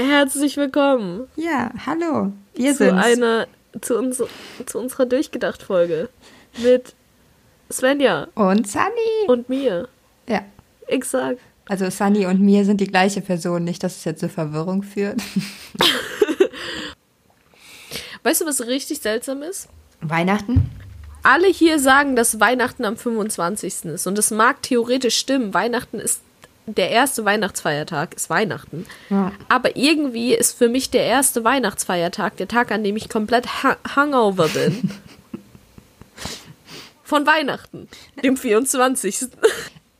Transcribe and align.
Herzlich 0.00 0.56
willkommen. 0.56 1.26
Ja, 1.34 1.72
hallo. 1.84 2.32
Wir 2.54 2.70
zu 2.70 2.84
sind 2.84 2.98
einer 2.98 3.48
zu, 3.80 3.98
uns, 3.98 4.22
zu 4.64 4.78
unserer 4.78 5.06
durchgedacht 5.06 5.60
Folge 5.60 6.08
mit 6.62 6.94
Svenja 7.68 8.28
und 8.36 8.68
Sunny 8.68 9.26
und 9.26 9.48
mir. 9.48 9.88
Ja. 10.28 10.44
Exakt. 10.86 11.40
Also 11.68 11.90
Sunny 11.90 12.26
und 12.26 12.40
mir 12.40 12.64
sind 12.64 12.80
die 12.80 12.86
gleiche 12.86 13.22
Person, 13.22 13.64
nicht, 13.64 13.82
dass 13.82 13.96
es 13.96 14.04
jetzt 14.04 14.20
zu 14.20 14.28
Verwirrung 14.28 14.84
führt. 14.84 15.20
weißt 18.22 18.42
du, 18.42 18.46
was 18.46 18.64
richtig 18.68 19.00
seltsam 19.00 19.42
ist? 19.42 19.68
Weihnachten? 20.00 20.70
Alle 21.24 21.48
hier 21.48 21.80
sagen, 21.80 22.14
dass 22.14 22.38
Weihnachten 22.38 22.84
am 22.84 22.96
25. 22.96 23.86
ist. 23.86 24.06
Und 24.06 24.16
es 24.16 24.30
mag 24.30 24.62
theoretisch 24.62 25.16
stimmen. 25.16 25.52
Weihnachten 25.52 25.98
ist 25.98 26.20
der 26.68 26.90
erste 26.90 27.24
Weihnachtsfeiertag, 27.24 28.14
ist 28.14 28.30
Weihnachten. 28.30 28.86
Ja. 29.10 29.32
Aber 29.48 29.76
irgendwie 29.76 30.34
ist 30.34 30.56
für 30.56 30.68
mich 30.68 30.90
der 30.90 31.04
erste 31.04 31.44
Weihnachtsfeiertag 31.44 32.36
der 32.36 32.48
Tag, 32.48 32.70
an 32.70 32.84
dem 32.84 32.96
ich 32.96 33.08
komplett 33.08 33.46
hungover 33.96 34.48
bin. 34.48 34.90
Von 37.04 37.26
Weihnachten, 37.26 37.88
dem 38.22 38.36
24. 38.36 39.28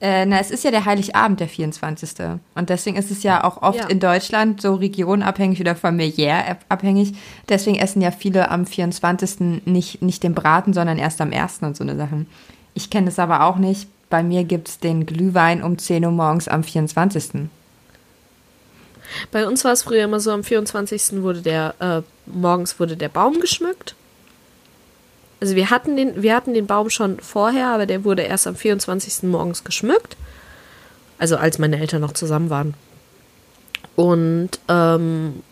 Äh, 0.00 0.26
na, 0.26 0.38
es 0.38 0.50
ist 0.50 0.62
ja 0.62 0.70
der 0.70 0.84
Heiligabend, 0.84 1.40
der 1.40 1.48
24. 1.48 2.10
Und 2.54 2.68
deswegen 2.70 2.96
ist 2.96 3.10
es 3.10 3.22
ja 3.22 3.42
auch 3.42 3.62
oft 3.62 3.78
Ja. 3.78 3.86
in 3.86 3.98
Deutschland 3.98 4.60
so 4.60 4.74
regionabhängig 4.74 5.60
oder 5.60 5.74
familiär 5.74 6.46
ab- 6.50 6.64
abhängig. 6.68 7.14
Deswegen 7.48 7.78
essen 7.78 8.00
ja 8.02 8.10
viele 8.12 8.50
am 8.50 8.64
24. 8.66 9.62
nicht, 9.64 10.02
nicht 10.02 10.22
den 10.22 10.34
Braten, 10.34 10.72
sondern 10.74 10.98
erst 10.98 11.20
am 11.20 11.32
1. 11.32 11.60
und 11.62 11.76
so 11.76 11.82
eine 11.82 11.96
Sachen. 11.96 12.26
Ich 12.74 12.90
kenne 12.90 13.08
es 13.08 13.18
aber 13.18 13.42
auch 13.44 13.56
nicht. 13.56 13.88
Bei 14.10 14.22
mir 14.22 14.44
gibt 14.44 14.68
es 14.68 14.78
den 14.78 15.06
Glühwein 15.06 15.62
um 15.62 15.78
10 15.78 16.04
Uhr 16.04 16.10
morgens 16.10 16.48
am 16.48 16.64
24. 16.64 17.48
Bei 19.30 19.46
uns 19.46 19.64
war 19.64 19.72
es 19.72 19.82
früher 19.82 20.04
immer 20.04 20.20
so, 20.20 20.30
am 20.32 20.44
24. 20.44 21.22
wurde 21.22 21.42
der, 21.42 21.74
äh, 21.80 22.02
morgens 22.26 22.78
wurde 22.78 22.96
der 22.96 23.08
Baum 23.08 23.40
geschmückt. 23.40 23.94
Also 25.40 25.54
wir 25.54 25.70
hatten 25.70 25.96
den, 25.96 26.22
wir 26.22 26.34
hatten 26.34 26.54
den 26.54 26.66
Baum 26.66 26.90
schon 26.90 27.20
vorher, 27.20 27.68
aber 27.68 27.86
der 27.86 28.04
wurde 28.04 28.22
erst 28.22 28.46
am 28.46 28.56
24. 28.56 29.28
morgens 29.28 29.64
geschmückt. 29.64 30.16
Also 31.18 31.36
als 31.36 31.58
meine 31.58 31.78
Eltern 31.78 32.00
noch 32.00 32.12
zusammen 32.12 32.50
waren. 32.50 32.74
Und 33.94 34.50
ähm, 34.68 35.42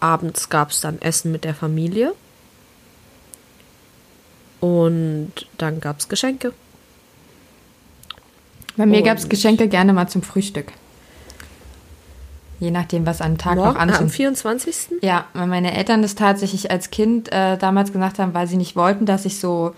abends 0.00 0.48
gab 0.48 0.70
es 0.70 0.80
dann 0.80 1.00
Essen 1.00 1.32
mit 1.32 1.44
der 1.44 1.54
Familie. 1.54 2.14
Und 4.60 5.32
dann 5.58 5.80
gab 5.80 5.98
es 6.00 6.08
Geschenke. 6.08 6.52
Bei 8.76 8.86
mir 8.86 9.02
gab 9.02 9.18
es 9.18 9.28
Geschenke 9.28 9.68
gerne 9.68 9.92
mal 9.92 10.08
zum 10.08 10.22
Frühstück. 10.22 10.72
Je 12.60 12.70
nachdem, 12.70 13.04
was 13.06 13.20
am 13.20 13.36
Tag 13.36 13.56
noch 13.56 13.64
Morgen, 13.64 13.76
äh, 13.76 13.82
am 13.82 13.88
ansteht. 13.90 14.10
24. 14.10 14.76
Ja, 15.02 15.26
weil 15.34 15.46
meine 15.46 15.74
Eltern 15.76 16.02
das 16.02 16.14
tatsächlich 16.14 16.70
als 16.70 16.90
Kind 16.90 17.30
äh, 17.32 17.58
damals 17.58 17.92
gesagt 17.92 18.18
haben, 18.18 18.34
weil 18.34 18.46
sie 18.46 18.56
nicht 18.56 18.76
wollten, 18.76 19.06
dass 19.06 19.24
ich 19.24 19.38
so 19.38 19.74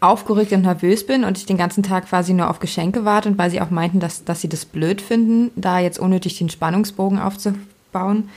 aufgeregt 0.00 0.52
und 0.52 0.62
nervös 0.62 1.06
bin 1.06 1.24
und 1.24 1.38
ich 1.38 1.46
den 1.46 1.56
ganzen 1.56 1.82
Tag 1.82 2.08
quasi 2.08 2.34
nur 2.34 2.50
auf 2.50 2.60
Geschenke 2.60 3.04
warte 3.04 3.28
und 3.28 3.38
weil 3.38 3.50
sie 3.50 3.60
auch 3.60 3.70
meinten, 3.70 4.00
dass, 4.00 4.24
dass 4.24 4.40
sie 4.40 4.48
das 4.48 4.64
blöd 4.64 5.00
finden, 5.00 5.50
da 5.56 5.78
jetzt 5.78 5.98
unnötig 5.98 6.36
den 6.36 6.50
Spannungsbogen 6.50 7.18
aufzubauen, 7.18 8.28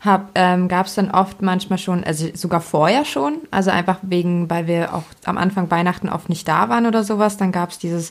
hab, 0.00 0.30
ähm, 0.34 0.66
gab 0.66 0.86
es 0.86 0.94
dann 0.94 1.12
oft 1.12 1.42
manchmal 1.42 1.78
schon, 1.78 2.02
also 2.02 2.26
sogar 2.34 2.60
vorher 2.60 3.04
schon, 3.04 3.34
also 3.52 3.70
einfach 3.70 3.98
wegen, 4.02 4.50
weil 4.50 4.66
wir 4.66 4.94
auch 4.94 5.04
am 5.24 5.38
Anfang 5.38 5.70
Weihnachten 5.70 6.08
oft 6.08 6.28
nicht 6.28 6.48
da 6.48 6.68
waren 6.68 6.86
oder 6.86 7.04
sowas, 7.04 7.36
dann 7.36 7.52
gab 7.52 7.70
es 7.70 7.78
dieses 7.78 8.10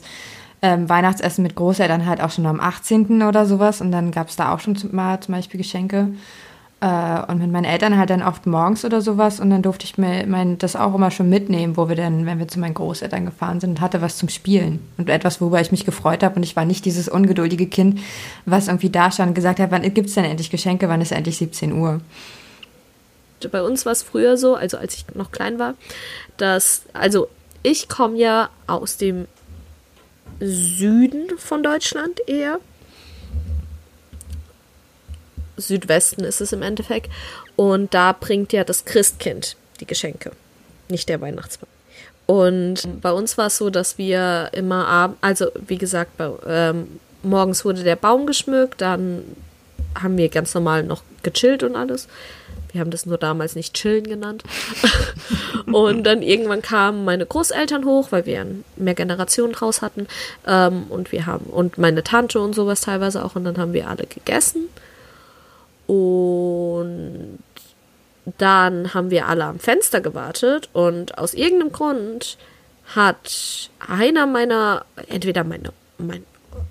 ähm, 0.62 0.88
Weihnachtsessen 0.88 1.42
mit 1.42 1.56
Großeltern 1.56 2.06
halt 2.06 2.20
auch 2.20 2.30
schon 2.30 2.46
am 2.46 2.60
18. 2.60 3.22
oder 3.22 3.46
sowas 3.46 3.80
und 3.80 3.92
dann 3.92 4.12
gab 4.12 4.28
es 4.28 4.36
da 4.36 4.54
auch 4.54 4.60
schon 4.60 4.76
zum, 4.76 4.94
mal 4.94 5.20
zum 5.20 5.34
Beispiel 5.34 5.58
Geschenke. 5.58 6.08
Äh, 6.80 7.22
und 7.28 7.38
mit 7.38 7.50
meinen 7.50 7.64
Eltern 7.64 7.96
halt 7.96 8.10
dann 8.10 8.22
oft 8.22 8.46
morgens 8.46 8.84
oder 8.84 9.00
sowas 9.00 9.38
und 9.38 9.50
dann 9.50 9.62
durfte 9.62 9.84
ich 9.84 9.98
mir 9.98 10.26
mein, 10.26 10.58
das 10.58 10.74
auch 10.74 10.94
immer 10.94 11.10
schon 11.10 11.28
mitnehmen, 11.28 11.76
wo 11.76 11.88
wir 11.88 11.96
dann, 11.96 12.26
wenn 12.26 12.38
wir 12.40 12.48
zu 12.48 12.58
meinen 12.58 12.74
Großeltern 12.74 13.26
gefahren 13.26 13.60
sind 13.60 13.80
hatte 13.80 14.02
was 14.02 14.16
zum 14.16 14.28
Spielen 14.28 14.80
und 14.98 15.08
etwas, 15.08 15.40
worüber 15.40 15.60
ich 15.60 15.70
mich 15.70 15.84
gefreut 15.84 16.24
habe 16.24 16.36
und 16.36 16.42
ich 16.42 16.56
war 16.56 16.64
nicht 16.64 16.84
dieses 16.84 17.08
ungeduldige 17.08 17.66
Kind, 17.66 18.00
was 18.46 18.68
irgendwie 18.68 18.90
da 18.90 19.10
stand 19.10 19.28
und 19.28 19.34
gesagt 19.34 19.60
hat, 19.60 19.70
wann 19.70 19.82
gibt's 19.94 20.14
denn 20.14 20.24
endlich 20.24 20.50
Geschenke, 20.50 20.88
wann 20.88 21.00
ist 21.00 21.12
endlich 21.12 21.38
17 21.38 21.72
Uhr? 21.72 22.00
bei 23.50 23.62
uns 23.62 23.84
war 23.84 23.92
es 23.92 24.04
früher 24.04 24.36
so, 24.36 24.54
also 24.54 24.76
als 24.76 24.94
ich 24.94 25.04
noch 25.14 25.32
klein 25.32 25.58
war, 25.58 25.74
dass, 26.36 26.82
also 26.92 27.26
ich 27.64 27.88
komme 27.88 28.16
ja 28.16 28.50
aus 28.68 28.96
dem 28.96 29.26
Süden 30.42 31.38
von 31.38 31.62
Deutschland 31.62 32.20
eher. 32.26 32.58
Südwesten 35.56 36.24
ist 36.24 36.40
es 36.40 36.52
im 36.52 36.62
Endeffekt. 36.62 37.10
Und 37.56 37.94
da 37.94 38.12
bringt 38.12 38.52
ja 38.52 38.64
das 38.64 38.84
Christkind 38.84 39.56
die 39.80 39.86
Geschenke, 39.86 40.32
nicht 40.88 41.08
der 41.08 41.20
Weihnachtsmann. 41.20 41.68
Und 42.26 43.00
bei 43.00 43.12
uns 43.12 43.36
war 43.36 43.46
es 43.46 43.58
so, 43.58 43.70
dass 43.70 43.98
wir 43.98 44.50
immer 44.52 44.86
abends, 44.86 45.18
also 45.20 45.46
wie 45.66 45.78
gesagt, 45.78 46.16
bei, 46.16 46.30
ähm, 46.46 47.00
morgens 47.22 47.64
wurde 47.64 47.82
der 47.82 47.96
Baum 47.96 48.26
geschmückt, 48.26 48.80
dann 48.80 49.24
haben 50.00 50.16
wir 50.16 50.28
ganz 50.28 50.54
normal 50.54 50.82
noch 50.82 51.02
gechillt 51.22 51.62
und 51.62 51.76
alles. 51.76 52.08
Wir 52.72 52.80
haben 52.80 52.90
das 52.90 53.06
nur 53.06 53.18
damals 53.18 53.54
nicht 53.54 53.74
chillen 53.74 54.04
genannt. 54.04 54.42
und 55.72 56.04
dann 56.04 56.22
irgendwann 56.22 56.62
kamen 56.62 57.04
meine 57.04 57.26
Großeltern 57.26 57.84
hoch, 57.84 58.08
weil 58.10 58.26
wir 58.26 58.40
ein 58.40 58.64
Mehrgenerationenhaus 58.76 59.82
hatten. 59.82 60.08
Ähm, 60.46 60.84
und 60.88 61.12
wir 61.12 61.26
haben, 61.26 61.46
und 61.46 61.78
meine 61.78 62.02
Tante 62.02 62.40
und 62.40 62.54
sowas 62.54 62.80
teilweise 62.80 63.24
auch. 63.24 63.36
Und 63.36 63.44
dann 63.44 63.58
haben 63.58 63.74
wir 63.74 63.88
alle 63.88 64.06
gegessen. 64.06 64.68
Und 65.86 67.38
dann 68.38 68.94
haben 68.94 69.10
wir 69.10 69.28
alle 69.28 69.44
am 69.44 69.58
Fenster 69.58 70.00
gewartet. 70.00 70.70
Und 70.72 71.18
aus 71.18 71.34
irgendeinem 71.34 71.72
Grund 71.72 72.38
hat 72.94 73.70
einer 73.86 74.26
meiner, 74.26 74.86
entweder 75.08 75.44
meine, 75.44 75.72
mein, 75.98 76.24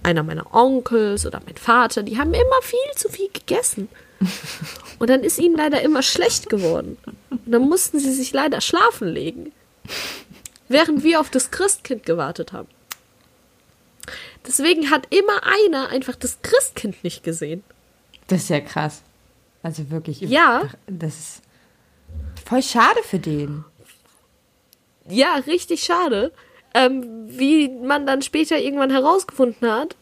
einer 0.03 0.23
meiner 0.23 0.53
Onkels 0.53 1.25
oder 1.25 1.41
mein 1.45 1.57
Vater, 1.57 2.03
die 2.03 2.17
haben 2.17 2.33
immer 2.33 2.61
viel 2.61 2.79
zu 2.95 3.09
viel 3.09 3.29
gegessen. 3.31 3.89
Und 4.99 5.09
dann 5.09 5.23
ist 5.23 5.39
ihnen 5.39 5.55
leider 5.55 5.81
immer 5.81 6.03
schlecht 6.03 6.49
geworden. 6.49 6.97
Und 7.29 7.41
dann 7.45 7.67
mussten 7.67 7.99
sie 7.99 8.13
sich 8.13 8.33
leider 8.33 8.61
schlafen 8.61 9.07
legen. 9.07 9.51
Während 10.67 11.03
wir 11.03 11.19
auf 11.19 11.29
das 11.29 11.51
Christkind 11.51 12.05
gewartet 12.05 12.53
haben. 12.53 12.67
Deswegen 14.47 14.89
hat 14.89 15.07
immer 15.09 15.41
einer 15.43 15.89
einfach 15.89 16.15
das 16.15 16.39
Christkind 16.41 17.03
nicht 17.03 17.23
gesehen. 17.23 17.63
Das 18.27 18.43
ist 18.43 18.49
ja 18.49 18.61
krass. 18.61 19.01
Also 19.63 19.89
wirklich. 19.91 20.21
Ja. 20.21 20.69
Das 20.87 21.17
ist 21.17 21.41
voll 22.45 22.63
schade 22.63 23.01
für 23.03 23.19
den. 23.19 23.65
Ja, 25.07 25.35
richtig 25.47 25.83
schade. 25.83 26.31
Ähm, 26.73 27.27
wie 27.27 27.69
man 27.69 28.07
dann 28.07 28.21
später 28.21 28.57
irgendwann 28.57 28.91
herausgefunden 28.91 29.69
hat, 29.69 29.95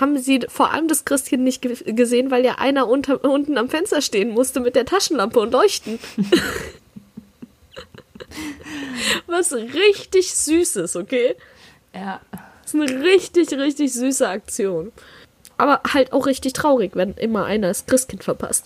haben 0.00 0.18
sie 0.18 0.40
vor 0.48 0.72
allem 0.72 0.88
das 0.88 1.04
Christkind 1.04 1.44
nicht 1.44 1.62
ge 1.62 1.76
gesehen, 1.92 2.30
weil 2.30 2.44
ja 2.44 2.56
einer 2.56 2.88
unter, 2.88 3.24
unten 3.24 3.58
am 3.58 3.68
Fenster 3.68 4.02
stehen 4.02 4.30
musste 4.30 4.60
mit 4.60 4.76
der 4.76 4.84
Taschenlampe 4.84 5.40
und 5.40 5.52
leuchten. 5.52 5.98
Was 9.26 9.52
richtig 9.52 10.34
süß 10.34 10.76
ist, 10.76 10.96
okay? 10.96 11.34
Ja. 11.94 12.20
Das 12.62 12.74
ist 12.74 12.80
eine 12.80 13.02
richtig, 13.02 13.52
richtig 13.52 13.92
süße 13.92 14.28
Aktion. 14.28 14.92
Aber 15.56 15.80
halt 15.92 16.12
auch 16.12 16.26
richtig 16.26 16.52
traurig, 16.52 16.92
wenn 16.94 17.14
immer 17.14 17.44
einer 17.44 17.68
das 17.68 17.86
Christkind 17.86 18.24
verpasst. 18.24 18.64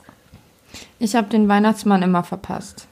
Ich 0.99 1.15
habe 1.15 1.29
den 1.29 1.49
Weihnachtsmann 1.49 2.03
immer 2.03 2.25
verpasst. 2.25 2.87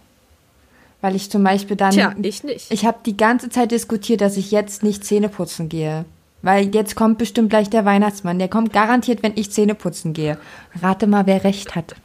Weil 1.00 1.14
ich 1.14 1.30
zum 1.30 1.44
Beispiel 1.44 1.76
dann. 1.76 1.92
Tja, 1.92 2.14
ich 2.20 2.42
nicht. 2.42 2.72
Ich 2.72 2.84
habe 2.84 2.98
die 3.06 3.16
ganze 3.16 3.50
Zeit 3.50 3.70
diskutiert, 3.70 4.20
dass 4.20 4.36
ich 4.36 4.50
jetzt 4.50 4.82
nicht 4.82 5.04
Zähne 5.04 5.28
putzen 5.28 5.68
gehe. 5.68 6.04
Weil 6.42 6.74
jetzt 6.74 6.94
kommt 6.94 7.18
bestimmt 7.18 7.50
gleich 7.50 7.68
der 7.68 7.84
Weihnachtsmann. 7.84 8.38
Der 8.38 8.48
kommt 8.48 8.72
garantiert, 8.72 9.22
wenn 9.22 9.36
ich 9.36 9.50
Zähne 9.50 9.74
putzen 9.74 10.12
gehe. 10.12 10.38
Rate 10.80 11.06
mal, 11.06 11.26
wer 11.26 11.44
recht 11.44 11.74
hat. 11.74 11.96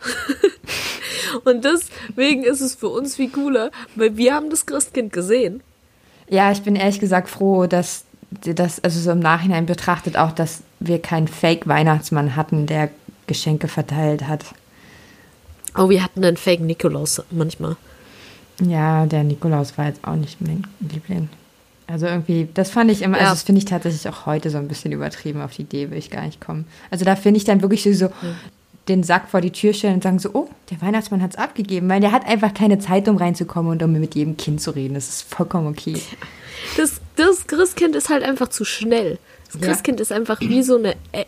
Und 1.44 1.64
deswegen 1.64 2.44
ist 2.44 2.60
es 2.60 2.74
für 2.74 2.88
uns 2.88 3.16
viel 3.16 3.30
cooler, 3.30 3.70
weil 3.94 4.16
wir 4.16 4.34
haben 4.34 4.50
das 4.50 4.66
Christkind 4.66 5.12
gesehen. 5.12 5.62
Ja, 6.28 6.52
ich 6.52 6.62
bin 6.62 6.76
ehrlich 6.76 7.00
gesagt 7.00 7.28
froh, 7.28 7.66
dass 7.66 8.04
das, 8.30 8.82
also 8.84 9.00
so 9.00 9.10
im 9.10 9.20
Nachhinein 9.20 9.66
betrachtet 9.66 10.16
auch, 10.16 10.32
dass 10.32 10.62
wir 10.80 11.00
keinen 11.00 11.28
Fake-Weihnachtsmann 11.28 12.36
hatten, 12.36 12.66
der 12.66 12.90
Geschenke 13.26 13.68
verteilt 13.68 14.26
hat. 14.26 14.44
Oh, 15.76 15.88
wir 15.88 16.02
hatten 16.02 16.24
einen 16.24 16.36
Fake 16.36 16.60
Nikolaus 16.60 17.22
manchmal. 17.30 17.76
Ja, 18.60 19.06
der 19.06 19.24
Nikolaus 19.24 19.78
war 19.78 19.86
jetzt 19.86 20.04
auch 20.04 20.16
nicht 20.16 20.40
mein 20.40 20.66
Liebling. 20.80 21.28
Also 21.90 22.06
irgendwie, 22.06 22.48
das 22.52 22.70
fand 22.70 22.90
ich 22.90 23.00
immer, 23.02 23.16
Ja. 23.16 23.24
also 23.24 23.32
das 23.32 23.42
finde 23.44 23.60
ich 23.60 23.64
tatsächlich 23.64 24.06
auch 24.08 24.26
heute 24.26 24.50
so 24.50 24.58
ein 24.58 24.68
bisschen 24.68 24.92
übertrieben. 24.92 25.40
Auf 25.40 25.54
die 25.56 25.62
Idee 25.62 25.90
will 25.90 25.96
ich 25.98 26.10
gar 26.10 26.22
nicht 26.24 26.40
kommen. 26.40 26.66
Also 26.90 27.04
da 27.04 27.16
finde 27.16 27.38
ich 27.38 27.44
dann 27.44 27.62
wirklich 27.62 27.82
so, 27.82 27.92
so 27.92 28.10
den 28.88 29.02
Sack 29.02 29.28
vor 29.30 29.40
die 29.40 29.50
Tür 29.52 29.72
stellen 29.72 29.94
und 29.94 30.02
sagen 30.02 30.18
so, 30.18 30.30
oh, 30.34 30.48
der 30.70 30.80
Weihnachtsmann 30.82 31.22
hat 31.22 31.30
es 31.32 31.36
abgegeben, 31.36 31.88
weil 31.88 32.00
der 32.00 32.12
hat 32.12 32.26
einfach 32.26 32.52
keine 32.52 32.78
Zeit, 32.78 33.08
um 33.08 33.16
reinzukommen 33.16 33.72
und 33.72 33.82
um 33.82 33.92
mit 33.92 34.14
jedem 34.14 34.36
Kind 34.36 34.60
zu 34.60 34.70
reden. 34.70 34.94
Das 34.94 35.08
ist 35.08 35.34
vollkommen 35.34 35.66
okay. 35.66 36.00
Das, 36.76 37.00
das 37.16 37.46
Christkind 37.46 37.96
ist 37.96 38.10
halt 38.10 38.22
einfach 38.22 38.48
zu 38.48 38.64
schnell. 38.66 39.18
Das 39.52 39.62
Christkind 39.62 40.00
ist 40.00 40.12
einfach 40.12 40.40
wie 40.40 40.62
so 40.62 40.76
eine, 40.76 40.94
äh, 41.12 41.24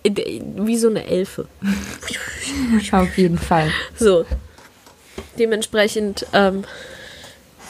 wie 0.56 0.76
so 0.76 0.88
eine 0.90 1.06
Elfe. 1.06 1.46
Auf 2.92 3.16
jeden 3.16 3.38
Fall. 3.38 3.70
So. 3.96 4.26
Dementsprechend, 5.38 6.26
ähm, 6.34 6.64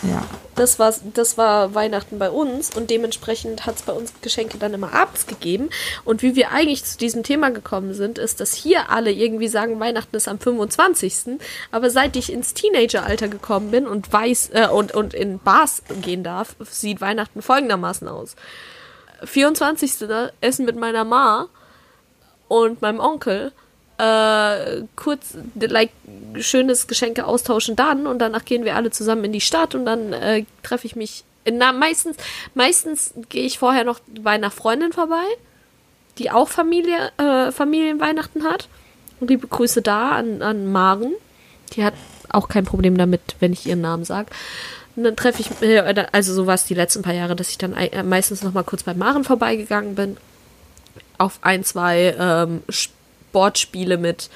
Ja. 0.03 0.25
das, 0.55 0.79
war, 0.79 0.95
das 1.15 1.37
war 1.37 1.75
Weihnachten 1.75 2.19
bei 2.19 2.31
uns 2.31 2.75
und 2.75 2.91
dementsprechend 2.91 3.67
hat 3.67 3.77
es 3.77 3.83
bei 3.83 3.93
uns 3.93 4.13
Geschenke 4.23 4.57
dann 4.59 4.73
immer 4.73 4.95
abends 4.95 5.27
gegeben. 5.27 5.69
Und 6.05 6.23
wie 6.23 6.35
wir 6.37 6.53
eigentlich 6.53 6.85
zu 6.85 6.97
diesem 6.97 7.23
Thema 7.23 7.51
gekommen 7.51 7.93
sind, 7.93 8.19
ist, 8.19 8.41
dass 8.41 8.55
hier 8.55 8.91
alle 8.91 9.11
irgendwie 9.11 9.49
sagen, 9.49 9.79
Weihnachten 9.81 10.17
ist 10.17 10.29
am 10.29 10.39
25. 10.39 11.39
Aber 11.71 11.91
seit 11.91 12.17
ich 12.17 12.33
ins 12.33 12.55
Teenageralter 12.55 13.29
gekommen 13.29 13.71
bin 13.71 13.87
und 13.87 14.13
weiß 14.13 14.51
äh, 14.55 14.69
und, 14.69 14.95
und 14.95 15.13
in 15.15 15.39
Bars 15.39 15.83
gehen 16.01 16.25
darf, 16.25 16.57
sieht 16.61 17.01
Weihnachten 17.01 17.43
folgendermaßen 17.43 18.09
aus. 18.09 18.37
24. 19.25 20.09
Essen 20.41 20.65
mit 20.65 20.77
meiner 20.77 21.05
Ma 21.05 21.49
und 22.49 22.81
meinem 22.81 23.01
Onkel. 23.01 23.53
Äh, 24.01 24.85
kurz, 24.97 25.35
like, 25.55 25.91
schönes 26.39 26.87
Geschenke 26.87 27.27
austauschen 27.27 27.77
dann 27.77 28.07
und 28.07 28.19
danach 28.19 28.47
gehen 28.47 28.65
wir 28.65 28.75
alle 28.77 28.91
zusammen 28.91 29.25
in 29.25 29.33
die 29.33 29.43
Stadt 29.43 29.75
und 29.75 29.85
dann 29.85 30.15
äh, 30.15 30.45
treffe 30.63 30.87
ich 30.87 30.97
mich. 30.97 31.25
Na, 31.51 31.73
meistens, 31.73 32.17
meistens 32.55 33.13
gehe 33.29 33.45
ich 33.45 33.59
vorher 33.59 33.85
noch 33.85 34.01
bei 34.23 34.31
einer 34.31 34.51
Freundin 34.51 34.93
vorbei, 34.93 35.25
die 36.17 36.31
auch 36.31 36.49
Familie, 36.49 37.13
äh, 37.19 37.53
Familienweihnachten 37.53 38.45
hat. 38.45 38.69
Und 39.21 39.29
liebe 39.29 39.47
Grüße 39.47 39.83
da 39.83 40.13
an, 40.13 40.41
an 40.41 40.73
Maren. 40.73 41.13
Die 41.75 41.85
hat 41.85 41.95
auch 42.31 42.49
kein 42.49 42.65
Problem 42.65 42.97
damit, 42.97 43.21
wenn 43.41 43.53
ich 43.53 43.67
ihren 43.67 43.83
Namen 43.83 44.05
sage. 44.05 44.31
Und 44.97 45.05
dann 45.05 45.17
treffe 45.17 45.43
ich, 45.43 45.51
äh, 45.61 46.07
also 46.13 46.33
so 46.33 46.47
war 46.47 46.55
es 46.55 46.65
die 46.65 46.75
letzten 46.75 47.03
paar 47.03 47.15
Jahre, 47.15 47.37
dass 47.37 47.51
ich 47.51 47.59
dann 47.59 47.75
äh, 47.75 48.03
meistens 48.03 48.43
noch 48.43 48.55
mal 48.55 48.65
kurz 48.65 48.83
bei 48.83 48.95
Maren 48.95 49.25
vorbeigegangen 49.25 49.95
bin. 49.95 50.17
Auf 51.19 51.39
ein, 51.43 51.65
zwei 51.65 52.15
ähm, 52.19 52.63
Sportspiele 53.31 53.97
mit 53.97 54.29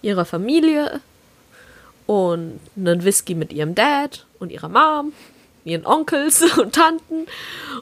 ihrer 0.00 0.24
Familie 0.24 1.00
und 2.06 2.60
einen 2.76 3.04
Whisky 3.04 3.34
mit 3.34 3.52
ihrem 3.52 3.74
Dad 3.74 4.24
und 4.38 4.50
ihrer 4.50 4.68
Mom, 4.68 5.12
ihren 5.64 5.84
Onkels 5.84 6.42
und 6.58 6.74
Tanten. 6.74 7.26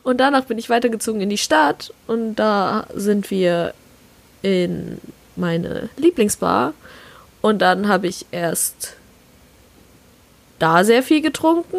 Und 0.03 0.19
danach 0.19 0.45
bin 0.45 0.59
ich 0.59 0.69
weitergezogen 0.69 1.21
in 1.21 1.31
die 1.31 1.39
Stadt 1.39 1.93
und 2.07 2.35
da 2.35 2.87
sind 2.95 3.31
wir 3.31 3.75
in 4.43 4.99
meine 5.37 5.89
Lieblingsbar. 5.97 6.75
Und 7.43 7.61
dann 7.61 7.87
habe 7.87 8.09
ich 8.09 8.27
erst 8.33 8.95
da 10.59 10.83
sehr 10.83 11.05
viel 11.05 11.21
getrunken 11.21 11.79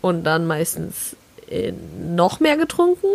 und 0.00 0.24
dann 0.24 0.46
meistens 0.46 1.16
noch 1.98 2.40
mehr 2.40 2.56
getrunken. 2.56 3.08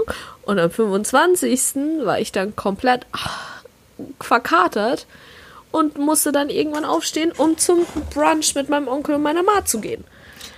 Und 0.44 0.60
am 0.60 0.70
25. 0.70 2.06
war 2.06 2.20
ich 2.20 2.32
dann 2.32 2.56
komplett 2.56 3.06
ah, 3.12 3.57
verkatert 4.20 5.06
und 5.72 5.98
musste 5.98 6.32
dann 6.32 6.50
irgendwann 6.50 6.86
aufstehen, 6.86 7.32
um 7.38 7.58
zum 7.58 7.80
Brunch 8.14 8.56
mit 8.56 8.70
meinem 8.70 8.88
Onkel 8.88 9.16
und 9.16 9.24
meiner 9.24 9.44
Ma 9.44 9.66
zu 9.66 9.80
gehen. 9.80 10.04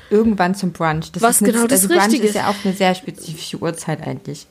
Irgendwann 0.10 0.56
zum 0.56 0.72
Brunch. 0.72 1.12
Das 1.12 1.22
Was 1.22 1.36
ist 1.38 1.44
eine- 1.44 1.52
genau 1.54 1.68
das 1.68 1.82
also 1.84 1.88
Brunch 1.94 2.06
Richtige 2.06 2.28
ist 2.28 2.36
ja 2.36 2.50
auch 2.50 2.56
eine 2.64 2.74
sehr 2.74 2.96
spezifische 2.96 3.58
Uhrzeit 3.58 4.02
eigentlich. 4.06 4.48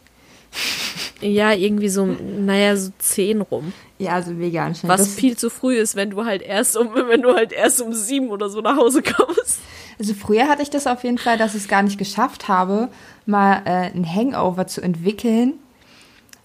Ja, 1.20 1.52
irgendwie 1.52 1.88
so, 1.88 2.06
naja, 2.06 2.76
so 2.76 2.90
10 2.98 3.40
rum. 3.40 3.72
Ja, 3.98 4.12
also 4.12 4.30
mega 4.30 4.64
anstrengend. 4.64 4.98
Was 4.98 5.06
Das- 5.06 5.14
viel 5.16 5.36
zu 5.36 5.50
früh 5.50 5.76
ist, 5.76 5.96
wenn 5.96 6.10
du 6.10 6.24
halt 6.24 6.42
erst 6.42 6.76
um, 6.76 6.90
wenn 6.94 7.22
du 7.22 7.34
halt 7.34 7.52
erst 7.52 7.80
um 7.82 7.92
sieben 7.92 8.28
oder 8.30 8.48
so 8.48 8.60
nach 8.60 8.76
Hause 8.76 9.02
kommst. 9.02 9.58
Also 9.98 10.14
früher 10.14 10.46
hatte 10.48 10.62
ich 10.62 10.70
das 10.70 10.86
auf 10.86 11.02
jeden 11.02 11.18
Fall, 11.18 11.36
dass 11.38 11.54
ich 11.56 11.62
es 11.62 11.68
gar 11.68 11.82
nicht 11.82 11.98
geschafft 11.98 12.46
habe, 12.46 12.88
mal 13.26 13.62
äh, 13.64 13.90
ein 13.92 14.06
Hangover 14.06 14.68
zu 14.68 14.80
entwickeln, 14.80 15.54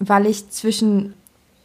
weil 0.00 0.26
ich 0.26 0.50
zwischen, 0.50 1.14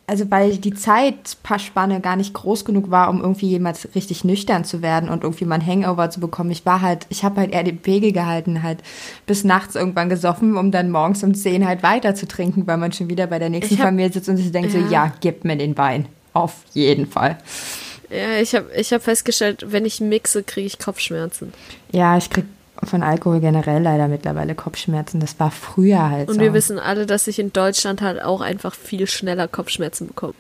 also 0.10 0.30
weil 0.32 0.58
die 0.58 0.74
Zeitspanne 0.74 2.00
gar 2.02 2.16
nicht 2.16 2.34
groß 2.34 2.66
genug 2.66 2.90
war, 2.92 3.10
um 3.10 3.22
irgendwie 3.22 3.48
jemals 3.50 3.88
richtig 3.96 4.24
nüchtern 4.24 4.66
zu 4.66 4.82
werden 4.82 5.10
und 5.10 5.24
irgendwie 5.24 5.46
mal 5.46 5.56
ein 5.56 5.66
Hangover 5.66 6.10
zu 6.10 6.20
bekommen. 6.20 6.52
Ich 6.52 6.66
war 6.66 6.82
halt, 6.82 7.06
ich 7.10 7.24
habe 7.24 7.40
halt 7.42 7.52
eher 7.54 7.64
den 7.64 7.78
Pegel 7.78 8.12
gehalten, 8.12 8.64
halt 8.64 8.80
bis 9.26 9.44
nachts 9.44 9.76
irgendwann 9.76 10.10
gesoffen, 10.10 10.58
um 10.58 10.72
dann 10.72 10.92
morgens 10.92 11.24
um 11.24 11.34
10 11.34 11.68
halt 11.68 11.84
weiter 11.84 12.16
zu 12.16 12.28
trinken, 12.28 12.68
weil 12.68 12.78
man 12.78 12.92
schon 12.92 13.10
wieder 13.10 13.28
bei 13.28 13.40
der 13.40 13.50
nächsten 13.50 13.78
hab- 13.78 13.86
Familie 13.86 14.12
sitzt 14.12 14.30
und 14.30 14.38
sich 14.38 14.52
denkt 14.52 14.72
so, 14.72 14.78
Ja. 14.80 14.90
ja, 14.90 15.14
gib 15.22 15.46
mir 15.46 15.56
den 15.56 15.78
Wein. 15.78 16.08
Auf 16.34 16.56
jeden 16.74 17.08
Fall. 17.08 17.38
Ja, 18.10 18.42
ich 18.42 18.56
habe 18.56 18.68
ich 18.76 18.92
hab 18.92 19.04
festgestellt, 19.04 19.66
wenn 19.70 19.86
ich 19.86 20.02
mixe, 20.02 20.44
kriege 20.44 20.68
ich 20.68 20.80
Kopfschmerzen. 20.80 21.54
Ja, 21.92 22.18
ich 22.18 22.30
krieg 22.30 22.46
von 22.84 23.04
Alkohol 23.04 23.40
generell 23.40 23.82
leider 23.82 24.08
mittlerweile 24.08 24.56
Kopfschmerzen. 24.56 25.20
Das 25.20 25.40
war 25.40 25.52
früher 25.52 26.10
halt 26.10 26.30
Und 26.30 26.36
so. 26.36 26.42
wir 26.42 26.54
wissen 26.54 26.80
alle, 26.80 27.06
dass 27.06 27.28
ich 27.28 27.40
in 27.40 27.52
Deutschland 27.52 28.02
halt 28.02 28.22
auch 28.22 28.42
einfach 28.42 28.74
viel 28.74 29.08
schneller 29.08 29.48
Kopfschmerzen 29.48 30.08
bekomme. 30.08 30.34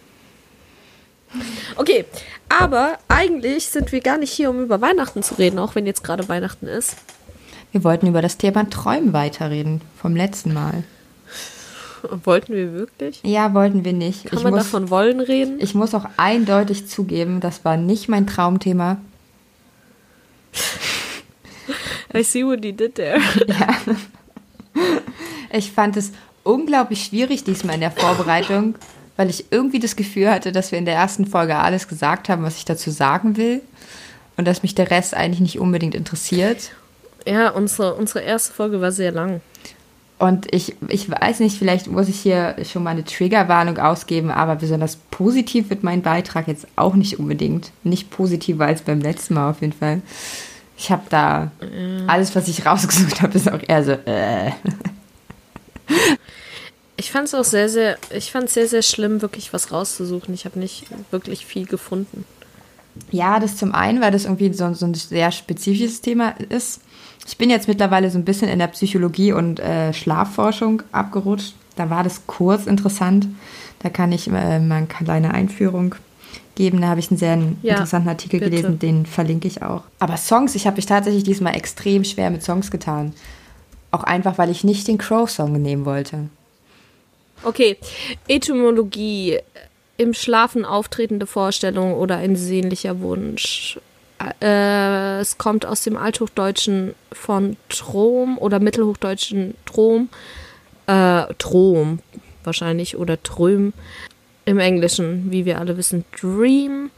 Okay, 1.76 2.06
aber 2.50 2.98
eigentlich 3.08 3.68
sind 3.68 3.92
wir 3.92 4.02
gar 4.02 4.18
nicht 4.18 4.32
hier, 4.32 4.50
um 4.50 4.64
über 4.64 4.82
Weihnachten 4.82 5.22
zu 5.22 5.36
reden, 5.36 5.60
auch 5.60 5.76
wenn 5.76 5.86
jetzt 5.86 6.04
gerade 6.04 6.28
Weihnachten 6.28 6.66
ist. 6.68 6.96
Wir 7.72 7.84
wollten 7.84 8.08
über 8.08 8.22
das 8.24 8.38
Thema 8.38 8.68
Träumen 8.68 9.14
weiterreden 9.14 9.82
vom 10.02 10.16
letzten 10.16 10.54
Mal. 10.54 10.84
Wollten 12.24 12.54
wir 12.54 12.74
wirklich? 12.74 13.20
Ja, 13.24 13.54
wollten 13.54 13.84
wir 13.84 13.94
nicht. 13.94 14.26
Kann 14.26 14.40
ich, 14.40 14.44
man 14.44 14.54
muss, 14.54 14.64
davon 14.64 14.90
wollen 14.90 15.20
reden? 15.20 15.60
ich 15.60 15.76
muss 15.76 15.94
auch 15.94 16.06
eindeutig 16.18 16.88
zugeben, 16.88 17.42
das 17.42 17.66
war 17.66 17.78
nicht 17.78 18.10
mein 18.10 18.26
Traumthema. 18.26 18.98
I 22.14 22.24
see 22.24 22.44
what 22.46 22.64
he 22.64 22.74
did 22.74 22.96
there. 22.96 23.20
Ich 25.52 25.72
fand 25.72 25.98
es 25.98 26.12
unglaublich 26.44 27.06
schwierig 27.06 27.44
diesmal 27.44 27.76
in 27.76 27.82
der 27.82 27.92
Vorbereitung, 27.92 28.76
weil 29.18 29.30
ich 29.30 29.46
irgendwie 29.52 29.80
das 29.80 29.96
Gefühl 29.96 30.30
hatte, 30.30 30.52
dass 30.52 30.72
wir 30.72 30.80
in 30.80 30.86
der 30.86 30.96
ersten 30.96 31.26
Folge 31.26 31.56
alles 31.56 31.88
gesagt 31.88 32.30
haben, 32.30 32.44
was 32.44 32.58
ich 32.58 32.66
dazu 32.66 32.92
sagen 32.92 33.36
will. 33.38 33.62
Und 34.38 34.48
dass 34.48 34.64
mich 34.64 34.74
der 34.74 34.90
Rest 34.90 35.16
eigentlich 35.16 35.42
nicht 35.42 35.60
unbedingt 35.60 35.96
interessiert. 35.96 36.72
Ja, 37.28 37.50
unsere, 37.50 37.96
unsere 37.96 38.22
erste 38.22 38.54
Folge 38.54 38.80
war 38.80 38.92
sehr 38.92 39.12
lang. 39.12 39.42
Und 40.18 40.54
ich, 40.54 40.76
ich 40.88 41.10
weiß 41.10 41.40
nicht, 41.42 41.58
vielleicht 41.58 41.88
muss 41.88 42.08
ich 42.08 42.20
hier 42.20 42.56
schon 42.64 42.84
mal 42.84 42.92
eine 42.92 43.04
Triggerwarnung 43.04 43.78
ausgeben, 43.78 44.32
aber 44.32 44.56
besonders 44.56 44.98
positiv 45.12 45.70
wird 45.70 45.84
mein 45.84 46.02
Beitrag 46.02 46.48
jetzt 46.48 46.68
auch 46.78 46.96
nicht 46.96 47.20
unbedingt. 47.20 47.72
Nicht 47.84 48.10
positiver 48.12 48.66
als 48.66 48.82
beim 48.82 49.02
letzten 49.02 49.34
Mal 49.34 49.50
auf 49.50 49.62
jeden 49.62 49.74
Fall. 49.74 50.02
Ich 50.80 50.90
habe 50.92 51.04
da 51.10 51.52
alles, 52.08 52.34
was 52.38 52.48
ich 52.48 52.66
rausgesucht 52.66 53.22
habe, 53.22 53.38
ist 53.38 53.52
auch 53.52 53.60
eher 53.68 53.84
so, 53.84 53.92
äh. 53.92 54.52
Ich 56.96 57.12
fand 57.12 57.28
es 57.28 57.36
auch 57.36 57.44
sehr, 57.44 57.68
sehr, 57.68 57.98
ich 58.12 58.32
fand 58.32 58.50
sehr, 58.50 58.66
sehr 58.66 58.82
schlimm, 58.82 59.22
wirklich 59.22 59.52
was 59.52 59.74
rauszusuchen. 59.74 60.34
Ich 60.34 60.46
habe 60.46 60.58
nicht 60.58 60.86
wirklich 61.12 61.46
viel 61.46 61.66
gefunden. 61.66 62.24
Ja, 63.12 63.42
das 63.42 63.58
zum 63.58 63.76
einen, 63.76 64.00
weil 64.00 64.12
das 64.12 64.24
irgendwie 64.24 64.54
so, 64.54 64.74
so 64.74 64.86
ein 64.86 64.94
sehr 64.94 65.32
spezifisches 65.32 66.00
Thema 66.00 66.30
ist. 66.48 66.82
Ich 67.28 67.38
bin 67.38 67.50
jetzt 67.50 67.68
mittlerweile 67.68 68.10
so 68.10 68.18
ein 68.18 68.26
bisschen 68.26 68.48
in 68.48 68.60
der 68.60 68.68
Psychologie 68.68 69.34
und 69.34 69.60
äh, 69.60 69.92
Schlafforschung 69.92 70.84
abgerutscht. 70.94 71.56
Da 71.76 71.90
war 71.90 72.04
das 72.04 72.26
Kurs 72.26 72.68
interessant. 72.68 73.28
Da 73.80 73.90
kann 73.90 74.14
ich 74.14 74.28
äh, 74.28 74.60
mal 74.60 74.76
eine 74.76 74.88
kleine 74.88 75.34
Einführung 75.34 75.96
geben. 76.60 76.82
Da 76.82 76.88
habe 76.90 77.00
ich 77.00 77.10
einen 77.10 77.18
sehr 77.18 77.40
Ja, 77.64 77.72
interessanten 77.76 78.10
Artikel 78.10 78.40
bitte. 78.40 78.52
gelesen, 78.52 78.78
den 78.80 79.06
verlinke 79.08 79.48
ich 79.48 79.64
auch. 79.64 79.84
Aber 79.98 80.18
Songs, 80.18 80.54
ich 80.56 80.68
habe 80.68 80.76
mich 80.76 80.86
tatsächlich 80.86 81.24
diesmal 81.24 81.56
extrem 81.56 82.04
schwer 82.04 82.30
mit 82.30 82.44
Songs 82.44 82.70
getan. 82.70 83.14
Auch 83.92 84.04
einfach, 84.04 84.38
weil 84.38 84.52
ich 84.52 84.64
nicht 84.64 84.88
den 84.88 84.98
Crow-Song 85.00 85.54
nehmen 85.54 85.86
wollte. 85.86 86.30
Okay, 87.44 87.78
Etymologie, 88.28 89.40
im 89.98 90.14
Schlafen 90.14 90.66
auftretende 90.66 91.26
Vorstellung 91.26 91.94
oder 91.94 92.18
ein 92.18 92.36
sehnlicher 92.36 93.00
Wunsch. 93.00 93.80
Äh, 94.42 95.20
es 95.20 95.38
kommt 95.38 95.66
aus 95.66 95.82
dem 95.84 95.96
Althochdeutschen 95.96 96.94
von 97.14 97.56
Trom 97.70 98.38
oder 98.38 98.60
Mittelhochdeutschen 98.60 99.56
Trom, 99.66 100.10
äh, 100.88 101.24
Trom 101.38 102.00
wahrscheinlich 102.44 102.98
oder 102.98 103.22
Tröm. 103.24 103.74
Im 104.50 104.58
Englischen, 104.58 105.30
wie 105.30 105.46
wir 105.46 105.60
alle 105.60 105.78
wissen, 105.78 106.06
Dream. 106.20 106.90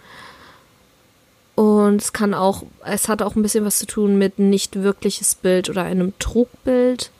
Und 1.55 2.01
es 2.01 2.13
kann 2.13 2.33
auch, 2.33 2.63
es 2.85 3.09
hat 3.09 3.21
auch 3.21 3.35
ein 3.35 3.41
bisschen 3.41 3.65
was 3.65 3.77
zu 3.77 3.85
tun 3.85 4.17
mit 4.17 4.39
nicht 4.39 4.81
wirkliches 4.81 5.35
Bild 5.35 5.69
oder 5.69 5.83
einem 5.83 6.17
Trugbild. 6.17 7.11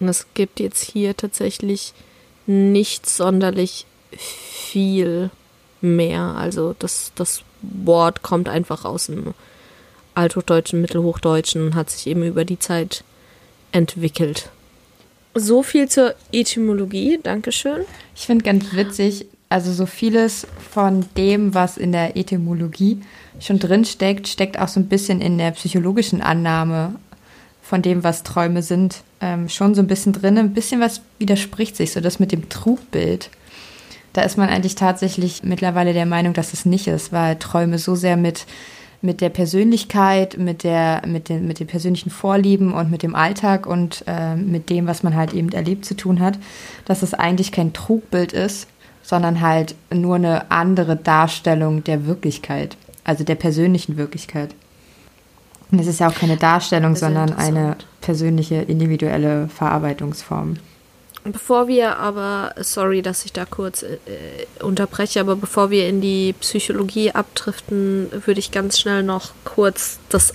Und 0.00 0.08
es 0.08 0.26
gibt 0.32 0.58
jetzt 0.58 0.82
hier 0.82 1.14
tatsächlich 1.14 1.92
nicht 2.46 3.06
sonderlich 3.06 3.84
viel 4.16 5.28
mehr. 5.82 6.34
Also 6.38 6.74
das, 6.78 7.12
das 7.14 7.42
Wort 7.60 8.22
kommt 8.22 8.48
einfach 8.48 8.86
aus 8.86 9.08
dem 9.08 9.34
Althochdeutschen, 10.14 10.80
Mittelhochdeutschen 10.80 11.62
und 11.62 11.74
hat 11.74 11.90
sich 11.90 12.06
eben 12.06 12.22
über 12.22 12.46
die 12.46 12.58
Zeit 12.58 13.04
entwickelt. 13.72 14.48
So 15.34 15.62
viel 15.62 15.90
zur 15.90 16.14
Etymologie, 16.32 17.20
Dankeschön. 17.22 17.84
Ich 18.16 18.24
finde 18.24 18.46
ganz 18.46 18.72
witzig, 18.72 19.26
also 19.48 19.72
so 19.72 19.86
vieles 19.86 20.46
von 20.70 21.06
dem, 21.16 21.54
was 21.54 21.76
in 21.76 21.92
der 21.92 22.16
Etymologie 22.16 23.00
schon 23.40 23.58
drin 23.58 23.84
steckt, 23.84 24.28
steckt 24.28 24.58
auch 24.58 24.68
so 24.68 24.80
ein 24.80 24.88
bisschen 24.88 25.20
in 25.20 25.38
der 25.38 25.52
psychologischen 25.52 26.20
Annahme 26.20 26.96
von 27.62 27.82
dem, 27.82 28.04
was 28.04 28.22
Träume 28.22 28.62
sind, 28.62 29.02
ähm, 29.20 29.48
schon 29.48 29.74
so 29.74 29.82
ein 29.82 29.86
bisschen 29.86 30.12
drin. 30.12 30.38
Ein 30.38 30.54
bisschen 30.54 30.80
was 30.80 31.02
widerspricht 31.18 31.76
sich, 31.76 31.92
so 31.92 32.00
das 32.00 32.18
mit 32.18 32.32
dem 32.32 32.48
Trugbild. 32.48 33.30
da 34.12 34.22
ist 34.22 34.38
man 34.38 34.48
eigentlich 34.48 34.74
tatsächlich 34.74 35.42
mittlerweile 35.42 35.92
der 35.92 36.06
Meinung, 36.06 36.32
dass 36.32 36.52
es 36.52 36.64
nicht 36.64 36.86
ist, 36.86 37.12
weil 37.12 37.38
Träume 37.38 37.78
so 37.78 37.94
sehr 37.94 38.16
mit 38.16 38.46
mit 39.00 39.20
der 39.20 39.28
Persönlichkeit, 39.28 40.38
mit 40.38 40.64
der, 40.64 41.02
mit 41.06 41.28
den, 41.28 41.46
mit 41.46 41.60
den 41.60 41.68
persönlichen 41.68 42.10
Vorlieben 42.10 42.72
und 42.72 42.90
mit 42.90 43.02
dem 43.02 43.14
Alltag 43.14 43.66
und 43.66 44.02
äh, 44.06 44.34
mit 44.34 44.70
dem, 44.70 44.86
was 44.86 45.02
man 45.02 45.14
halt 45.14 45.34
eben 45.34 45.50
erlebt 45.50 45.84
zu 45.84 45.94
tun 45.94 46.20
hat, 46.20 46.38
dass 46.84 47.02
es 47.02 47.14
eigentlich 47.14 47.52
kein 47.52 47.72
Trugbild 47.72 48.32
ist, 48.32 48.66
sondern 49.08 49.40
halt 49.40 49.74
nur 49.90 50.16
eine 50.16 50.50
andere 50.50 50.94
Darstellung 50.94 51.82
der 51.82 52.04
Wirklichkeit, 52.04 52.76
also 53.04 53.24
der 53.24 53.36
persönlichen 53.36 53.96
Wirklichkeit. 53.96 54.54
Und 55.70 55.78
es 55.78 55.86
ist 55.86 56.00
ja 56.00 56.10
auch 56.10 56.14
keine 56.14 56.36
Darstellung, 56.36 56.94
sondern 56.94 57.32
eine 57.32 57.76
persönliche, 58.02 58.56
individuelle 58.56 59.48
Verarbeitungsform. 59.48 60.58
Bevor 61.24 61.68
wir 61.68 61.96
aber, 61.96 62.54
sorry, 62.60 63.00
dass 63.00 63.24
ich 63.24 63.32
da 63.32 63.46
kurz 63.46 63.82
äh, 63.82 63.96
unterbreche, 64.62 65.20
aber 65.20 65.36
bevor 65.36 65.70
wir 65.70 65.88
in 65.88 66.02
die 66.02 66.34
Psychologie 66.40 67.12
abdriften, 67.12 68.08
würde 68.26 68.40
ich 68.40 68.50
ganz 68.50 68.78
schnell 68.78 69.02
noch 69.02 69.30
kurz 69.44 70.00
das 70.10 70.34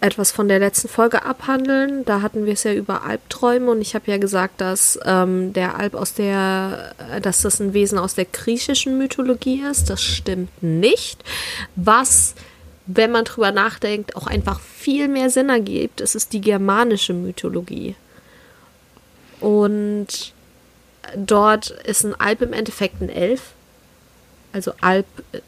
etwas 0.00 0.30
von 0.30 0.48
der 0.48 0.58
letzten 0.58 0.88
Folge 0.88 1.24
abhandeln. 1.24 2.04
Da 2.04 2.22
hatten 2.22 2.46
wir 2.46 2.52
es 2.52 2.64
ja 2.64 2.72
über 2.72 3.04
Albträume 3.04 3.70
und 3.70 3.80
ich 3.80 3.94
habe 3.94 4.10
ja 4.10 4.18
gesagt, 4.18 4.60
dass 4.60 4.98
ähm, 5.04 5.52
der 5.52 5.78
Alb 5.78 5.94
aus 5.94 6.14
der, 6.14 6.94
dass 7.22 7.42
das 7.42 7.60
ein 7.60 7.74
Wesen 7.74 7.98
aus 7.98 8.14
der 8.14 8.26
griechischen 8.26 8.98
Mythologie 8.98 9.62
ist. 9.68 9.90
Das 9.90 10.02
stimmt 10.02 10.62
nicht. 10.62 11.22
Was, 11.74 12.34
wenn 12.86 13.10
man 13.10 13.24
drüber 13.24 13.50
nachdenkt, 13.50 14.14
auch 14.16 14.26
einfach 14.26 14.60
viel 14.60 15.08
mehr 15.08 15.30
Sinn 15.30 15.48
ergibt, 15.48 16.00
ist 16.00 16.14
es 16.14 16.28
die 16.28 16.40
germanische 16.40 17.12
Mythologie. 17.12 17.96
Und 19.40 20.32
dort 21.16 21.70
ist 21.70 22.04
ein 22.04 22.18
Alp 22.20 22.42
im 22.42 22.52
Endeffekt 22.52 23.00
ein 23.00 23.08
Elf. 23.08 23.52
Also 24.52 24.72
Alp, 24.80 25.06
äh, 25.32 25.40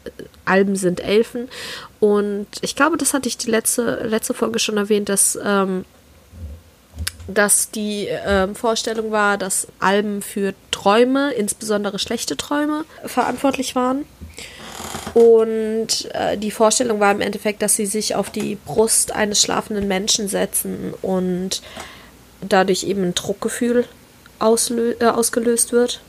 Alben 0.45 0.75
sind 0.75 0.99
Elfen. 0.99 1.49
Und 1.99 2.47
ich 2.61 2.75
glaube, 2.75 2.97
das 2.97 3.13
hatte 3.13 3.27
ich 3.27 3.37
die 3.37 3.49
letzte, 3.49 4.03
letzte 4.07 4.33
Folge 4.33 4.59
schon 4.59 4.77
erwähnt, 4.77 5.09
dass, 5.09 5.37
ähm, 5.43 5.85
dass 7.27 7.71
die 7.71 8.07
ähm, 8.09 8.55
Vorstellung 8.55 9.11
war, 9.11 9.37
dass 9.37 9.67
Alben 9.79 10.21
für 10.21 10.53
Träume, 10.71 11.31
insbesondere 11.33 11.99
schlechte 11.99 12.37
Träume, 12.37 12.85
verantwortlich 13.05 13.75
waren. 13.75 14.05
Und 15.13 16.09
äh, 16.13 16.37
die 16.37 16.51
Vorstellung 16.51 16.99
war 16.99 17.11
im 17.11 17.21
Endeffekt, 17.21 17.61
dass 17.61 17.75
sie 17.75 17.85
sich 17.85 18.15
auf 18.15 18.29
die 18.29 18.55
Brust 18.55 19.13
eines 19.13 19.41
schlafenden 19.41 19.87
Menschen 19.87 20.27
setzen 20.27 20.93
und 21.01 21.61
dadurch 22.41 22.83
eben 22.83 23.03
ein 23.03 23.13
Druckgefühl 23.13 23.85
äh, 24.39 25.05
ausgelöst 25.05 25.71
wird 25.71 26.01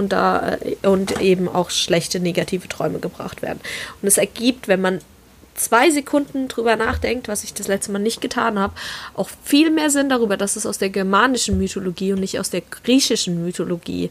und 0.00 0.10
da 0.10 0.56
äh, 0.56 0.76
und 0.86 1.20
eben 1.20 1.48
auch 1.48 1.70
schlechte 1.70 2.18
negative 2.18 2.66
Träume 2.66 2.98
gebracht 2.98 3.42
werden. 3.42 3.60
Und 4.02 4.08
es 4.08 4.18
ergibt, 4.18 4.66
wenn 4.66 4.80
man 4.80 5.00
zwei 5.54 5.90
Sekunden 5.90 6.48
drüber 6.48 6.74
nachdenkt, 6.76 7.28
was 7.28 7.44
ich 7.44 7.54
das 7.54 7.68
letzte 7.68 7.92
Mal 7.92 7.98
nicht 8.00 8.20
getan 8.20 8.58
habe, 8.58 8.74
auch 9.14 9.30
viel 9.44 9.70
mehr 9.70 9.90
Sinn 9.90 10.08
darüber, 10.08 10.36
dass 10.36 10.56
es 10.56 10.66
aus 10.66 10.78
der 10.78 10.90
germanischen 10.90 11.58
Mythologie 11.58 12.12
und 12.12 12.20
nicht 12.20 12.40
aus 12.40 12.50
der 12.50 12.62
griechischen 12.62 13.44
Mythologie 13.44 14.10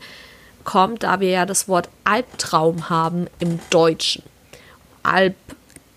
kommt, 0.64 1.04
da 1.04 1.20
wir 1.20 1.30
ja 1.30 1.46
das 1.46 1.68
Wort 1.68 1.90
Albtraum 2.04 2.90
haben 2.90 3.28
im 3.40 3.60
Deutschen. 3.70 4.24
Alb 5.04 5.36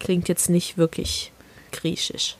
klingt 0.00 0.28
jetzt 0.28 0.48
nicht 0.48 0.78
wirklich 0.78 1.32
griechisch. 1.70 2.36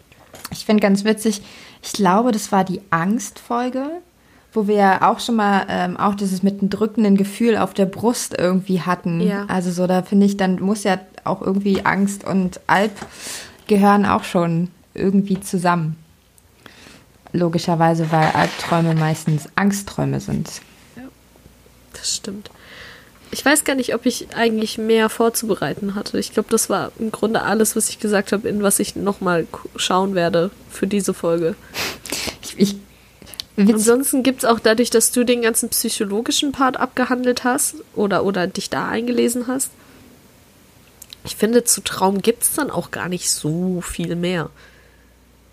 Ich 0.50 0.64
finde 0.64 0.80
ganz 0.80 1.04
witzig, 1.04 1.42
ich 1.82 1.92
glaube, 1.92 2.32
das 2.32 2.52
war 2.52 2.64
die 2.64 2.80
Angstfolge, 2.90 4.00
wo 4.52 4.66
wir 4.66 4.74
ja 4.74 5.10
auch 5.10 5.18
schon 5.18 5.36
mal 5.36 5.66
ähm, 5.68 5.96
auch 5.96 6.14
dieses 6.14 6.42
mit 6.42 6.60
einem 6.60 6.70
drückenden 6.70 7.16
Gefühl 7.16 7.56
auf 7.56 7.74
der 7.74 7.86
Brust 7.86 8.34
irgendwie 8.38 8.82
hatten. 8.82 9.20
Ja. 9.20 9.46
Also 9.48 9.70
so, 9.70 9.86
da 9.86 10.02
finde 10.02 10.26
ich, 10.26 10.36
dann 10.36 10.60
muss 10.60 10.84
ja 10.84 10.98
auch 11.24 11.40
irgendwie 11.40 11.84
Angst 11.84 12.24
und 12.24 12.60
Alp 12.66 12.92
gehören 13.66 14.04
auch 14.04 14.24
schon 14.24 14.68
irgendwie 14.94 15.40
zusammen. 15.40 15.96
Logischerweise, 17.32 18.12
weil 18.12 18.28
Albträume 18.28 18.94
meistens 18.94 19.48
Angstträume 19.54 20.20
sind. 20.20 20.60
Ja, 20.96 21.04
das 21.94 22.16
stimmt. 22.16 22.50
Ich 23.30 23.42
weiß 23.42 23.64
gar 23.64 23.74
nicht, 23.74 23.94
ob 23.94 24.04
ich 24.04 24.36
eigentlich 24.36 24.76
mehr 24.76 25.08
vorzubereiten 25.08 25.94
hatte. 25.94 26.18
Ich 26.18 26.34
glaube, 26.34 26.50
das 26.50 26.68
war 26.68 26.92
im 26.98 27.10
Grunde 27.10 27.40
alles, 27.40 27.74
was 27.74 27.88
ich 27.88 27.98
gesagt 27.98 28.32
habe, 28.32 28.46
in 28.46 28.62
was 28.62 28.78
ich 28.78 28.94
nochmal 28.94 29.46
schauen 29.76 30.14
werde 30.14 30.50
für 30.68 30.86
diese 30.86 31.14
Folge. 31.14 31.54
Ich, 32.42 32.58
ich 32.58 32.76
Ansonsten 33.56 34.22
gibt 34.22 34.42
es 34.42 34.44
auch 34.48 34.60
dadurch, 34.60 34.90
dass 34.90 35.12
du 35.12 35.24
den 35.24 35.42
ganzen 35.42 35.68
psychologischen 35.68 36.52
Part 36.52 36.78
abgehandelt 36.78 37.44
hast 37.44 37.76
oder, 37.94 38.24
oder 38.24 38.46
dich 38.46 38.70
da 38.70 38.88
eingelesen 38.88 39.46
hast. 39.46 39.70
Ich 41.24 41.36
finde, 41.36 41.64
zu 41.64 41.82
Traum 41.82 42.22
gibt 42.22 42.42
es 42.42 42.54
dann 42.54 42.70
auch 42.70 42.90
gar 42.90 43.08
nicht 43.08 43.30
so 43.30 43.80
viel 43.80 44.16
mehr. 44.16 44.50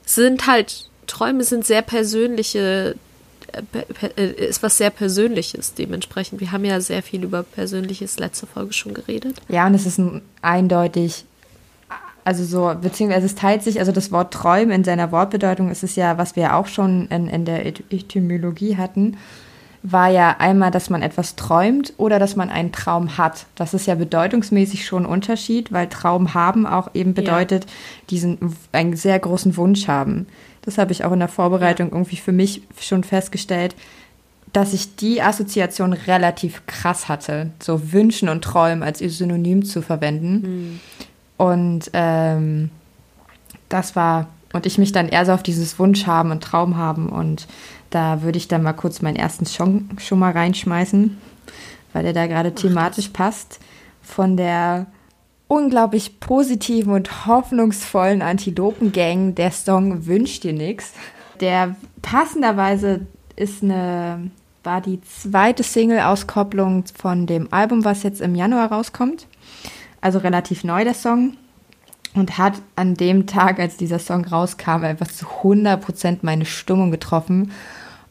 Es 0.06 0.16
sind 0.16 0.48
halt, 0.48 0.90
Träume 1.08 1.44
sind 1.44 1.66
sehr 1.66 1.82
persönliche 1.82 2.96
äh, 4.16 4.32
ist 4.48 4.64
was 4.64 4.78
sehr 4.78 4.90
Persönliches 4.90 5.74
dementsprechend. 5.74 6.40
Wir 6.40 6.52
haben 6.52 6.66
ja 6.66 6.80
sehr 6.82 7.04
viel 7.04 7.24
über 7.24 7.44
Persönliches 7.44 8.20
letzte 8.20 8.48
Folge 8.48 8.74
schon 8.74 8.94
geredet. 8.94 9.42
Ja, 9.48 9.68
und 9.68 9.74
es 9.74 9.86
ist 9.86 9.98
ein 9.98 10.22
eindeutig, 10.42 11.26
also 12.24 12.44
so, 12.44 12.76
beziehungsweise 12.80 13.26
es 13.26 13.36
teilt 13.36 13.64
sich, 13.64 13.80
also 13.80 13.92
das 13.92 14.12
Wort 14.12 14.34
Träumen 14.34 14.72
in 14.72 14.84
seiner 14.84 15.12
Wortbedeutung 15.12 15.70
ist 15.70 15.84
es 15.84 15.96
ja, 15.96 16.18
was 16.18 16.36
wir 16.36 16.56
auch 16.56 16.68
schon 16.68 17.08
in, 17.08 17.28
in 17.28 17.46
der 17.46 17.66
Etymologie 17.66 18.78
hatten, 18.78 19.18
war 19.82 20.10
ja 20.10 20.36
einmal, 20.40 20.72
dass 20.72 20.90
man 20.90 21.02
etwas 21.02 21.36
träumt 21.36 21.94
oder 21.98 22.20
dass 22.20 22.36
man 22.36 22.50
einen 22.50 22.72
Traum 22.72 23.18
hat. 23.18 23.46
Das 23.56 23.74
ist 23.74 23.88
ja 23.88 23.96
bedeutungsmäßig 23.96 24.86
schon 24.86 25.04
ein 25.04 25.10
Unterschied, 25.10 25.72
weil 25.72 25.88
Traum 25.88 26.34
haben 26.34 26.66
auch 26.66 26.90
eben 26.94 27.14
bedeutet, 27.14 27.66
ja. 27.66 27.72
diesen 28.10 28.56
einen 28.74 28.96
sehr 28.98 29.18
großen 29.20 29.56
Wunsch 29.56 29.88
haben. 29.88 30.28
Das 30.64 30.78
habe 30.78 30.92
ich 30.92 31.06
auch 31.06 31.14
in 31.14 31.20
der 31.20 31.30
Vorbereitung 31.30 31.88
ja. 31.88 31.94
irgendwie 31.94 32.18
für 32.18 32.34
mich 32.34 32.64
schon 32.80 33.04
festgestellt, 33.04 33.76
dass 34.52 34.74
ich 34.74 34.96
die 34.96 35.22
Assoziation 35.22 35.94
relativ 35.94 36.66
krass 36.66 37.08
hatte, 37.08 37.52
so 37.62 37.94
Wünschen 37.94 38.30
und 38.30 38.44
Träumen 38.44 38.84
als 38.84 39.00
Synonym 39.00 39.64
zu 39.64 39.82
verwenden. 39.82 40.42
Mhm. 40.42 40.80
Und 41.40 41.90
ähm, 41.94 42.70
das 43.70 43.96
war, 43.96 44.28
und 44.52 44.66
ich 44.66 44.78
mich 44.78 44.92
dann 44.92 45.08
eher 45.08 45.26
so 45.26 45.32
auf 45.32 45.42
dieses 45.42 45.80
Wunsch 45.80 46.06
haben 46.06 46.32
und 46.32 46.44
Traum 46.44 46.76
haben. 46.76 47.08
Und 47.08 47.48
da 47.92 48.22
würde 48.24 48.38
ich 48.38 48.50
dann 48.50 48.62
mal 48.62 48.74
kurz 48.74 49.02
meinen 49.02 49.16
ersten 49.16 49.46
Song 49.46 49.88
schon 50.00 50.20
mal 50.20 50.34
reinschmeißen, 50.34 51.18
weil 51.94 52.04
der 52.04 52.12
da 52.12 52.28
gerade 52.28 52.54
thematisch 52.54 53.08
passt. 53.08 53.62
Von 54.02 54.36
der 54.36 54.88
unglaublich 55.48 56.20
positiven 56.20 56.92
und 56.92 57.26
hoffnungsvollen 57.26 58.22
Antilopen-Gang 58.22 59.34
der 59.34 59.52
Song 59.52 60.08
Wünsch 60.08 60.42
dir 60.42 60.52
nix. 60.52 60.92
Der 61.40 61.78
passenderweise 62.02 63.08
ist 63.38 63.64
eine, 63.64 64.30
war 64.66 64.82
die 64.82 65.00
zweite 65.04 65.64
Single-Auskopplung 65.64 66.84
von 67.02 67.28
dem 67.28 67.54
Album, 67.54 67.86
was 67.86 68.04
jetzt 68.04 68.20
im 68.20 68.36
Januar 68.36 68.74
rauskommt. 68.74 69.26
Also 70.02 70.20
relativ 70.20 70.64
neu 70.64 70.84
der 70.84 70.94
Song. 70.94 71.38
Und 72.16 72.38
hat 72.40 72.54
an 72.76 72.96
dem 72.96 73.28
Tag, 73.28 73.60
als 73.60 73.78
dieser 73.78 74.00
Song 74.00 74.26
rauskam, 74.26 74.84
einfach 74.84 75.08
zu 75.08 75.26
100% 75.26 76.20
meine 76.22 76.46
Stimmung 76.46 76.90
getroffen. 76.90 77.52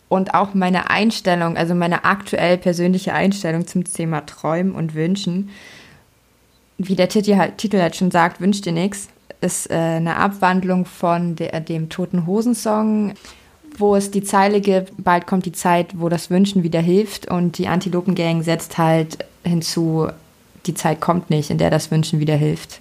Und 0.09 0.35
auch 0.35 0.55
meine 0.55 0.89
Einstellung, 0.89 1.57
also 1.57 1.75
meine 1.75 2.05
aktuell 2.05 2.59
persönliche 2.59 3.13
Einstellung 3.13 3.67
zum 3.67 3.85
Thema 3.85 4.25
Träumen 4.25 4.73
und 4.73 4.95
Wünschen 4.95 5.51
wie 6.79 6.95
der 6.95 7.09
Titel 7.09 7.37
halt, 7.37 7.59
Titel 7.59 7.81
halt 7.81 7.97
schon 7.97 8.11
sagt, 8.11 8.41
wünscht 8.41 8.65
dir 8.65 8.73
nichts, 8.73 9.09
ist 9.41 9.71
äh, 9.71 9.75
eine 9.75 10.17
Abwandlung 10.17 10.85
von 10.85 11.37
der, 11.37 11.61
dem 11.61 11.89
Toten 11.89 12.27
Hosen-Song, 12.27 13.15
wo 13.77 13.97
es 13.97 14.11
die 14.11 14.23
Zeile 14.23 14.61
gibt, 14.61 14.93
bald 14.97 15.27
kommt 15.27 15.45
die 15.45 15.53
Zeit, 15.53 16.01
wo 16.01 16.09
das 16.09 16.31
Wünschen 16.31 16.63
wieder 16.63 16.81
hilft 16.81 17.31
und 17.31 17.59
die 17.59 17.69
Antilopengang 17.69 18.43
setzt 18.43 18.79
halt 18.79 19.19
hinzu, 19.45 20.09
die 20.69 20.75
Zeit 20.75 21.01
kommt 21.01 21.31
nicht, 21.31 21.51
in 21.51 21.59
der 21.59 21.71
das 21.71 21.91
Wünschen 21.91 22.21
wieder 22.21 22.37
hilft. 22.37 22.81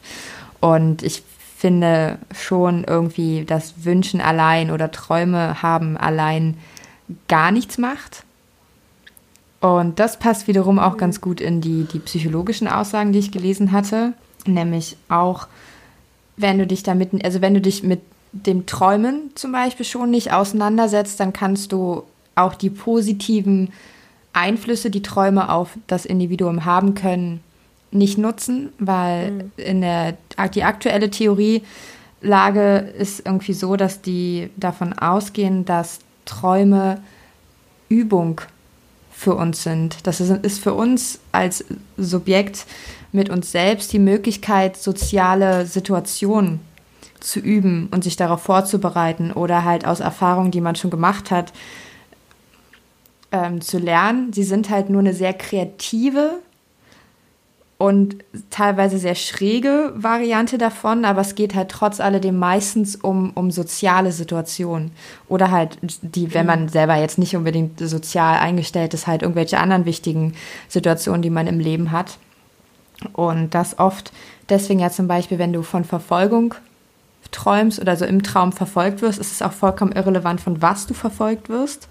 Und 0.60 1.02
ich 1.02 1.24
finde 1.58 2.20
schon 2.36 2.84
irgendwie, 2.84 3.46
dass 3.46 3.86
Wünschen 3.86 4.22
allein 4.22 4.70
oder 4.70 4.92
Träume 4.92 5.64
haben 5.64 5.98
allein 5.98 6.58
gar 7.28 7.52
nichts 7.52 7.78
macht, 7.78 8.26
und 9.60 10.00
das 10.00 10.20
passt 10.20 10.48
wiederum 10.48 10.78
auch 10.80 10.98
ganz 10.98 11.20
gut 11.20 11.42
in 11.42 11.62
die, 11.62 11.86
die 11.86 12.00
psychologischen 12.00 12.68
Aussagen, 12.68 13.12
die 13.12 13.20
ich 13.20 13.32
gelesen 13.32 13.72
hatte. 13.72 14.14
Nämlich 14.46 14.98
auch, 15.10 15.48
wenn 16.36 16.60
du 16.60 16.68
dich 16.68 16.84
damit, 16.84 17.26
also 17.26 17.42
wenn 17.42 17.54
du 17.54 17.62
dich 17.62 17.84
mit 17.84 18.02
dem 18.32 18.66
Träumen 18.66 19.32
zum 19.36 19.52
Beispiel 19.52 19.86
schon 19.86 20.12
nicht 20.12 20.32
auseinandersetzt, 20.32 21.20
dann 21.20 21.34
kannst 21.34 21.72
du 21.72 22.04
auch 22.36 22.54
die 22.54 22.70
positiven 22.70 23.74
Einflüsse, 24.32 24.92
die 24.92 25.02
Träume 25.02 25.50
auf 25.50 25.72
das 25.88 26.06
Individuum 26.06 26.66
haben 26.66 26.94
können, 26.94 27.42
nicht 27.92 28.18
nutzen, 28.18 28.70
weil 28.80 29.32
mhm. 29.32 29.52
in 29.58 29.82
der 29.82 30.18
die 30.54 30.64
aktuelle 30.64 31.10
Theorielage 31.10 32.78
ist 32.98 33.26
irgendwie 33.26 33.54
so, 33.54 33.76
dass 33.76 34.02
die 34.02 34.50
davon 34.58 34.94
ausgehen, 34.94 35.66
dass 35.66 36.00
Träume 36.26 37.02
Übung 37.90 38.42
für 39.12 39.36
uns 39.36 39.64
sind. 39.64 40.06
Das 40.06 40.20
ist 40.20 40.60
für 40.60 40.74
uns 40.74 41.20
als 41.32 41.66
Subjekt 41.98 42.66
mit 43.12 43.30
uns 43.30 43.52
selbst 43.52 43.92
die 43.94 44.00
Möglichkeit, 44.00 44.78
soziale 44.78 45.66
Situationen 45.66 46.60
zu 47.20 47.40
üben 47.40 47.88
und 47.92 48.04
sich 48.04 48.16
darauf 48.16 48.44
vorzubereiten 48.44 49.32
oder 49.32 49.64
halt 49.64 49.88
aus 49.88 50.02
Erfahrungen, 50.02 50.52
die 50.52 50.62
man 50.62 50.76
schon 50.76 50.92
gemacht 50.92 51.32
hat, 51.32 51.52
ähm, 53.32 53.60
zu 53.62 53.80
lernen. 53.80 54.34
Sie 54.34 54.44
sind 54.44 54.70
halt 54.70 54.90
nur 54.90 55.00
eine 55.00 55.14
sehr 55.14 55.34
kreative 55.34 56.40
und 57.78 58.18
teilweise 58.50 58.98
sehr 58.98 59.14
schräge 59.14 59.94
Variante 59.96 60.58
davon, 60.58 61.06
aber 61.06 61.22
es 61.22 61.36
geht 61.36 61.54
halt 61.54 61.70
trotz 61.70 62.00
alledem 62.00 62.40
meistens 62.40 62.96
um, 62.96 63.32
um 63.36 63.52
soziale 63.52 64.12
Situationen. 64.12 64.92
Oder 65.28 65.52
halt 65.52 65.78
die, 66.02 66.34
wenn 66.34 66.48
man 66.48 66.70
selber 66.70 66.96
jetzt 66.96 67.20
nicht 67.20 67.36
unbedingt 67.36 67.80
sozial 67.80 68.40
eingestellt 68.40 68.96
ist, 68.96 69.06
halt 69.06 69.22
irgendwelche 69.22 69.60
anderen 69.60 69.86
wichtigen 69.86 70.34
Situationen, 70.68 71.22
die 71.22 71.30
man 71.30 71.46
im 71.46 71.60
Leben 71.60 71.92
hat. 71.92 72.18
Und 73.14 73.54
das 73.54 73.78
oft 73.78 74.12
deswegen 74.50 74.80
ja 74.80 74.90
zum 74.90 75.08
Beispiel, 75.08 75.38
wenn 75.38 75.54
du 75.54 75.62
von 75.62 75.84
Verfolgung 75.84 76.56
träumst 77.32 77.80
oder 77.80 77.96
so 77.96 78.06
im 78.06 78.24
Traum 78.24 78.54
verfolgt 78.54 79.02
wirst, 79.02 79.20
ist 79.20 79.32
es 79.32 79.42
auch 79.42 79.52
vollkommen 79.52 79.92
irrelevant, 79.92 80.42
von 80.42 80.62
was 80.62 80.88
du 80.88 80.94
verfolgt 80.94 81.50
wirst. 81.50 81.90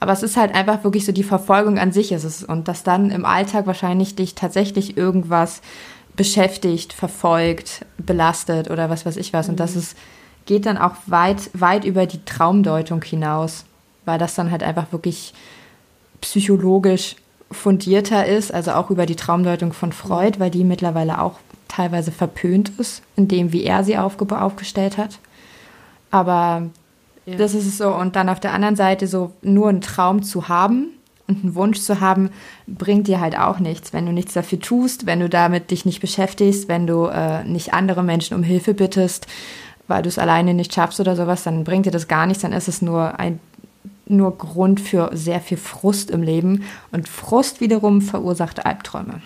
Aber 0.00 0.12
es 0.12 0.22
ist 0.22 0.36
halt 0.36 0.54
einfach 0.54 0.82
wirklich 0.82 1.04
so 1.04 1.12
die 1.12 1.22
Verfolgung 1.22 1.78
an 1.78 1.92
sich 1.92 2.10
ist 2.10 2.24
es. 2.24 2.42
Und 2.42 2.68
dass 2.68 2.82
dann 2.82 3.10
im 3.10 3.26
Alltag 3.26 3.66
wahrscheinlich 3.66 4.16
dich 4.16 4.34
tatsächlich 4.34 4.96
irgendwas 4.96 5.60
beschäftigt, 6.16 6.92
verfolgt, 6.92 7.84
belastet 7.98 8.70
oder 8.70 8.90
was 8.90 9.06
weiß 9.06 9.16
ich 9.16 9.32
was. 9.32 9.48
Und 9.48 9.60
das 9.60 9.74
mhm. 9.74 9.80
ist, 9.80 9.96
geht 10.46 10.66
dann 10.66 10.78
auch 10.78 10.94
weit, 11.06 11.50
weit 11.52 11.84
über 11.84 12.06
die 12.06 12.24
Traumdeutung 12.24 13.02
hinaus, 13.02 13.64
weil 14.06 14.18
das 14.18 14.34
dann 14.34 14.50
halt 14.50 14.62
einfach 14.62 14.90
wirklich 14.90 15.34
psychologisch 16.22 17.16
fundierter 17.52 18.26
ist, 18.26 18.52
also 18.52 18.72
auch 18.72 18.90
über 18.90 19.06
die 19.06 19.16
Traumdeutung 19.16 19.72
von 19.72 19.92
Freud, 19.92 20.38
weil 20.38 20.50
die 20.50 20.64
mittlerweile 20.64 21.20
auch 21.20 21.38
teilweise 21.68 22.12
verpönt 22.12 22.70
ist, 22.78 23.02
in 23.16 23.28
dem, 23.28 23.52
wie 23.52 23.64
er 23.64 23.84
sie 23.84 23.98
aufge 23.98 24.40
aufgestellt 24.40 24.98
hat. 24.98 25.18
Aber 26.10 26.68
ja. 27.30 27.36
das 27.36 27.54
ist 27.54 27.66
es 27.66 27.78
so. 27.78 27.94
Und 27.94 28.16
dann 28.16 28.28
auf 28.28 28.40
der 28.40 28.52
anderen 28.52 28.76
Seite 28.76 29.06
so 29.06 29.32
nur 29.42 29.68
einen 29.68 29.80
Traum 29.80 30.22
zu 30.22 30.48
haben 30.48 30.88
und 31.26 31.44
einen 31.44 31.54
Wunsch 31.54 31.80
zu 31.80 32.00
haben, 32.00 32.30
bringt 32.66 33.06
dir 33.06 33.20
halt 33.20 33.38
auch 33.38 33.58
nichts, 33.58 33.92
wenn 33.92 34.06
du 34.06 34.12
nichts 34.12 34.34
dafür 34.34 34.60
tust, 34.60 35.06
wenn 35.06 35.20
du 35.20 35.28
damit 35.28 35.70
dich 35.70 35.84
nicht 35.84 36.00
beschäftigst, 36.00 36.68
wenn 36.68 36.86
du 36.86 37.06
äh, 37.06 37.44
nicht 37.44 37.72
andere 37.72 38.02
Menschen 38.02 38.36
um 38.36 38.42
Hilfe 38.42 38.74
bittest, 38.74 39.26
weil 39.88 40.02
du 40.02 40.08
es 40.08 40.18
alleine 40.18 40.54
nicht 40.54 40.74
schaffst 40.74 41.00
oder 41.00 41.16
sowas, 41.16 41.42
dann 41.42 41.64
bringt 41.64 41.86
dir 41.86 41.90
das 41.90 42.08
gar 42.08 42.26
nichts, 42.26 42.42
dann 42.42 42.52
ist 42.52 42.68
es 42.68 42.82
nur 42.82 43.18
ein 43.18 43.40
nur 44.06 44.36
Grund 44.36 44.80
für 44.80 45.10
sehr 45.12 45.40
viel 45.40 45.56
Frust 45.56 46.10
im 46.10 46.22
Leben 46.22 46.64
und 46.90 47.08
Frust 47.08 47.60
wiederum 47.60 48.02
verursacht 48.02 48.66
Albträume. 48.66 49.22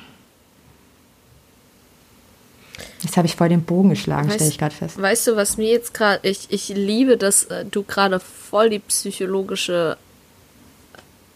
Jetzt 3.02 3.16
habe 3.16 3.26
ich 3.26 3.36
voll 3.36 3.48
den 3.48 3.64
Bogen 3.64 3.90
geschlagen, 3.90 4.30
stelle 4.30 4.50
ich 4.50 4.58
gerade 4.58 4.74
fest. 4.74 5.00
Weißt 5.00 5.26
du, 5.26 5.36
was 5.36 5.56
mir 5.56 5.70
jetzt 5.70 5.94
gerade, 5.94 6.26
ich, 6.28 6.46
ich 6.50 6.68
liebe, 6.68 7.16
dass 7.16 7.44
äh, 7.44 7.64
du 7.64 7.82
gerade 7.82 8.18
voll 8.20 8.70
die 8.70 8.78
psychologische, 8.80 9.96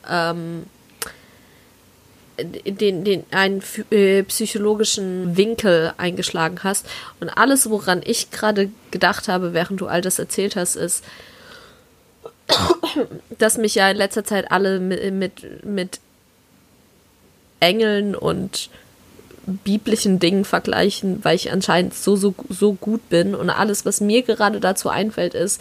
ähm, 0.09 0.65
den, 2.41 3.05
den, 3.05 3.25
einen 3.31 3.63
äh, 3.91 4.23
psychologischen 4.25 5.37
Winkel 5.37 5.93
eingeschlagen 5.97 6.61
hast. 6.63 6.87
Und 7.21 7.29
alles, 7.29 7.69
woran 7.69 8.01
ich 8.05 8.31
gerade 8.31 8.71
gedacht 8.91 9.29
habe, 9.29 9.53
während 9.53 9.81
du 9.81 9.87
all 9.87 10.01
das 10.01 10.19
erzählt 10.19 10.57
hast, 10.57 10.77
ist, 10.77 11.05
dass 13.39 13.59
mich 13.59 13.75
ja 13.75 13.91
in 13.91 13.97
letzter 13.97 14.25
Zeit 14.25 14.51
alle 14.51 14.81
mit, 14.81 15.13
mit, 15.13 15.65
mit 15.65 16.01
Engeln 17.61 18.15
und 18.15 18.71
biblischen 19.57 20.19
Dingen 20.19 20.45
vergleichen, 20.45 21.25
weil 21.25 21.37
ich 21.37 21.51
anscheinend 21.51 21.95
so, 21.95 22.17
so, 22.17 22.35
so 22.49 22.75
gut 22.75 23.09
bin. 23.09 23.35
Und 23.35 23.51
alles, 23.51 23.85
was 23.85 24.01
mir 24.01 24.23
gerade 24.23 24.61
dazu 24.61 24.89
einfällt, 24.89 25.35
ist 25.35 25.61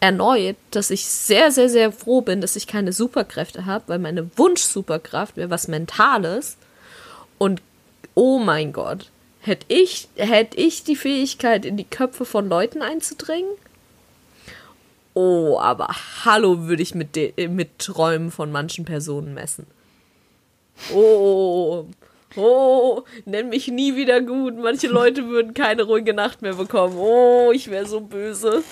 erneut, 0.00 0.56
dass 0.70 0.90
ich 0.90 1.06
sehr, 1.06 1.50
sehr, 1.50 1.68
sehr 1.68 1.92
froh 1.92 2.22
bin, 2.22 2.40
dass 2.40 2.56
ich 2.56 2.66
keine 2.66 2.92
Superkräfte 2.92 3.66
habe, 3.66 3.84
weil 3.88 3.98
meine 3.98 4.30
Wunsch-Superkraft 4.36 5.36
wäre 5.36 5.50
was 5.50 5.68
Mentales. 5.68 6.56
Und 7.38 7.62
oh 8.14 8.38
mein 8.38 8.72
Gott, 8.72 9.10
hätte 9.40 9.66
ich, 9.68 10.08
hätte 10.16 10.56
ich 10.56 10.84
die 10.84 10.96
Fähigkeit, 10.96 11.64
in 11.64 11.76
die 11.76 11.84
Köpfe 11.84 12.24
von 12.24 12.48
Leuten 12.48 12.82
einzudringen? 12.82 13.50
Oh, 15.14 15.58
aber 15.58 15.88
hallo 16.24 16.66
würde 16.66 16.82
ich 16.82 16.94
mit, 16.94 17.16
mit 17.50 17.78
Träumen 17.78 18.30
von 18.30 18.50
manchen 18.52 18.84
Personen 18.84 19.34
messen. 19.34 19.66
Oh, 20.94 21.84
Oh, 22.36 23.02
nenn 23.24 23.48
mich 23.48 23.68
nie 23.68 23.96
wieder 23.96 24.20
gut. 24.20 24.56
Manche 24.56 24.86
Leute 24.86 25.28
würden 25.28 25.54
keine 25.54 25.82
ruhige 25.82 26.14
Nacht 26.14 26.42
mehr 26.42 26.54
bekommen. 26.54 26.96
Oh, 26.96 27.50
ich 27.52 27.70
wäre 27.70 27.86
so 27.86 28.00
böse. 28.00 28.62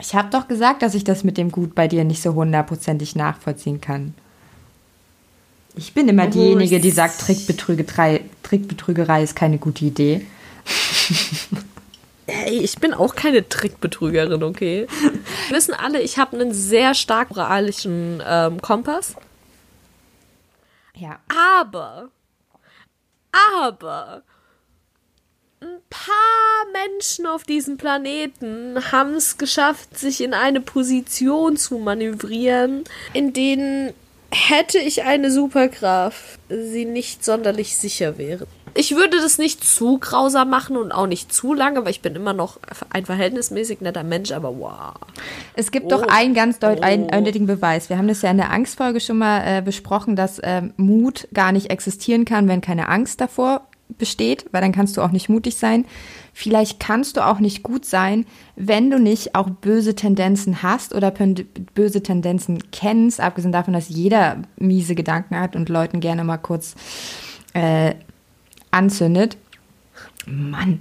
Ich 0.00 0.14
habe 0.14 0.28
doch 0.30 0.48
gesagt, 0.48 0.82
dass 0.82 0.94
ich 0.94 1.04
das 1.04 1.24
mit 1.24 1.38
dem 1.38 1.50
Gut 1.50 1.74
bei 1.74 1.88
dir 1.88 2.04
nicht 2.04 2.20
so 2.20 2.34
hundertprozentig 2.34 3.16
nachvollziehen 3.16 3.80
kann. 3.80 4.14
Ich 5.76 5.94
bin 5.94 6.08
immer 6.08 6.26
oh, 6.26 6.30
diejenige, 6.30 6.78
die 6.78 6.90
sagt, 6.90 7.20
Trickbetrügerei, 7.20 8.20
Trickbetrügerei 8.42 9.22
ist 9.22 9.34
keine 9.34 9.58
gute 9.58 9.84
Idee. 9.84 10.26
Hey, 12.26 12.60
ich 12.60 12.76
bin 12.76 12.94
auch 12.94 13.14
keine 13.14 13.46
Trickbetrügerin, 13.46 14.42
okay? 14.42 14.86
Wir 15.48 15.56
wissen 15.56 15.74
alle, 15.74 16.00
ich 16.00 16.16
habe 16.16 16.40
einen 16.40 16.54
sehr 16.54 16.94
stark 16.94 17.28
moralischen 17.28 18.22
ähm, 18.26 18.62
Kompass. 18.62 19.14
Ja. 20.96 21.20
Aber, 21.28 22.10
aber, 23.56 24.22
ein 25.60 25.80
paar 25.88 26.72
Menschen 26.72 27.26
auf 27.26 27.44
diesem 27.44 27.78
Planeten 27.78 28.92
haben 28.92 29.14
es 29.14 29.38
geschafft, 29.38 29.98
sich 29.98 30.20
in 30.20 30.34
eine 30.34 30.60
Position 30.60 31.56
zu 31.56 31.78
manövrieren, 31.78 32.84
in 33.12 33.32
denen 33.32 33.94
hätte 34.30 34.78
ich 34.78 35.04
eine 35.04 35.30
Superkraft, 35.30 36.38
sie 36.48 36.84
nicht 36.84 37.24
sonderlich 37.24 37.76
sicher 37.76 38.18
wäre. 38.18 38.46
Ich 38.76 38.96
würde 38.96 39.18
das 39.18 39.38
nicht 39.38 39.62
zu 39.62 39.98
grausam 39.98 40.50
machen 40.50 40.76
und 40.76 40.90
auch 40.90 41.06
nicht 41.06 41.32
zu 41.32 41.54
lange, 41.54 41.84
weil 41.84 41.92
ich 41.92 42.02
bin 42.02 42.16
immer 42.16 42.32
noch 42.32 42.58
ein 42.90 43.06
verhältnismäßig 43.06 43.80
netter 43.80 44.02
Mensch, 44.02 44.32
aber 44.32 44.58
wow. 44.58 44.94
Es 45.54 45.70
gibt 45.70 45.86
oh. 45.86 45.90
doch 45.90 46.02
einen 46.08 46.34
ganz 46.34 46.58
deut 46.58 46.80
oh. 46.80 46.82
eindeutigen 46.82 47.46
Beweis. 47.46 47.88
Wir 47.88 47.98
haben 47.98 48.08
das 48.08 48.22
ja 48.22 48.30
in 48.30 48.36
der 48.36 48.50
Angstfolge 48.50 48.98
schon 49.00 49.18
mal 49.18 49.42
äh, 49.46 49.62
besprochen, 49.62 50.16
dass 50.16 50.40
äh, 50.40 50.62
Mut 50.76 51.28
gar 51.32 51.52
nicht 51.52 51.70
existieren 51.70 52.24
kann, 52.24 52.48
wenn 52.48 52.60
keine 52.60 52.88
Angst 52.88 53.20
davor 53.20 53.62
besteht, 53.98 54.46
weil 54.50 54.60
dann 54.60 54.72
kannst 54.72 54.96
du 54.96 55.02
auch 55.02 55.12
nicht 55.12 55.28
mutig 55.28 55.56
sein. 55.56 55.84
Vielleicht 56.32 56.80
kannst 56.80 57.16
du 57.16 57.24
auch 57.24 57.38
nicht 57.38 57.62
gut 57.62 57.84
sein, 57.84 58.26
wenn 58.56 58.90
du 58.90 58.98
nicht 58.98 59.36
auch 59.36 59.48
böse 59.50 59.94
Tendenzen 59.94 60.62
hast 60.62 60.94
oder 60.94 61.12
böse 61.74 62.02
Tendenzen 62.02 62.58
kennst, 62.72 63.20
abgesehen 63.20 63.52
davon, 63.52 63.74
dass 63.74 63.88
jeder 63.88 64.42
miese 64.56 64.94
Gedanken 64.96 65.38
hat 65.38 65.54
und 65.54 65.68
Leuten 65.68 66.00
gerne 66.00 66.24
mal 66.24 66.38
kurz 66.38 66.74
äh, 67.52 67.94
anzündet. 68.74 69.36
Mann. 70.26 70.80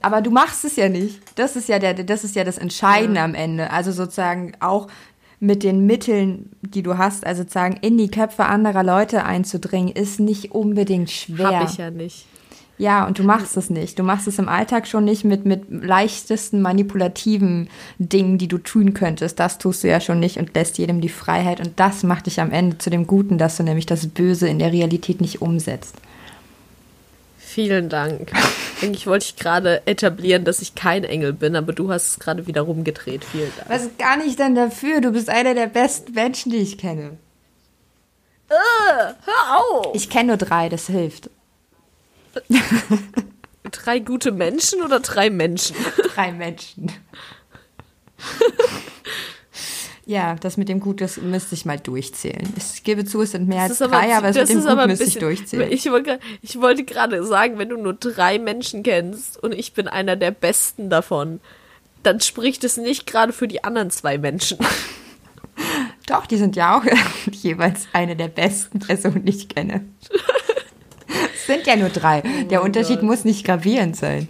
Aber 0.00 0.20
du 0.20 0.30
machst 0.30 0.64
es 0.64 0.76
ja 0.76 0.88
nicht. 0.88 1.20
Das 1.36 1.54
ist 1.54 1.68
ja 1.68 1.78
der, 1.78 1.94
das 1.94 2.24
ist 2.24 2.34
ja 2.34 2.44
das 2.44 2.58
Entscheidende 2.58 3.18
ja. 3.18 3.24
am 3.24 3.34
Ende. 3.34 3.70
Also 3.70 3.92
sozusagen 3.92 4.52
auch 4.60 4.88
mit 5.38 5.62
den 5.62 5.86
Mitteln, 5.86 6.50
die 6.62 6.82
du 6.82 6.98
hast, 6.98 7.26
also 7.26 7.42
sozusagen 7.42 7.76
in 7.80 7.98
die 7.98 8.10
Köpfe 8.10 8.46
anderer 8.46 8.82
Leute 8.82 9.24
einzudringen, 9.24 9.92
ist 9.92 10.20
nicht 10.20 10.52
unbedingt 10.52 11.10
schwer. 11.10 11.60
Hab 11.60 11.70
ich 11.70 11.78
ja 11.78 11.90
nicht. 11.90 12.26
Ja, 12.82 13.06
und 13.06 13.16
du 13.20 13.22
machst 13.22 13.56
es 13.56 13.70
nicht. 13.70 13.96
Du 13.96 14.02
machst 14.02 14.26
es 14.26 14.40
im 14.40 14.48
Alltag 14.48 14.88
schon 14.88 15.04
nicht 15.04 15.22
mit, 15.22 15.46
mit 15.46 15.66
leichtesten 15.70 16.60
manipulativen 16.60 17.68
Dingen, 17.98 18.38
die 18.38 18.48
du 18.48 18.58
tun 18.58 18.92
könntest. 18.92 19.38
Das 19.38 19.58
tust 19.58 19.84
du 19.84 19.88
ja 19.88 20.00
schon 20.00 20.18
nicht 20.18 20.36
und 20.36 20.52
lässt 20.56 20.78
jedem 20.78 21.00
die 21.00 21.08
Freiheit. 21.08 21.60
Und 21.60 21.78
das 21.78 22.02
macht 22.02 22.26
dich 22.26 22.40
am 22.40 22.50
Ende 22.50 22.78
zu 22.78 22.90
dem 22.90 23.06
Guten, 23.06 23.38
dass 23.38 23.56
du 23.56 23.62
nämlich 23.62 23.86
das 23.86 24.08
Böse 24.08 24.48
in 24.48 24.58
der 24.58 24.72
Realität 24.72 25.20
nicht 25.20 25.40
umsetzt. 25.40 25.94
Vielen 27.38 27.88
Dank. 27.88 28.32
Eigentlich 28.82 29.06
wollte 29.06 29.26
ich 29.26 29.36
gerade 29.36 29.86
etablieren, 29.86 30.44
dass 30.44 30.60
ich 30.60 30.74
kein 30.74 31.04
Engel 31.04 31.34
bin, 31.34 31.54
aber 31.54 31.72
du 31.72 31.88
hast 31.88 32.08
es 32.08 32.18
gerade 32.18 32.48
wieder 32.48 32.62
rumgedreht. 32.62 33.24
Vielen 33.24 33.52
Dank. 33.58 33.70
Was 33.70 33.96
gar 33.96 34.16
nicht 34.16 34.40
denn 34.40 34.56
dafür? 34.56 35.00
Du 35.00 35.12
bist 35.12 35.28
einer 35.28 35.54
der 35.54 35.68
besten 35.68 36.14
Menschen, 36.14 36.50
die 36.50 36.58
ich 36.58 36.78
kenne. 36.78 37.10
Uh, 38.50 39.12
hör 39.24 39.56
auf! 39.56 39.94
Ich 39.94 40.10
kenne 40.10 40.30
nur 40.30 40.36
drei, 40.36 40.68
das 40.68 40.88
hilft. 40.88 41.30
drei 43.70 43.98
gute 43.98 44.32
Menschen 44.32 44.82
oder 44.82 45.00
drei 45.00 45.30
Menschen? 45.30 45.76
Drei 46.14 46.32
Menschen. 46.32 46.92
Ja, 50.04 50.34
das 50.34 50.56
mit 50.56 50.68
dem 50.68 50.80
Gut, 50.80 51.00
das 51.00 51.16
müsste 51.18 51.54
ich 51.54 51.64
mal 51.64 51.78
durchzählen. 51.78 52.52
Ich 52.56 52.82
gebe 52.82 53.04
zu, 53.04 53.22
es 53.22 53.30
sind 53.30 53.48
mehr 53.48 53.62
als 53.62 53.78
drei, 53.78 54.16
aber, 54.16 54.28
aber 54.28 54.32
das 54.32 54.48
mit 54.52 54.64
dem 54.64 54.76
Gut 54.76 54.86
müsste 54.88 55.04
ich 55.04 55.18
durchzählen. 55.18 55.70
Ich 55.70 55.88
wollte, 55.90 56.18
ich 56.42 56.60
wollte 56.60 56.84
gerade 56.84 57.24
sagen, 57.24 57.58
wenn 57.58 57.68
du 57.68 57.76
nur 57.76 57.94
drei 57.94 58.38
Menschen 58.38 58.82
kennst 58.82 59.40
und 59.42 59.52
ich 59.52 59.74
bin 59.74 59.86
einer 59.86 60.16
der 60.16 60.32
besten 60.32 60.90
davon, 60.90 61.40
dann 62.02 62.20
spricht 62.20 62.64
es 62.64 62.76
nicht 62.76 63.06
gerade 63.06 63.32
für 63.32 63.46
die 63.46 63.62
anderen 63.62 63.90
zwei 63.90 64.18
Menschen. 64.18 64.58
Doch, 66.06 66.26
die 66.26 66.36
sind 66.36 66.56
ja 66.56 66.76
auch 66.76 66.84
jeweils 67.30 67.86
eine 67.92 68.16
der 68.16 68.28
besten 68.28 68.80
Personen, 68.80 69.24
die 69.24 69.32
ich 69.32 69.48
kenne. 69.48 69.84
sind 71.54 71.66
ja 71.66 71.76
nur 71.76 71.88
drei. 71.88 72.22
Oh 72.24 72.48
der 72.48 72.62
Unterschied 72.62 73.00
Gott. 73.00 73.04
muss 73.04 73.24
nicht 73.24 73.44
gravierend 73.44 73.96
sein. 73.96 74.28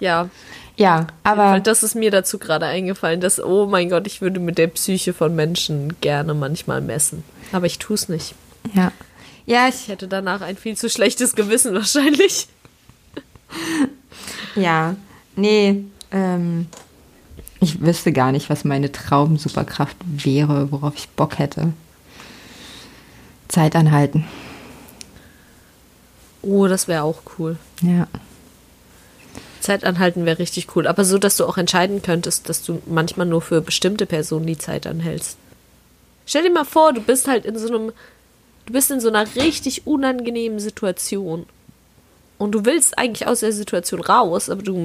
Ja. 0.00 0.28
Ja, 0.76 1.06
aber. 1.22 1.60
Das 1.60 1.82
ist 1.82 1.94
mir 1.94 2.10
dazu 2.10 2.38
gerade 2.38 2.66
eingefallen, 2.66 3.20
dass, 3.20 3.40
oh 3.40 3.66
mein 3.66 3.90
Gott, 3.90 4.06
ich 4.06 4.20
würde 4.20 4.40
mit 4.40 4.58
der 4.58 4.66
Psyche 4.66 5.12
von 5.12 5.34
Menschen 5.34 5.94
gerne 6.00 6.34
manchmal 6.34 6.80
messen. 6.80 7.22
Aber 7.52 7.66
ich 7.66 7.78
tue 7.78 7.94
es 7.94 8.08
nicht. 8.08 8.34
Ja. 8.74 8.90
Ja, 9.46 9.68
ich, 9.68 9.74
ich 9.74 9.88
hätte 9.88 10.08
danach 10.08 10.40
ein 10.40 10.56
viel 10.56 10.76
zu 10.76 10.88
schlechtes 10.88 11.34
Gewissen 11.36 11.74
wahrscheinlich. 11.74 12.48
Ja, 14.56 14.96
nee, 15.36 15.84
ähm, 16.10 16.66
ich 17.60 17.80
wüsste 17.80 18.12
gar 18.12 18.32
nicht, 18.32 18.50
was 18.50 18.64
meine 18.64 18.92
Traumsuperkraft 18.92 19.96
wäre, 20.06 20.70
worauf 20.70 20.94
ich 20.96 21.08
Bock 21.10 21.38
hätte. 21.38 21.72
Zeit 23.48 23.76
anhalten. 23.76 24.24
Oh, 26.42 26.66
das 26.66 26.88
wäre 26.88 27.02
auch 27.02 27.22
cool. 27.38 27.56
Ja. 27.80 28.06
Zeit 29.60 29.84
anhalten 29.84 30.26
wäre 30.26 30.38
richtig 30.38 30.76
cool. 30.76 30.86
Aber 30.86 31.04
so, 31.04 31.18
dass 31.18 31.36
du 31.36 31.46
auch 31.46 31.56
entscheiden 31.56 32.02
könntest, 32.02 32.48
dass 32.48 32.62
du 32.62 32.82
manchmal 32.86 33.26
nur 33.26 33.40
für 33.40 33.60
bestimmte 33.60 34.06
Personen 34.06 34.46
die 34.46 34.58
Zeit 34.58 34.86
anhältst. 34.86 35.38
Stell 36.26 36.42
dir 36.42 36.50
mal 36.50 36.64
vor, 36.64 36.92
du 36.92 37.00
bist 37.00 37.28
halt 37.28 37.46
in 37.46 37.58
so 37.58 37.68
einem, 37.68 37.92
du 38.66 38.72
bist 38.72 38.90
in 38.90 39.00
so 39.00 39.08
einer 39.08 39.26
richtig 39.36 39.86
unangenehmen 39.86 40.58
Situation. 40.58 41.46
Und 42.36 42.52
du 42.52 42.64
willst 42.64 42.98
eigentlich 42.98 43.26
aus 43.26 43.40
der 43.40 43.52
Situation 43.52 44.00
raus, 44.00 44.50
aber 44.50 44.62
du 44.62 44.76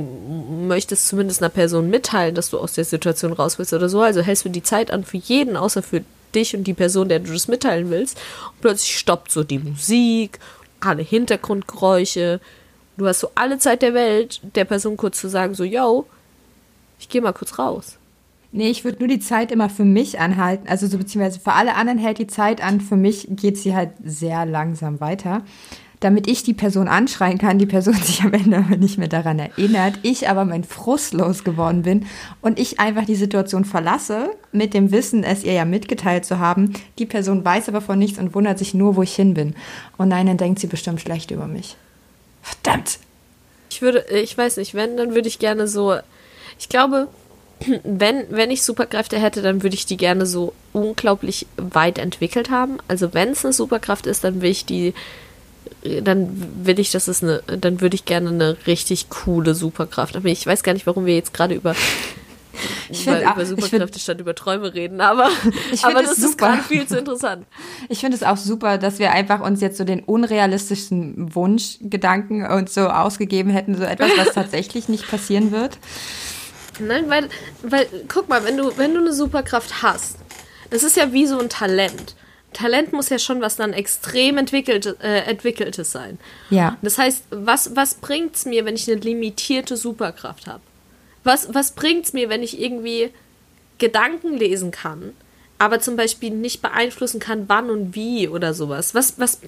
möchtest 0.68 1.08
zumindest 1.08 1.42
einer 1.42 1.50
Person 1.50 1.90
mitteilen, 1.90 2.36
dass 2.36 2.52
du 2.52 2.60
aus 2.60 2.74
der 2.74 2.86
Situation 2.86 3.34
raus 3.34 3.58
willst 3.58 3.74
oder 3.74 3.90
so. 3.90 4.02
Also 4.02 4.22
hältst 4.22 4.46
du 4.46 4.50
die 4.50 4.64
Zeit 4.64 4.92
an 4.92 5.04
für 5.04 5.18
jeden, 5.18 5.58
außer 5.58 5.82
für 5.82 6.04
dich 6.36 6.56
und 6.56 6.66
die 6.66 6.74
Person, 6.74 7.10
der 7.10 7.20
du 7.20 7.32
das 7.34 7.48
mitteilen 7.48 7.90
willst. 7.90 8.18
Und 8.52 8.62
plötzlich 8.62 8.98
stoppt 8.98 9.32
so 9.32 9.44
die 9.44 9.60
Musik, 9.60 10.40
alle 10.80 11.04
Hintergrundgeräusche. 11.04 12.40
Du 12.98 13.08
hast 13.08 13.20
so 13.20 13.32
alle 13.36 13.60
Zeit 13.60 13.82
der 13.82 13.94
Welt, 13.94 14.42
der 14.56 14.66
Person 14.66 14.98
kurz 14.98 15.20
zu 15.20 15.30
sagen, 15.30 15.54
so, 15.54 15.64
yo, 15.64 16.06
ich 17.00 17.10
gehe 17.10 17.22
mal 17.22 17.34
kurz 17.34 17.58
raus. 17.58 17.98
Nee, 18.52 18.70
ich 18.70 18.84
würde 18.84 19.00
nur 19.00 19.08
die 19.08 19.20
Zeit 19.20 19.52
immer 19.52 19.70
für 19.70 19.86
mich 19.86 20.20
anhalten. 20.20 20.68
Also 20.68 20.88
so 20.88 20.98
beziehungsweise 20.98 21.40
für 21.40 21.54
alle 21.54 21.76
anderen 21.76 22.00
hält 22.00 22.18
die 22.18 22.28
Zeit 22.28 22.64
an. 22.64 22.82
Für 22.82 22.96
mich 22.96 23.28
geht 23.30 23.58
sie 23.58 23.76
halt 23.76 23.92
sehr 24.04 24.46
langsam 24.46 25.00
weiter 25.00 25.44
damit 26.00 26.28
ich 26.28 26.44
die 26.44 26.54
Person 26.54 26.88
anschreien 26.88 27.38
kann, 27.38 27.60
die 27.60 27.66
Person 27.66 27.94
sich 28.02 28.22
am 28.22 28.34
Ende 28.34 28.58
aber 28.58 28.78
nicht 28.78 28.98
mehr 28.98 29.08
daran 29.08 29.40
erinnert, 29.40 30.00
ich 30.02 30.30
aber 30.30 30.46
mein 30.46 30.64
Frust 30.64 31.14
losgeworden 31.14 31.84
bin 31.84 32.06
und 32.42 32.60
ich 32.60 32.80
einfach 32.80 33.06
die 33.06 33.16
Situation 33.16 33.66
verlasse, 33.66 34.30
mit 34.52 34.74
dem 34.74 34.92
Wissen, 34.92 35.24
es 35.24 35.44
ihr 35.44 35.54
ja 35.54 35.66
mitgeteilt 35.66 36.26
zu 36.26 36.40
haben. 36.40 36.74
Die 36.98 37.06
Person 37.06 37.44
weiß 37.44 37.70
aber 37.70 37.82
von 37.82 38.00
nichts 38.00 38.20
und 38.20 38.34
wundert 38.34 38.58
sich 38.58 38.74
nur, 38.74 38.96
wo 38.96 39.04
ich 39.04 39.16
hin 39.16 39.34
bin. 39.34 39.56
Und 39.98 40.10
nein, 40.10 40.28
dann 40.28 40.38
denkt 40.38 40.60
sie 40.60 40.68
bestimmt 40.68 41.02
schlecht 41.02 41.32
über 41.32 41.48
mich. 41.48 41.76
Verdammt! 42.42 43.00
Ich 43.70 43.82
würde, 43.82 44.04
ich 44.12 44.36
weiß 44.36 44.58
nicht, 44.58 44.74
wenn, 44.74 44.98
dann 44.98 45.14
würde 45.14 45.28
ich 45.28 45.38
gerne 45.38 45.68
so, 45.68 45.96
ich 46.58 46.70
glaube, 46.70 47.08
wenn, 47.84 48.24
wenn 48.30 48.52
ich 48.52 48.64
Superkräfte 48.64 49.20
hätte, 49.20 49.42
dann 49.42 49.62
würde 49.64 49.76
ich 49.76 49.86
die 49.86 49.98
gerne 49.98 50.26
so 50.26 50.54
unglaublich 50.74 51.46
weit 51.58 52.00
entwickelt 52.00 52.50
haben. 52.50 52.78
Also 52.88 53.14
wenn 53.14 53.30
es 53.30 53.46
eine 53.46 53.54
Superkraft 53.54 54.08
ist, 54.08 54.24
dann 54.24 54.42
will 54.42 54.50
ich 54.50 54.66
die 54.66 54.94
dann 55.82 56.66
will 56.66 56.80
ich, 56.80 56.92
dass 56.92 57.08
es 57.08 57.24
eine, 57.24 57.42
dann 57.46 57.82
würde 57.82 57.96
ich 57.96 58.06
gerne 58.06 58.30
eine 58.30 58.58
richtig 58.68 59.10
coole 59.10 59.56
Superkraft. 59.56 60.16
Aber 60.16 60.28
ich 60.28 60.46
weiß 60.46 60.64
gar 60.64 60.74
nicht, 60.74 60.88
warum 60.88 61.06
wir 61.06 61.16
jetzt 61.16 61.34
gerade 61.34 61.56
über 61.56 61.76
ich 62.90 63.06
über, 63.06 63.22
über 63.22 63.46
Superkräfte 63.46 63.94
find, 63.94 64.02
statt 64.02 64.20
über 64.20 64.36
Träume 64.36 64.74
reden, 64.74 65.02
aber, 65.02 65.30
aber 65.84 66.02
das 66.02 66.18
ist 66.18 66.38
gerade 66.38 66.62
viel 66.62 66.86
zu 66.88 66.98
interessant. 66.98 67.46
Ich 67.88 68.00
finde 68.00 68.18
es 68.18 68.24
auch 68.24 68.38
super, 68.38 68.78
dass 68.78 69.00
wir 69.00 69.12
einfach 69.12 69.40
uns 69.40 69.62
jetzt 69.62 69.78
so 69.78 69.84
den 69.84 70.02
unrealistischsten 70.04 71.34
Wunschgedanken 71.36 72.46
uns 72.46 72.74
so 72.74 72.90
ausgegeben 72.90 73.50
hätten, 73.50 73.78
so 73.78 73.84
etwas, 73.84 74.12
was 74.18 74.32
tatsächlich 74.34 74.90
nicht 74.90 75.10
passieren 75.10 75.52
wird. 75.52 75.78
Nein, 76.80 77.10
weil, 77.10 77.30
weil, 77.62 77.88
guck 78.08 78.30
mal, 78.30 78.44
wenn 78.44 78.58
du, 78.58 78.78
wenn 78.78 78.94
du 78.94 79.02
eine 79.02 79.14
Superkraft 79.14 79.82
hast, 79.84 80.18
das 80.70 80.84
ist 80.84 80.98
ja 80.98 81.14
wie 81.14 81.28
so 81.28 81.40
ein 81.40 81.50
Talent. 81.50 82.16
Talent 82.54 82.94
muss 82.94 83.10
ja 83.10 83.20
schon 83.20 83.42
was 83.42 83.56
dann 83.56 83.74
extrem 83.74 84.38
entwickelt, 84.38 84.98
äh, 85.02 85.22
entwickeltes 85.22 85.92
sein. 85.92 86.18
Ja. 86.50 86.78
Das 86.82 86.98
heißt, 86.98 87.24
was, 87.30 87.76
was 87.76 87.96
bringt 87.96 88.36
es 88.36 88.46
mir, 88.46 88.66
wenn 88.66 88.76
ich 88.76 88.90
eine 88.90 89.00
limitierte 89.00 89.78
Superkraft 89.78 90.48
habe? 90.48 90.62
Was, 91.24 91.54
was 91.54 91.72
bringt 91.72 92.06
es 92.06 92.14
mir, 92.14 92.30
wenn 92.30 92.44
ich 92.44 92.60
irgendwie 92.60 93.12
Gedanken 93.78 94.36
lesen 94.36 94.72
kann, 94.72 95.14
aber 95.58 95.80
zum 95.80 95.96
Beispiel 95.96 96.32
nicht 96.32 96.62
beeinflussen 96.62 97.20
kann, 97.20 97.48
wann 97.48 97.70
und 97.70 97.94
wie 97.96 98.28
oder 98.28 98.54
sowas? 98.54 98.96
Was, 98.96 99.20
was, 99.20 99.40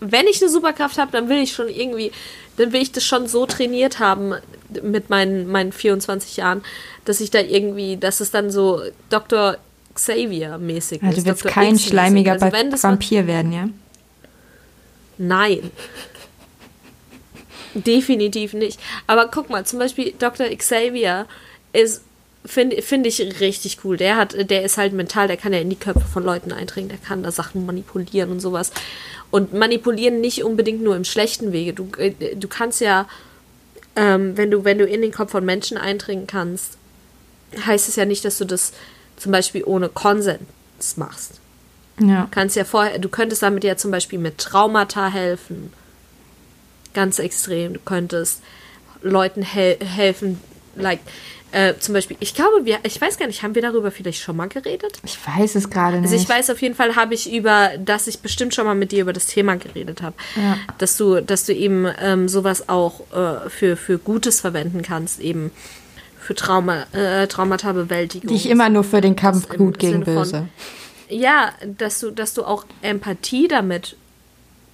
wenn 0.00 0.26
ich 0.26 0.40
eine 0.40 0.50
Superkraft 0.50 0.98
habe, 0.98 1.12
dann 1.12 1.28
will 1.28 1.38
ich 1.38 1.52
schon 1.52 1.68
irgendwie, 1.68 2.12
dann 2.58 2.72
will 2.72 2.82
ich 2.82 2.92
das 2.92 3.04
schon 3.04 3.26
so 3.26 3.46
trainiert 3.46 3.98
haben 3.98 4.34
mit 4.82 5.10
meinen, 5.10 5.50
meinen 5.50 5.72
24 5.72 6.36
Jahren, 6.36 6.62
dass 7.04 7.20
ich 7.20 7.30
da 7.30 7.40
irgendwie, 7.40 7.96
dass 7.96 8.20
es 8.20 8.30
dann 8.30 8.50
so 8.50 8.82
Dr. 9.10 9.56
Xavier-mäßig 9.96 11.02
also 11.02 11.18
ist. 11.18 11.26
Du 11.26 11.30
willst 11.30 11.44
Dr. 11.44 11.52
kein 11.52 11.78
schleimiger 11.78 12.32
also 12.40 12.82
Vampir 12.82 13.26
werden, 13.26 13.52
ja? 13.52 13.68
Nein. 15.18 15.70
Definitiv 17.74 18.54
nicht. 18.54 18.80
Aber 19.06 19.28
guck 19.28 19.50
mal, 19.50 19.66
zum 19.66 19.78
Beispiel 19.78 20.14
Dr. 20.18 20.46
Xavier 20.48 21.26
ist, 21.72 22.02
finde 22.44 22.80
find 22.80 23.06
ich 23.06 23.20
richtig 23.40 23.78
cool. 23.84 23.96
Der 23.96 24.16
hat, 24.16 24.50
der 24.50 24.62
ist 24.62 24.78
halt 24.78 24.92
mental, 24.92 25.26
der 25.28 25.36
kann 25.36 25.52
ja 25.52 25.58
in 25.58 25.70
die 25.70 25.76
Köpfe 25.76 26.06
von 26.06 26.24
Leuten 26.24 26.52
eindringen, 26.52 26.88
der 26.88 26.98
kann 26.98 27.22
da 27.22 27.30
Sachen 27.30 27.66
manipulieren 27.66 28.30
und 28.30 28.40
sowas. 28.40 28.70
Und 29.30 29.52
manipulieren 29.52 30.20
nicht 30.20 30.44
unbedingt 30.44 30.82
nur 30.82 30.96
im 30.96 31.04
schlechten 31.04 31.52
Wege. 31.52 31.72
Du, 31.72 31.88
äh, 31.98 32.36
du 32.36 32.48
kannst 32.48 32.80
ja, 32.80 33.08
ähm, 33.96 34.36
wenn 34.36 34.50
du, 34.50 34.64
wenn 34.64 34.78
du 34.78 34.86
in 34.86 35.02
den 35.02 35.12
Kopf 35.12 35.32
von 35.32 35.44
Menschen 35.44 35.76
eindringen 35.76 36.26
kannst, 36.26 36.78
heißt 37.66 37.88
es 37.88 37.96
ja 37.96 38.04
nicht, 38.04 38.24
dass 38.24 38.38
du 38.38 38.44
das 38.44 38.72
zum 39.16 39.32
Beispiel 39.32 39.64
ohne 39.64 39.88
Konsens 39.88 40.96
machst. 40.96 41.40
Ja. 42.00 42.22
Du 42.22 42.28
kannst 42.30 42.56
ja 42.56 42.64
vorher, 42.64 42.98
du 42.98 43.08
könntest 43.08 43.42
damit 43.42 43.64
ja 43.64 43.76
zum 43.76 43.90
Beispiel 43.90 44.18
mit 44.18 44.38
Traumata 44.38 45.08
helfen. 45.08 45.72
Ganz 46.94 47.18
extrem. 47.18 47.74
Du 47.74 47.80
könntest 47.80 48.42
Leuten 49.02 49.42
hel 49.42 49.78
helfen, 49.80 50.40
like, 50.74 51.00
äh, 51.52 51.74
zum 51.78 51.94
Beispiel, 51.94 52.16
ich 52.20 52.34
glaube, 52.34 52.64
wir, 52.64 52.80
ich 52.82 53.00
weiß 53.00 53.18
gar 53.18 53.26
nicht, 53.26 53.42
haben 53.42 53.54
wir 53.54 53.62
darüber 53.62 53.90
vielleicht 53.90 54.20
schon 54.20 54.36
mal 54.36 54.48
geredet? 54.48 54.98
Ich 55.04 55.16
weiß 55.26 55.54
es 55.54 55.70
gerade 55.70 56.00
nicht. 56.00 56.12
Also 56.12 56.22
ich 56.22 56.28
weiß 56.28 56.50
auf 56.50 56.60
jeden 56.60 56.74
Fall, 56.74 56.96
habe 56.96 57.14
ich 57.14 57.32
über, 57.32 57.70
dass 57.78 58.08
ich 58.08 58.18
bestimmt 58.18 58.54
schon 58.54 58.66
mal 58.66 58.74
mit 58.74 58.92
dir 58.92 59.02
über 59.02 59.12
das 59.12 59.26
Thema 59.26 59.56
geredet 59.56 60.02
habe. 60.02 60.16
Ja. 60.34 60.58
Dass 60.78 60.96
du, 60.96 61.22
dass 61.22 61.44
du 61.44 61.54
eben 61.54 61.86
ähm, 62.00 62.28
sowas 62.28 62.68
auch 62.68 63.00
äh, 63.12 63.48
für, 63.48 63.76
für 63.76 63.98
Gutes 63.98 64.40
verwenden 64.40 64.82
kannst, 64.82 65.20
eben 65.20 65.50
für 66.26 66.34
Trauma, 66.34 66.86
äh, 66.92 67.28
Traumata-Bewältigung. 67.28 68.28
Die 68.28 68.34
ich 68.34 68.50
immer 68.50 68.68
nur 68.68 68.82
für 68.82 69.00
den 69.00 69.14
Kampf 69.14 69.48
gut 69.48 69.78
gegen 69.78 70.04
Sinne 70.04 70.04
Böse. 70.04 70.48
Von, 71.08 71.18
ja, 71.18 71.52
dass 71.78 72.00
du, 72.00 72.10
dass 72.10 72.34
du 72.34 72.42
auch 72.42 72.64
Empathie 72.82 73.46
damit 73.46 73.96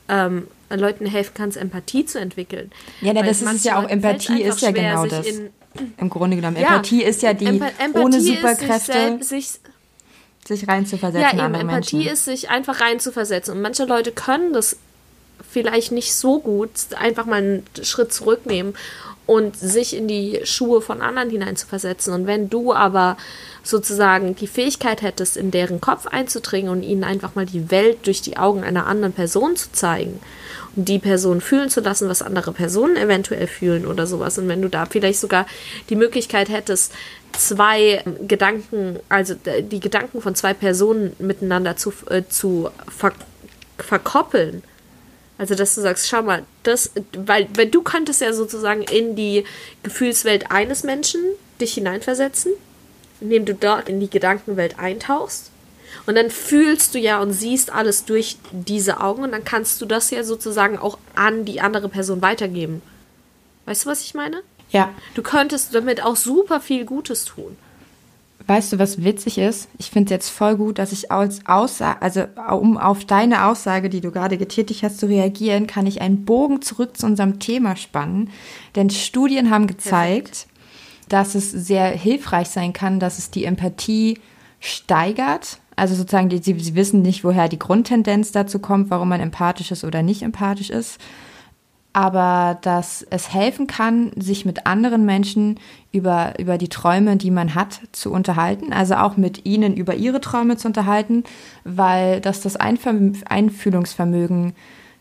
ähm, 0.08 0.46
Leuten 0.70 1.04
helfen 1.04 1.32
kannst, 1.34 1.58
Empathie 1.58 2.06
zu 2.06 2.18
entwickeln. 2.18 2.72
Ja, 3.02 3.14
Weil 3.14 3.24
das 3.24 3.42
ist 3.42 3.66
ja 3.66 3.78
auch, 3.78 3.86
Empathie 3.86 4.40
ist 4.40 4.62
ja 4.62 4.70
genau 4.70 5.04
das. 5.04 5.26
In, 5.26 5.50
Im 5.98 6.08
Grunde 6.08 6.36
genommen. 6.36 6.56
Ja, 6.56 6.68
Empathie 6.68 7.02
ist 7.02 7.20
ja 7.20 7.34
die 7.34 7.44
Emp 7.44 7.62
Empathie 7.78 8.02
ohne 8.02 8.20
Superkräfte. 8.22 9.18
Sich, 9.20 9.50
sich 10.46 10.66
reinzuversetzen. 10.66 11.38
Ja, 11.38 11.44
eben, 11.44 11.54
Empathie 11.54 11.96
Menschen. 11.96 12.12
ist, 12.14 12.24
sich 12.24 12.48
einfach 12.48 12.80
reinzuversetzen. 12.80 13.54
Und 13.54 13.60
manche 13.60 13.84
Leute 13.84 14.10
können 14.10 14.54
das 14.54 14.78
vielleicht 15.50 15.92
nicht 15.92 16.14
so 16.14 16.40
gut, 16.40 16.70
einfach 16.98 17.26
mal 17.26 17.42
einen 17.42 17.66
Schritt 17.82 18.10
zurücknehmen 18.14 18.74
und 19.26 19.56
sich 19.56 19.96
in 19.96 20.08
die 20.08 20.40
Schuhe 20.44 20.80
von 20.80 21.00
anderen 21.00 21.30
hineinzuversetzen. 21.30 22.12
Und 22.12 22.26
wenn 22.26 22.50
du 22.50 22.72
aber 22.72 23.16
sozusagen 23.62 24.34
die 24.34 24.48
Fähigkeit 24.48 25.02
hättest, 25.02 25.36
in 25.36 25.50
deren 25.50 25.80
Kopf 25.80 26.06
einzudringen 26.06 26.70
und 26.70 26.82
ihnen 26.82 27.04
einfach 27.04 27.34
mal 27.34 27.46
die 27.46 27.70
Welt 27.70 28.06
durch 28.06 28.20
die 28.20 28.36
Augen 28.36 28.64
einer 28.64 28.86
anderen 28.86 29.12
Person 29.12 29.56
zu 29.56 29.70
zeigen 29.72 30.20
und 30.74 30.88
die 30.88 30.98
Person 30.98 31.40
fühlen 31.40 31.70
zu 31.70 31.80
lassen, 31.80 32.08
was 32.08 32.22
andere 32.22 32.52
Personen 32.52 32.96
eventuell 32.96 33.46
fühlen 33.46 33.86
oder 33.86 34.06
sowas. 34.06 34.38
Und 34.38 34.48
wenn 34.48 34.62
du 34.62 34.68
da 34.68 34.86
vielleicht 34.86 35.20
sogar 35.20 35.46
die 35.88 35.96
Möglichkeit 35.96 36.48
hättest, 36.48 36.92
zwei 37.32 38.02
Gedanken, 38.26 38.98
also 39.08 39.34
die 39.60 39.80
Gedanken 39.80 40.20
von 40.20 40.34
zwei 40.34 40.54
Personen 40.54 41.14
miteinander 41.18 41.76
zu, 41.76 41.92
äh, 42.10 42.22
zu 42.28 42.70
ver 42.88 43.12
verkoppeln, 43.78 44.62
also, 45.38 45.54
dass 45.54 45.74
du 45.74 45.80
sagst, 45.80 46.08
schau 46.08 46.22
mal, 46.22 46.44
das, 46.62 46.92
weil, 47.16 47.48
weil 47.54 47.66
du 47.66 47.82
könntest 47.82 48.20
ja 48.20 48.32
sozusagen 48.32 48.82
in 48.82 49.16
die 49.16 49.44
Gefühlswelt 49.82 50.50
eines 50.50 50.84
Menschen 50.84 51.20
dich 51.60 51.74
hineinversetzen, 51.74 52.52
indem 53.20 53.44
du 53.44 53.54
dort 53.54 53.88
in 53.88 53.98
die 53.98 54.10
Gedankenwelt 54.10 54.78
eintauchst. 54.78 55.50
Und 56.06 56.16
dann 56.16 56.30
fühlst 56.30 56.94
du 56.94 56.98
ja 56.98 57.20
und 57.20 57.32
siehst 57.32 57.72
alles 57.72 58.04
durch 58.04 58.38
diese 58.50 59.00
Augen 59.00 59.24
und 59.24 59.32
dann 59.32 59.44
kannst 59.44 59.80
du 59.80 59.86
das 59.86 60.10
ja 60.10 60.24
sozusagen 60.24 60.78
auch 60.78 60.98
an 61.14 61.44
die 61.44 61.60
andere 61.60 61.88
Person 61.88 62.22
weitergeben. 62.22 62.82
Weißt 63.66 63.84
du, 63.84 63.90
was 63.90 64.02
ich 64.02 64.14
meine? 64.14 64.42
Ja. 64.70 64.92
Du 65.14 65.22
könntest 65.22 65.74
damit 65.74 66.02
auch 66.02 66.16
super 66.16 66.60
viel 66.60 66.84
Gutes 66.84 67.24
tun. 67.24 67.56
Weißt 68.46 68.72
du, 68.72 68.78
was 68.78 69.04
witzig 69.04 69.38
ist? 69.38 69.68
Ich 69.78 69.90
finde 69.90 70.06
es 70.06 70.10
jetzt 70.10 70.28
voll 70.30 70.56
gut, 70.56 70.78
dass 70.78 70.92
ich 70.92 71.12
als 71.12 71.46
Aussage, 71.46 72.02
also 72.02 72.24
um 72.58 72.76
auf 72.76 73.04
deine 73.04 73.46
Aussage, 73.46 73.88
die 73.88 74.00
du 74.00 74.10
gerade 74.10 74.36
getätigt 74.36 74.82
hast, 74.82 74.98
zu 74.98 75.06
reagieren, 75.06 75.66
kann 75.66 75.86
ich 75.86 76.00
einen 76.00 76.24
Bogen 76.24 76.60
zurück 76.62 76.96
zu 76.96 77.06
unserem 77.06 77.38
Thema 77.38 77.76
spannen. 77.76 78.30
Denn 78.74 78.90
Studien 78.90 79.50
haben 79.50 79.66
gezeigt, 79.66 80.46
dass 81.08 81.34
es 81.34 81.50
sehr 81.50 81.86
hilfreich 81.88 82.48
sein 82.48 82.72
kann, 82.72 83.00
dass 83.00 83.18
es 83.18 83.30
die 83.30 83.44
Empathie 83.44 84.18
steigert. 84.60 85.58
Also 85.76 85.94
sozusagen, 85.94 86.28
die, 86.28 86.38
sie, 86.38 86.58
sie 86.58 86.74
wissen 86.74 87.02
nicht, 87.02 87.24
woher 87.24 87.48
die 87.48 87.58
Grundtendenz 87.58 88.32
dazu 88.32 88.58
kommt, 88.58 88.90
warum 88.90 89.08
man 89.08 89.20
empathisch 89.20 89.70
ist 89.70 89.84
oder 89.84 90.02
nicht 90.02 90.22
empathisch 90.22 90.70
ist 90.70 90.98
aber 91.92 92.58
dass 92.62 93.06
es 93.10 93.32
helfen 93.32 93.66
kann, 93.66 94.12
sich 94.16 94.44
mit 94.44 94.66
anderen 94.66 95.04
Menschen 95.04 95.58
über, 95.92 96.34
über 96.38 96.58
die 96.58 96.68
Träume, 96.68 97.16
die 97.16 97.30
man 97.30 97.54
hat, 97.54 97.80
zu 97.92 98.10
unterhalten, 98.10 98.72
also 98.72 98.94
auch 98.94 99.16
mit 99.16 99.44
ihnen 99.46 99.76
über 99.76 99.94
ihre 99.94 100.20
Träume 100.20 100.56
zu 100.56 100.66
unterhalten, 100.68 101.24
weil 101.64 102.20
das 102.20 102.40
das 102.40 102.56
Einfühlungsvermögen 102.56 104.54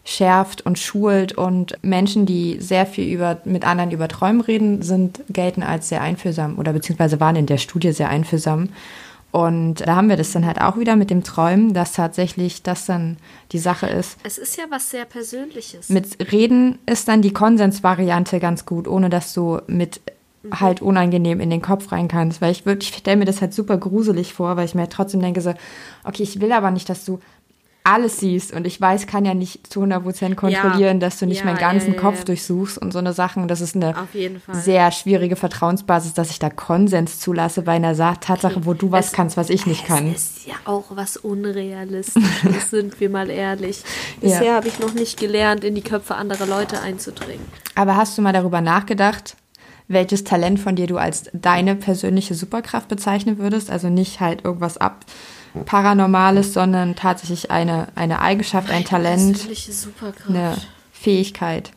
schärft 0.04 0.65
und 0.65 0.80
schult 0.80 1.34
und 1.34 1.77
Menschen, 1.84 2.25
die 2.25 2.60
sehr 2.60 2.86
viel 2.86 3.13
über, 3.13 3.39
mit 3.45 3.65
anderen 3.65 3.91
über 3.91 4.08
Träume 4.08 4.47
reden, 4.47 4.82
sind, 4.82 5.21
gelten 5.30 5.63
als 5.63 5.89
sehr 5.89 6.01
einfühlsam 6.01 6.58
oder 6.58 6.73
beziehungsweise 6.73 7.19
waren 7.19 7.36
in 7.36 7.45
der 7.45 7.58
Studie 7.58 7.91
sehr 7.91 8.10
einfühlsam. 8.10 8.69
Und 9.32 9.75
da 9.88 9.95
haben 9.95 10.10
wir 10.10 10.17
das 10.17 10.34
dann 10.34 10.45
halt 10.45 10.60
auch 10.60 10.77
wieder 10.77 10.97
mit 10.97 11.10
dem 11.10 11.23
Träumen, 11.23 11.73
dass 11.73 11.93
tatsächlich 11.93 12.63
das 12.63 12.86
dann 12.86 13.15
die 13.54 13.60
Sache 13.60 13.88
ist. 13.88 14.17
Es 14.23 14.38
ist 14.38 14.58
ja 14.58 14.65
was 14.69 14.89
sehr 14.89 15.06
Persönliches. 15.06 15.88
Mit 15.88 16.32
Reden 16.34 16.80
ist 16.86 17.08
dann 17.08 17.21
die 17.21 17.32
Konsensvariante 17.32 18.41
ganz 18.41 18.65
gut, 18.65 18.89
ohne 18.89 19.10
dass 19.10 19.34
du 19.34 19.62
mit 19.67 20.01
mhm. 20.43 20.60
halt 20.60 20.82
unangenehm 20.82 21.39
in 21.39 21.49
den 21.49 21.62
Kopf 21.62 21.91
rein 21.91 22.08
kannst. 22.08 22.41
Weil 22.41 22.51
ich 22.51 22.65
wirklich, 22.65 22.91
ich 22.91 22.97
stelle 22.97 23.17
mir 23.17 23.25
das 23.25 23.41
halt 23.41 23.54
super 23.54 23.77
gruselig 23.77 24.34
vor, 24.34 24.58
weil 24.58 24.65
ich 24.65 24.75
mir 24.75 24.82
halt 24.82 24.93
trotzdem 24.93 25.21
denke 25.21 25.41
so, 25.41 25.54
okay, 26.04 26.23
ich 26.23 26.41
will 26.41 26.51
aber 26.51 26.71
nicht, 26.71 26.89
dass 26.89 27.06
du 27.06 27.19
alles 27.84 28.19
siehst 28.19 28.54
und 28.54 28.67
ich 28.67 28.80
weiß, 28.80 29.08
kann 29.08 29.25
ja 29.25 29.34
nicht 29.34 29.71
zu 29.71 29.82
100% 29.82 30.36
kontrollieren, 30.36 30.97
ja, 30.97 31.08
dass 31.08 31.17
du 31.17 31.25
nicht 31.25 31.39
ja, 31.39 31.45
meinen 31.45 31.58
ganzen 31.58 31.95
ja, 31.95 31.99
Kopf 31.99 32.23
durchsuchst 32.25 32.77
und 32.77 32.93
so 32.93 32.99
eine 32.99 33.13
Sachen. 33.13 33.47
Das 33.47 33.60
ist 33.60 33.75
eine 33.75 33.95
sehr 34.51 34.91
schwierige 34.91 35.36
Vertrauensbasis, 35.36 36.13
dass 36.13 36.30
ich 36.30 36.38
da 36.38 36.49
Konsens 36.49 37.19
zulasse 37.19 37.63
bei 37.63 37.73
einer 37.73 37.95
Tatsache, 38.19 38.65
wo 38.65 38.73
du 38.73 38.91
was 38.91 39.08
es, 39.08 39.13
kannst, 39.13 39.36
was 39.36 39.49
ich 39.49 39.65
nicht 39.65 39.86
kann. 39.88 40.13
Das 40.13 40.21
ist 40.21 40.47
ja 40.47 40.56
auch 40.65 40.86
was 40.89 41.17
Unrealistisches, 41.17 42.69
sind 42.69 42.99
wir 42.99 43.10
mal 43.10 43.30
ehrlich. 43.30 43.84
Bisher 44.19 44.56
habe 44.56 44.67
ich 44.67 44.80
noch 44.80 44.93
nicht 44.93 45.19
gelernt, 45.19 45.63
in 45.63 45.73
die 45.73 45.82
Köpfe 45.82 46.15
anderer 46.15 46.45
Leute 46.45 46.82
einzudringen. 46.82 47.45
Aber 47.73 47.95
hast 47.95 48.15
du 48.17 48.21
mal 48.21 48.34
darüber 48.34 48.62
nachgedacht, 48.62 49.36
welches 49.93 50.23
Talent 50.23 50.60
von 50.60 50.75
dir 50.75 50.88
du 50.88 50.97
als 50.97 51.30
deine 51.34 51.75
persönliche 51.75 52.36
Superkraft 52.36 52.88
bezeichnen 52.88 53.38
würdest? 53.38 53.69
Also 53.69 53.89
nicht 53.89 54.19
halt 54.19 54.43
irgendwas 54.45 54.77
ab 54.77 55.06
Paranormales, 55.65 56.54
sondern 56.54 56.95
tatsächlich 56.95 57.51
eine, 57.51 57.88
eine 57.95 58.21
Eigenschaft, 58.21 58.71
ein 58.71 58.86
Talent, 58.86 59.47
eine 60.27 60.58
Fähigkeit. 60.91 61.71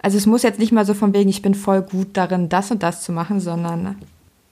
Also 0.00 0.18
es 0.18 0.26
muss 0.26 0.42
jetzt 0.42 0.58
nicht 0.58 0.70
mal 0.70 0.84
so 0.84 0.94
von 0.94 1.14
wegen, 1.14 1.30
ich 1.30 1.42
bin 1.42 1.54
voll 1.54 1.82
gut 1.82 2.08
darin, 2.12 2.48
das 2.48 2.70
und 2.70 2.82
das 2.82 3.02
zu 3.02 3.10
machen, 3.10 3.40
sondern 3.40 3.96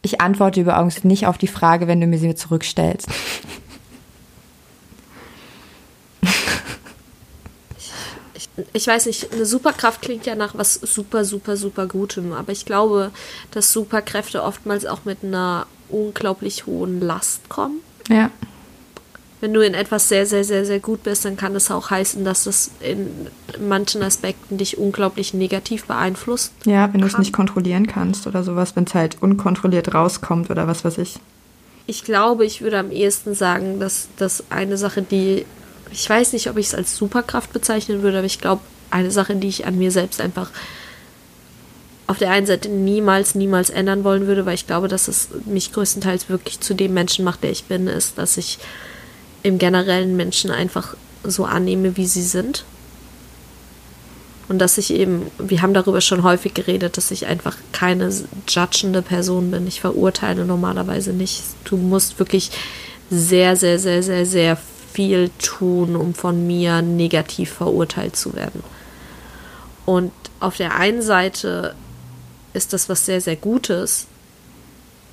ich 0.00 0.20
antworte 0.20 0.60
übrigens 0.60 1.04
nicht 1.04 1.26
auf 1.26 1.38
die 1.38 1.46
Frage, 1.46 1.86
wenn 1.86 2.00
du 2.00 2.06
mir 2.06 2.18
sie 2.18 2.34
zurückstellst. 2.34 3.08
Ich, 8.74 8.86
weiß 8.86 9.06
nicht, 9.06 9.32
eine 9.32 9.46
Superkraft 9.46 10.02
klingt 10.02 10.26
ja 10.26 10.34
nach 10.34 10.54
was 10.56 10.74
super, 10.74 11.24
super, 11.24 11.56
super 11.56 11.86
Gutem, 11.86 12.32
aber 12.32 12.52
ich 12.52 12.66
glaube, 12.66 13.10
dass 13.50 13.72
Superkräfte 13.72 14.42
oftmals 14.42 14.84
auch 14.84 15.04
mit 15.04 15.18
einer 15.22 15.66
unglaublich 15.88 16.66
hohen 16.66 17.00
Last 17.00 17.48
kommen. 17.48 17.80
Ja. 18.08 18.30
Wenn 19.40 19.54
du 19.54 19.60
in 19.60 19.74
etwas 19.74 20.08
sehr, 20.08 20.24
sehr, 20.24 20.44
sehr, 20.44 20.64
sehr 20.64 20.78
gut 20.78 21.02
bist, 21.02 21.24
dann 21.24 21.36
kann 21.36 21.54
das 21.54 21.70
auch 21.70 21.90
heißen, 21.90 22.24
dass 22.24 22.46
es 22.46 22.70
in 22.80 23.08
manchen 23.58 24.02
Aspekten 24.02 24.56
dich 24.56 24.78
unglaublich 24.78 25.34
negativ 25.34 25.86
beeinflusst. 25.86 26.52
Ja, 26.64 26.92
wenn 26.92 27.00
du 27.00 27.08
es 27.08 27.18
nicht 27.18 27.32
kontrollieren 27.32 27.88
kannst 27.88 28.28
oder 28.28 28.44
sowas, 28.44 28.76
wenn 28.76 28.84
es 28.84 28.94
halt 28.94 29.16
unkontrolliert 29.20 29.94
rauskommt 29.94 30.50
oder 30.50 30.68
was 30.68 30.84
weiß 30.84 30.98
ich. 30.98 31.16
Ich 31.86 32.04
glaube, 32.04 32.44
ich 32.44 32.62
würde 32.62 32.78
am 32.78 32.92
ehesten 32.92 33.34
sagen, 33.34 33.80
dass 33.80 34.08
das 34.16 34.44
eine 34.50 34.76
Sache, 34.76 35.02
die 35.02 35.44
ich 35.92 36.08
weiß 36.08 36.32
nicht, 36.32 36.48
ob 36.48 36.56
ich 36.56 36.66
es 36.66 36.74
als 36.74 36.96
Superkraft 36.96 37.52
bezeichnen 37.52 38.02
würde, 38.02 38.18
aber 38.18 38.26
ich 38.26 38.40
glaube, 38.40 38.62
eine 38.90 39.10
Sache, 39.10 39.36
die 39.36 39.48
ich 39.48 39.66
an 39.66 39.78
mir 39.78 39.90
selbst 39.90 40.20
einfach 40.20 40.50
auf 42.06 42.18
der 42.18 42.30
einen 42.30 42.46
Seite 42.46 42.68
niemals, 42.68 43.34
niemals 43.34 43.70
ändern 43.70 44.04
wollen 44.04 44.26
würde, 44.26 44.44
weil 44.44 44.54
ich 44.54 44.66
glaube, 44.66 44.88
dass 44.88 45.08
es 45.08 45.28
mich 45.46 45.72
größtenteils 45.72 46.28
wirklich 46.28 46.60
zu 46.60 46.74
dem 46.74 46.92
Menschen 46.92 47.24
macht, 47.24 47.42
der 47.42 47.50
ich 47.50 47.64
bin, 47.64 47.86
ist, 47.86 48.18
dass 48.18 48.36
ich 48.36 48.58
im 49.42 49.58
generellen 49.58 50.16
Menschen 50.16 50.50
einfach 50.50 50.94
so 51.24 51.44
annehme, 51.44 51.96
wie 51.96 52.06
sie 52.06 52.22
sind. 52.22 52.64
Und 54.48 54.58
dass 54.58 54.76
ich 54.76 54.92
eben, 54.92 55.30
wir 55.38 55.62
haben 55.62 55.72
darüber 55.72 56.00
schon 56.00 56.22
häufig 56.22 56.52
geredet, 56.52 56.96
dass 56.96 57.10
ich 57.10 57.26
einfach 57.26 57.56
keine 57.72 58.12
judgende 58.48 59.00
Person 59.00 59.50
bin. 59.50 59.66
Ich 59.66 59.80
verurteile 59.80 60.44
normalerweise 60.44 61.12
nicht. 61.12 61.42
Du 61.64 61.76
musst 61.76 62.18
wirklich 62.18 62.50
sehr, 63.08 63.56
sehr, 63.56 63.78
sehr, 63.78 64.02
sehr, 64.02 64.26
sehr 64.26 64.58
viel 64.92 65.30
tun, 65.38 65.96
um 65.96 66.14
von 66.14 66.46
mir 66.46 66.82
negativ 66.82 67.52
verurteilt 67.52 68.16
zu 68.16 68.34
werden. 68.34 68.62
Und 69.84 70.12
auf 70.40 70.56
der 70.56 70.76
einen 70.76 71.02
Seite 71.02 71.74
ist 72.52 72.72
das 72.72 72.88
was 72.88 73.06
sehr, 73.06 73.20
sehr 73.20 73.36
Gutes, 73.36 74.06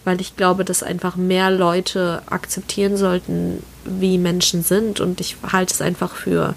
weil 0.06 0.22
ich 0.22 0.36
glaube, 0.36 0.66
dass 0.66 0.84
einfach 0.84 1.16
mehr 1.16 1.52
Leute 1.52 2.22
akzeptieren 2.30 2.98
sollten, 2.98 3.64
wie 3.86 4.18
Menschen 4.18 4.64
sind. 4.64 5.00
Und 5.00 5.22
ich 5.22 5.38
halte 5.52 5.74
es 5.74 5.82
einfach 5.82 6.16
für, 6.16 6.56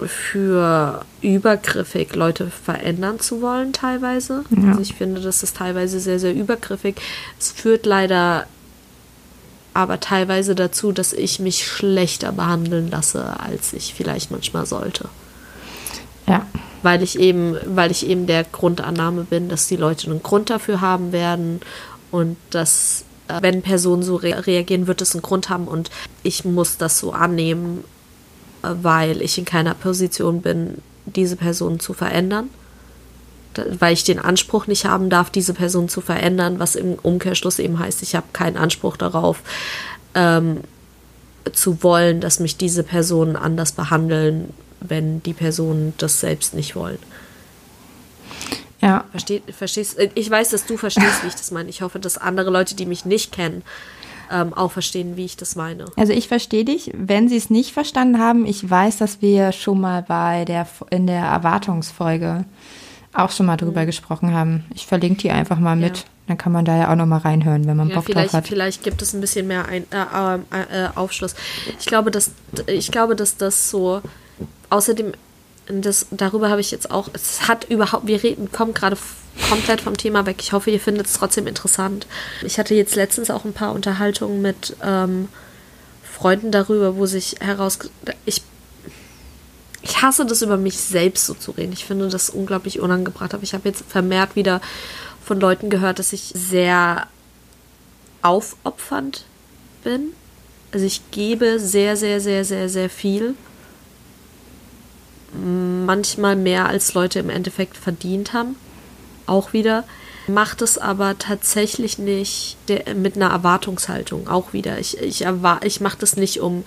für 0.00 1.04
übergriffig, 1.22 2.14
Leute 2.14 2.50
verändern 2.50 3.20
zu 3.20 3.42
wollen, 3.42 3.72
teilweise. 3.72 4.44
Ja. 4.50 4.70
Also 4.70 4.80
ich 4.80 4.94
finde, 4.94 5.20
das 5.20 5.42
ist 5.42 5.56
teilweise 5.56 6.00
sehr, 6.00 6.18
sehr 6.18 6.34
übergriffig. 6.34 6.96
Es 7.38 7.50
führt 7.52 7.86
leider 7.86 8.46
aber 9.78 10.00
teilweise 10.00 10.54
dazu, 10.54 10.92
dass 10.92 11.12
ich 11.12 11.38
mich 11.38 11.66
schlechter 11.66 12.32
behandeln 12.32 12.90
lasse, 12.90 13.38
als 13.40 13.72
ich 13.72 13.94
vielleicht 13.94 14.30
manchmal 14.30 14.66
sollte. 14.66 15.08
Ja 16.26 16.46
weil 16.82 17.02
ich 17.02 17.18
eben, 17.18 17.56
weil 17.66 17.90
ich 17.90 18.06
eben 18.06 18.26
der 18.26 18.44
Grundannahme 18.44 19.24
bin, 19.24 19.48
dass 19.48 19.66
die 19.66 19.76
Leute 19.76 20.10
einen 20.10 20.22
Grund 20.22 20.50
dafür 20.50 20.80
haben 20.80 21.12
werden 21.12 21.60
und 22.10 22.36
dass 22.50 23.04
äh, 23.28 23.42
wenn 23.42 23.62
Personen 23.62 24.02
so 24.02 24.16
re 24.16 24.46
reagieren, 24.46 24.86
wird 24.86 25.02
es 25.02 25.14
einen 25.14 25.22
Grund 25.22 25.48
haben 25.48 25.66
und 25.66 25.90
ich 26.22 26.44
muss 26.44 26.76
das 26.76 26.98
so 26.98 27.12
annehmen, 27.12 27.84
äh, 28.62 28.68
weil 28.82 29.22
ich 29.22 29.38
in 29.38 29.44
keiner 29.44 29.74
Position 29.74 30.42
bin, 30.42 30.82
diese 31.06 31.36
Person 31.36 31.80
zu 31.80 31.94
verändern. 31.94 32.50
Weil 33.78 33.92
ich 33.92 34.04
den 34.04 34.18
Anspruch 34.18 34.66
nicht 34.66 34.84
haben 34.84 35.10
darf, 35.10 35.30
diese 35.30 35.54
Person 35.54 35.88
zu 35.88 36.00
verändern, 36.00 36.58
was 36.58 36.76
im 36.76 36.94
Umkehrschluss 36.94 37.58
eben 37.58 37.78
heißt, 37.78 38.02
ich 38.02 38.14
habe 38.14 38.26
keinen 38.32 38.56
Anspruch 38.56 38.96
darauf, 38.96 39.42
ähm, 40.14 40.60
zu 41.52 41.82
wollen, 41.82 42.20
dass 42.20 42.40
mich 42.40 42.56
diese 42.56 42.82
Personen 42.82 43.36
anders 43.36 43.72
behandeln, 43.72 44.52
wenn 44.80 45.22
die 45.22 45.32
Personen 45.32 45.94
das 45.98 46.20
selbst 46.20 46.54
nicht 46.54 46.76
wollen. 46.76 46.98
Ja. 48.80 49.04
Versteh, 49.10 49.42
verstehst, 49.50 49.98
ich 50.14 50.30
weiß, 50.30 50.50
dass 50.50 50.66
du 50.66 50.76
verstehst, 50.76 51.24
wie 51.24 51.28
ich 51.28 51.34
das 51.34 51.50
meine. 51.50 51.68
Ich 51.68 51.82
hoffe, 51.82 51.98
dass 51.98 52.16
andere 52.16 52.50
Leute, 52.50 52.76
die 52.76 52.86
mich 52.86 53.04
nicht 53.04 53.32
kennen, 53.32 53.62
ähm, 54.30 54.54
auch 54.54 54.72
verstehen, 54.72 55.16
wie 55.16 55.24
ich 55.24 55.36
das 55.36 55.56
meine. 55.56 55.86
Also 55.96 56.12
ich 56.12 56.28
verstehe 56.28 56.64
dich. 56.64 56.92
Wenn 56.94 57.28
sie 57.28 57.36
es 57.36 57.50
nicht 57.50 57.72
verstanden 57.72 58.18
haben, 58.18 58.46
ich 58.46 58.68
weiß, 58.68 58.98
dass 58.98 59.20
wir 59.20 59.52
schon 59.52 59.80
mal 59.80 60.02
bei 60.02 60.44
der 60.44 60.66
in 60.90 61.06
der 61.06 61.24
Erwartungsfolge 61.24 62.44
auch 63.12 63.30
schon 63.30 63.46
mal 63.46 63.56
drüber 63.56 63.82
mhm. 63.82 63.86
gesprochen 63.86 64.34
haben. 64.34 64.64
Ich 64.74 64.86
verlinke 64.86 65.22
die 65.22 65.30
einfach 65.30 65.58
mal 65.58 65.76
mit. 65.76 65.98
Ja. 65.98 66.04
Dann 66.28 66.36
kann 66.36 66.52
man 66.52 66.66
da 66.66 66.76
ja 66.76 66.92
auch 66.92 66.96
noch 66.96 67.06
mal 67.06 67.18
reinhören, 67.18 67.66
wenn 67.66 67.76
man 67.76 67.88
ja, 67.88 67.94
Bock 67.94 68.06
drauf 68.06 68.32
hat. 68.34 68.46
Vielleicht 68.46 68.82
gibt 68.82 69.00
es 69.00 69.14
ein 69.14 69.20
bisschen 69.22 69.46
mehr 69.46 69.66
ein, 69.66 69.86
äh, 69.90 70.36
äh, 70.54 70.84
äh, 70.84 70.88
Aufschluss. 70.94 71.34
Ich 71.78 71.86
glaube, 71.86 72.10
dass 72.10 72.32
ich 72.66 72.92
glaube, 72.92 73.16
dass 73.16 73.38
das 73.38 73.70
so 73.70 74.02
außerdem, 74.68 75.12
das, 75.68 76.06
darüber 76.10 76.50
habe 76.50 76.60
ich 76.60 76.70
jetzt 76.70 76.90
auch, 76.90 77.08
es 77.14 77.48
hat 77.48 77.64
überhaupt, 77.70 78.06
wir 78.06 78.22
reden, 78.22 78.52
kommen 78.52 78.74
gerade 78.74 78.98
komplett 79.48 79.80
vom 79.80 79.96
Thema 79.96 80.26
weg. 80.26 80.36
Ich 80.40 80.52
hoffe, 80.52 80.70
ihr 80.70 80.80
findet 80.80 81.06
es 81.06 81.14
trotzdem 81.14 81.46
interessant. 81.46 82.06
Ich 82.42 82.58
hatte 82.58 82.74
jetzt 82.74 82.94
letztens 82.94 83.30
auch 83.30 83.46
ein 83.46 83.54
paar 83.54 83.72
Unterhaltungen 83.72 84.42
mit 84.42 84.76
ähm, 84.82 85.28
Freunden 86.02 86.50
darüber, 86.50 86.96
wo 86.96 87.06
sich 87.06 87.36
heraus, 87.40 87.78
ich 88.26 88.42
ich 89.88 90.02
hasse 90.02 90.26
das 90.26 90.42
über 90.42 90.58
mich 90.58 90.76
selbst 90.76 91.26
so 91.26 91.34
zu 91.34 91.52
reden. 91.52 91.72
Ich 91.72 91.86
finde 91.86 92.08
das 92.08 92.28
unglaublich 92.28 92.80
unangebracht. 92.80 93.32
Aber 93.32 93.42
ich 93.42 93.54
habe 93.54 93.68
jetzt 93.68 93.84
vermehrt 93.88 94.36
wieder 94.36 94.60
von 95.24 95.40
Leuten 95.40 95.70
gehört, 95.70 95.98
dass 95.98 96.12
ich 96.12 96.30
sehr 96.34 97.06
aufopfernd 98.20 99.24
bin. 99.84 100.12
Also 100.72 100.84
ich 100.84 101.10
gebe 101.10 101.58
sehr, 101.58 101.96
sehr, 101.96 102.20
sehr, 102.20 102.44
sehr, 102.44 102.68
sehr 102.68 102.90
viel 102.90 103.34
manchmal 105.32 106.36
mehr 106.36 106.66
als 106.66 106.94
Leute 106.94 107.18
im 107.18 107.30
Endeffekt 107.30 107.76
verdient 107.76 108.32
haben. 108.32 108.56
Auch 109.26 109.52
wieder. 109.52 109.84
macht 110.26 110.60
es 110.60 110.76
aber 110.76 111.18
tatsächlich 111.18 111.98
nicht 111.98 112.58
mit 112.94 113.16
einer 113.16 113.30
Erwartungshaltung 113.30 114.28
auch 114.28 114.52
wieder. 114.52 114.78
Ich, 114.78 114.98
ich, 114.98 115.24
ich 115.62 115.80
mache 115.80 115.98
das 115.98 116.16
nicht, 116.16 116.40
um 116.40 116.64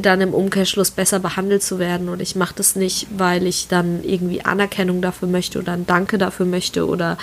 dann 0.00 0.20
im 0.20 0.34
Umkehrschluss 0.34 0.90
besser 0.90 1.18
behandelt 1.18 1.62
zu 1.62 1.78
werden 1.78 2.08
und 2.08 2.20
ich 2.20 2.36
mache 2.36 2.54
das 2.56 2.76
nicht, 2.76 3.06
weil 3.16 3.46
ich 3.46 3.68
dann 3.68 4.02
irgendwie 4.04 4.44
Anerkennung 4.44 5.00
dafür 5.00 5.28
möchte 5.28 5.58
oder 5.58 5.72
ein 5.72 5.86
Danke 5.86 6.18
dafür 6.18 6.46
möchte 6.46 6.86
oder 6.86 7.18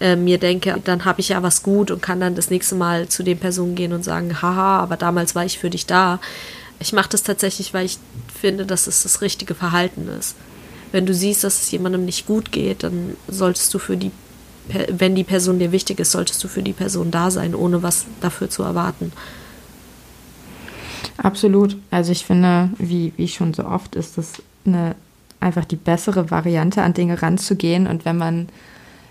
äh, 0.00 0.16
mir 0.16 0.38
denke, 0.38 0.80
dann 0.82 1.04
habe 1.04 1.20
ich 1.20 1.28
ja 1.28 1.42
was 1.42 1.62
gut 1.62 1.90
und 1.90 2.02
kann 2.02 2.20
dann 2.20 2.34
das 2.34 2.50
nächste 2.50 2.74
Mal 2.74 3.08
zu 3.08 3.22
den 3.22 3.38
Personen 3.38 3.74
gehen 3.74 3.92
und 3.92 4.04
sagen, 4.04 4.40
haha, 4.42 4.80
aber 4.80 4.96
damals 4.96 5.34
war 5.34 5.44
ich 5.44 5.58
für 5.58 5.70
dich 5.70 5.86
da. 5.86 6.20
Ich 6.78 6.92
mache 6.92 7.10
das 7.10 7.22
tatsächlich, 7.22 7.74
weil 7.74 7.84
ich 7.84 7.98
finde, 8.40 8.64
dass 8.64 8.86
es 8.86 9.02
das 9.02 9.20
richtige 9.20 9.54
Verhalten 9.54 10.08
ist. 10.18 10.34
Wenn 10.92 11.06
du 11.06 11.14
siehst, 11.14 11.44
dass 11.44 11.62
es 11.62 11.70
jemandem 11.70 12.04
nicht 12.04 12.26
gut 12.26 12.50
geht, 12.50 12.82
dann 12.82 13.16
solltest 13.28 13.72
du 13.74 13.78
für 13.78 13.96
die, 13.96 14.10
wenn 14.88 15.14
die 15.14 15.24
Person 15.24 15.58
dir 15.58 15.72
wichtig 15.72 16.00
ist, 16.00 16.12
solltest 16.12 16.42
du 16.42 16.48
für 16.48 16.62
die 16.62 16.72
Person 16.72 17.10
da 17.10 17.30
sein, 17.30 17.54
ohne 17.54 17.82
was 17.82 18.06
dafür 18.20 18.48
zu 18.48 18.62
erwarten. 18.62 19.12
Absolut. 21.22 21.76
Also 21.90 22.12
ich 22.12 22.24
finde, 22.24 22.70
wie, 22.78 23.12
wie 23.16 23.28
schon 23.28 23.52
so 23.52 23.64
oft, 23.64 23.94
ist 23.94 24.16
das 24.18 24.42
eine, 24.64 24.94
einfach 25.38 25.64
die 25.64 25.76
bessere 25.76 26.30
Variante, 26.30 26.82
an 26.82 26.94
Dinge 26.94 27.20
ranzugehen. 27.20 27.86
Und 27.86 28.04
wenn 28.04 28.16
man 28.16 28.48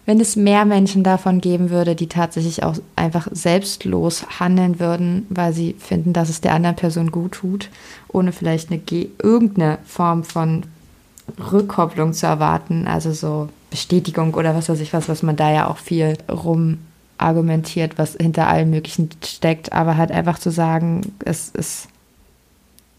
wenn 0.10 0.20
es 0.20 0.36
mehr 0.36 0.66
Menschen 0.66 1.04
davon 1.04 1.40
geben 1.40 1.70
würde, 1.70 1.96
die 1.96 2.08
tatsächlich 2.08 2.64
auch 2.64 2.78
einfach 2.96 3.28
selbstlos 3.32 4.26
handeln 4.40 4.80
würden, 4.80 5.28
weil 5.30 5.54
sie 5.54 5.76
finden, 5.78 6.14
dass 6.14 6.30
es 6.30 6.42
der 6.42 6.56
anderen 6.56 6.76
Person 6.76 7.12
gut 7.12 7.34
tut, 7.34 7.70
ohne 8.08 8.32
vielleicht 8.32 8.72
eine 8.72 8.82
irgendeine 9.22 9.78
Form 9.86 10.24
von 10.24 10.64
Rückkopplung 11.52 12.14
zu 12.14 12.26
erwarten, 12.26 12.88
also 12.88 13.14
so 13.14 13.50
Bestätigung 13.70 14.34
oder 14.34 14.56
was 14.56 14.68
weiß 14.68 14.80
ich 14.80 14.94
was, 14.94 15.10
was 15.10 15.22
man 15.22 15.36
da 15.36 15.52
ja 15.52 15.68
auch 15.68 15.78
viel 15.78 16.18
rum 16.28 16.80
argumentiert, 17.20 18.00
was 18.00 18.16
hinter 18.16 18.48
allem 18.48 18.72
Möglichen 18.72 19.10
steckt, 19.24 19.74
aber 19.74 19.96
halt 19.96 20.12
einfach 20.12 20.40
zu 20.40 20.50
sagen, 20.50 21.14
es 21.24 21.50
ist 21.50 21.88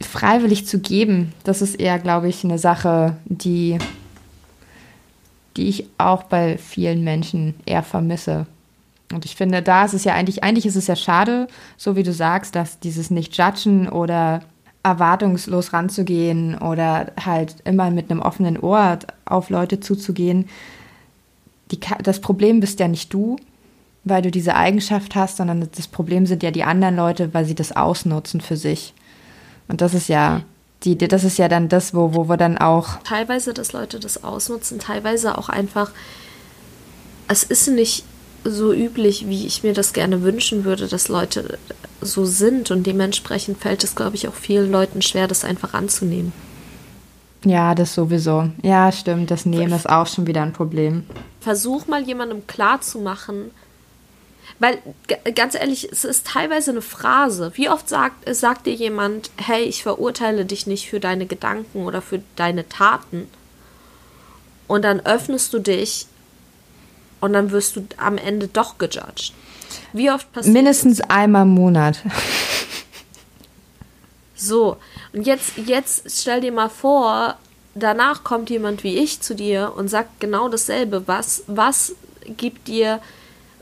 freiwillig 0.00 0.66
zu 0.66 0.80
geben, 0.80 1.32
das 1.44 1.62
ist 1.62 1.74
eher, 1.74 1.98
glaube 1.98 2.28
ich, 2.28 2.44
eine 2.44 2.58
Sache, 2.58 3.16
die 3.26 3.78
die 5.56 5.68
ich 5.68 5.86
auch 5.98 6.24
bei 6.24 6.58
vielen 6.58 7.04
Menschen 7.04 7.54
eher 7.66 7.82
vermisse. 7.82 8.46
Und 9.12 9.24
ich 9.24 9.34
finde, 9.34 9.62
da 9.62 9.84
ist 9.84 9.94
es 9.94 10.04
ja 10.04 10.14
eigentlich, 10.14 10.44
eigentlich 10.44 10.66
ist 10.66 10.76
es 10.76 10.86
ja 10.86 10.96
schade, 10.96 11.48
so 11.76 11.96
wie 11.96 12.04
du 12.04 12.12
sagst, 12.12 12.54
dass 12.54 12.78
dieses 12.78 13.10
Nicht-Judgen 13.10 13.88
oder 13.88 14.40
erwartungslos 14.82 15.72
ranzugehen 15.72 16.56
oder 16.56 17.12
halt 17.22 17.56
immer 17.64 17.90
mit 17.90 18.10
einem 18.10 18.22
offenen 18.22 18.58
Ohr 18.58 18.98
auf 19.24 19.50
Leute 19.50 19.80
zuzugehen. 19.80 20.48
Die, 21.72 21.80
das 22.02 22.20
Problem 22.20 22.60
bist 22.60 22.80
ja 22.80 22.88
nicht 22.88 23.12
du, 23.12 23.36
weil 24.04 24.22
du 24.22 24.30
diese 24.30 24.54
Eigenschaft 24.54 25.14
hast, 25.16 25.36
sondern 25.36 25.68
das 25.76 25.88
Problem 25.88 26.24
sind 26.24 26.42
ja 26.42 26.52
die 26.52 26.64
anderen 26.64 26.96
Leute, 26.96 27.34
weil 27.34 27.44
sie 27.44 27.54
das 27.54 27.72
ausnutzen 27.72 28.40
für 28.40 28.56
sich. 28.56 28.94
Und 29.70 29.80
das 29.80 29.94
ist 29.94 30.08
ja 30.08 30.42
die, 30.82 30.96
das 30.96 31.24
ist 31.24 31.38
ja 31.38 31.48
dann 31.48 31.68
das, 31.68 31.94
wo, 31.94 32.14
wo 32.14 32.28
wir 32.28 32.36
dann 32.36 32.58
auch. 32.58 32.96
Teilweise, 33.04 33.52
dass 33.54 33.72
Leute 33.72 34.00
das 34.00 34.24
ausnutzen, 34.24 34.78
teilweise 34.78 35.36
auch 35.36 35.48
einfach. 35.48 35.90
Es 37.28 37.42
ist 37.42 37.68
nicht 37.68 38.04
so 38.44 38.72
üblich, 38.72 39.28
wie 39.28 39.46
ich 39.46 39.62
mir 39.62 39.74
das 39.74 39.92
gerne 39.92 40.22
wünschen 40.22 40.64
würde, 40.64 40.88
dass 40.88 41.08
Leute 41.08 41.58
so 42.00 42.24
sind. 42.24 42.70
Und 42.70 42.86
dementsprechend 42.86 43.58
fällt 43.58 43.84
es, 43.84 43.94
glaube 43.94 44.16
ich, 44.16 44.26
auch 44.26 44.34
vielen 44.34 44.72
Leuten 44.72 45.02
schwer, 45.02 45.28
das 45.28 45.44
einfach 45.44 45.74
anzunehmen. 45.74 46.32
Ja, 47.44 47.74
das 47.74 47.94
sowieso. 47.94 48.50
Ja, 48.62 48.90
stimmt. 48.90 49.30
Das 49.30 49.46
Nehmen 49.46 49.72
ist 49.72 49.88
auch 49.88 50.06
schon 50.06 50.26
wieder 50.26 50.42
ein 50.42 50.52
Problem. 50.52 51.04
Versuch 51.40 51.86
mal 51.86 52.02
jemandem 52.02 52.46
klarzumachen, 52.46 53.50
weil, 54.58 54.78
ganz 55.34 55.54
ehrlich, 55.54 55.88
es 55.90 56.04
ist 56.04 56.26
teilweise 56.26 56.70
eine 56.72 56.82
Phrase. 56.82 57.52
Wie 57.54 57.68
oft 57.68 57.88
sagt, 57.88 58.34
sagt 58.34 58.66
dir 58.66 58.74
jemand, 58.74 59.30
hey, 59.36 59.62
ich 59.62 59.82
verurteile 59.82 60.44
dich 60.44 60.66
nicht 60.66 60.88
für 60.88 61.00
deine 61.00 61.26
Gedanken 61.26 61.86
oder 61.86 62.02
für 62.02 62.22
deine 62.36 62.68
Taten. 62.68 63.28
Und 64.66 64.82
dann 64.82 65.00
öffnest 65.00 65.52
du 65.52 65.58
dich 65.58 66.06
und 67.20 67.32
dann 67.32 67.50
wirst 67.50 67.76
du 67.76 67.86
am 67.96 68.18
Ende 68.18 68.48
doch 68.48 68.78
gejudged. 68.78 69.32
Wie 69.92 70.10
oft 70.10 70.32
passiert 70.32 70.54
Mindestens 70.54 70.98
das? 70.98 71.10
einmal 71.10 71.42
im 71.42 71.50
Monat. 71.50 72.02
So, 74.34 74.78
und 75.12 75.26
jetzt, 75.26 75.58
jetzt 75.66 76.10
stell 76.10 76.40
dir 76.40 76.50
mal 76.50 76.70
vor, 76.70 77.36
danach 77.74 78.24
kommt 78.24 78.48
jemand 78.48 78.84
wie 78.84 78.96
ich 78.96 79.20
zu 79.20 79.34
dir 79.34 79.74
und 79.76 79.88
sagt 79.88 80.18
genau 80.18 80.48
dasselbe. 80.48 81.06
Was, 81.06 81.42
was 81.46 81.94
gibt 82.38 82.68
dir 82.68 83.00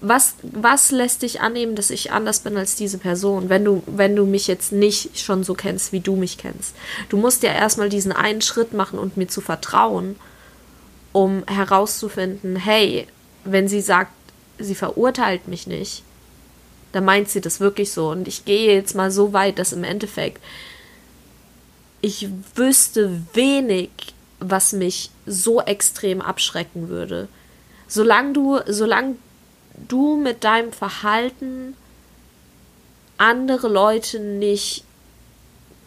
was, 0.00 0.34
was 0.42 0.90
lässt 0.90 1.22
dich 1.22 1.40
annehmen, 1.40 1.74
dass 1.74 1.90
ich 1.90 2.12
anders 2.12 2.40
bin 2.40 2.56
als 2.56 2.76
diese 2.76 2.98
Person, 2.98 3.48
wenn 3.48 3.64
du, 3.64 3.82
wenn 3.86 4.14
du 4.14 4.26
mich 4.26 4.46
jetzt 4.46 4.72
nicht 4.72 5.18
schon 5.18 5.42
so 5.44 5.54
kennst, 5.54 5.92
wie 5.92 6.00
du 6.00 6.14
mich 6.14 6.38
kennst? 6.38 6.74
Du 7.08 7.16
musst 7.16 7.42
ja 7.42 7.52
erstmal 7.52 7.88
diesen 7.88 8.12
einen 8.12 8.40
Schritt 8.40 8.72
machen 8.72 8.98
und 8.98 9.16
mir 9.16 9.28
zu 9.28 9.40
vertrauen, 9.40 10.16
um 11.12 11.42
herauszufinden, 11.46 12.56
hey, 12.56 13.06
wenn 13.44 13.66
sie 13.66 13.80
sagt, 13.80 14.12
sie 14.58 14.74
verurteilt 14.74 15.48
mich 15.48 15.66
nicht, 15.66 16.02
dann 16.92 17.04
meint 17.04 17.28
sie 17.28 17.40
das 17.40 17.60
wirklich 17.60 17.92
so. 17.92 18.10
Und 18.10 18.28
ich 18.28 18.44
gehe 18.44 18.74
jetzt 18.74 18.94
mal 18.94 19.10
so 19.10 19.32
weit, 19.32 19.58
dass 19.58 19.72
im 19.72 19.84
Endeffekt 19.84 20.42
ich 22.00 22.28
wüsste 22.54 23.20
wenig, 23.34 23.90
was 24.38 24.72
mich 24.72 25.10
so 25.26 25.60
extrem 25.60 26.20
abschrecken 26.20 26.88
würde. 26.88 27.26
Solange 27.88 28.32
du, 28.32 28.60
solange 28.66 29.16
du 29.86 30.16
mit 30.16 30.44
deinem 30.44 30.72
Verhalten 30.72 31.76
andere 33.16 33.68
Leute 33.68 34.20
nicht 34.20 34.84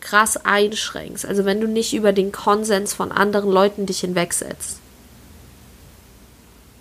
krass 0.01 0.38
einschränkst. 0.38 1.25
Also 1.25 1.45
wenn 1.45 1.62
du 1.62 1.67
nicht 1.67 1.93
über 1.93 2.12
den 2.12 2.32
Konsens 2.32 2.93
von 2.93 3.12
anderen 3.12 3.51
Leuten 3.51 3.86
dich 3.86 4.01
hinwegsetzt. 4.01 4.80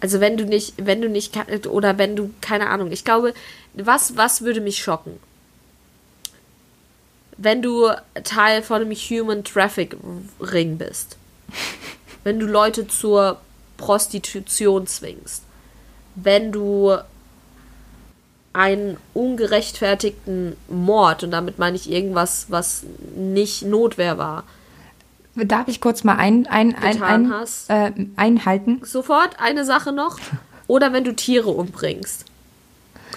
Also 0.01 0.21
wenn 0.21 0.39
du 0.39 0.45
nicht, 0.45 0.75
wenn 0.79 1.03
du 1.03 1.09
nicht, 1.09 1.37
oder 1.67 1.99
wenn 1.99 2.17
du, 2.17 2.31
keine 2.41 2.71
Ahnung, 2.71 2.91
ich 2.91 3.05
glaube, 3.05 3.35
was, 3.75 4.17
was 4.17 4.43
würde 4.43 4.63
mich 4.63 4.83
schocken? 4.83 5.21
Wenn 7.37 7.61
du 7.61 7.91
Teil 8.25 8.63
von 8.63 8.83
einem 8.83 8.93
Human 8.93 9.45
Traffic 9.45 9.97
Ring 10.41 10.79
bist. 10.79 11.17
Wenn 12.23 12.39
du 12.39 12.45
Leute 12.45 12.87
zur 12.87 13.41
Prostitution 13.79 14.87
zwingst 14.87 15.43
wenn 16.23 16.53
du 16.53 16.97
einen 18.53 18.97
ungerechtfertigten 19.15 20.57
Mord, 20.69 21.23
und 21.23 21.31
damit 21.31 21.59
meine 21.59 21.77
ich 21.77 21.91
irgendwas, 21.91 22.47
was 22.49 22.85
nicht 23.15 23.63
Notwehr 23.63 24.19
war. 24.19 24.45
Darf 25.37 25.69
ich 25.69 25.81
kurz 25.81 26.03
mal 26.03 26.17
ein, 26.17 26.47
ein, 26.49 26.75
ein, 26.75 27.03
ein 27.03 27.33
äh, 27.69 27.93
einhalten? 28.17 28.81
Sofort 28.85 29.39
eine 29.39 29.65
Sache 29.65 29.93
noch. 29.93 30.19
Oder 30.67 30.93
wenn 30.93 31.05
du 31.05 31.15
Tiere 31.15 31.51
umbringst, 31.51 32.25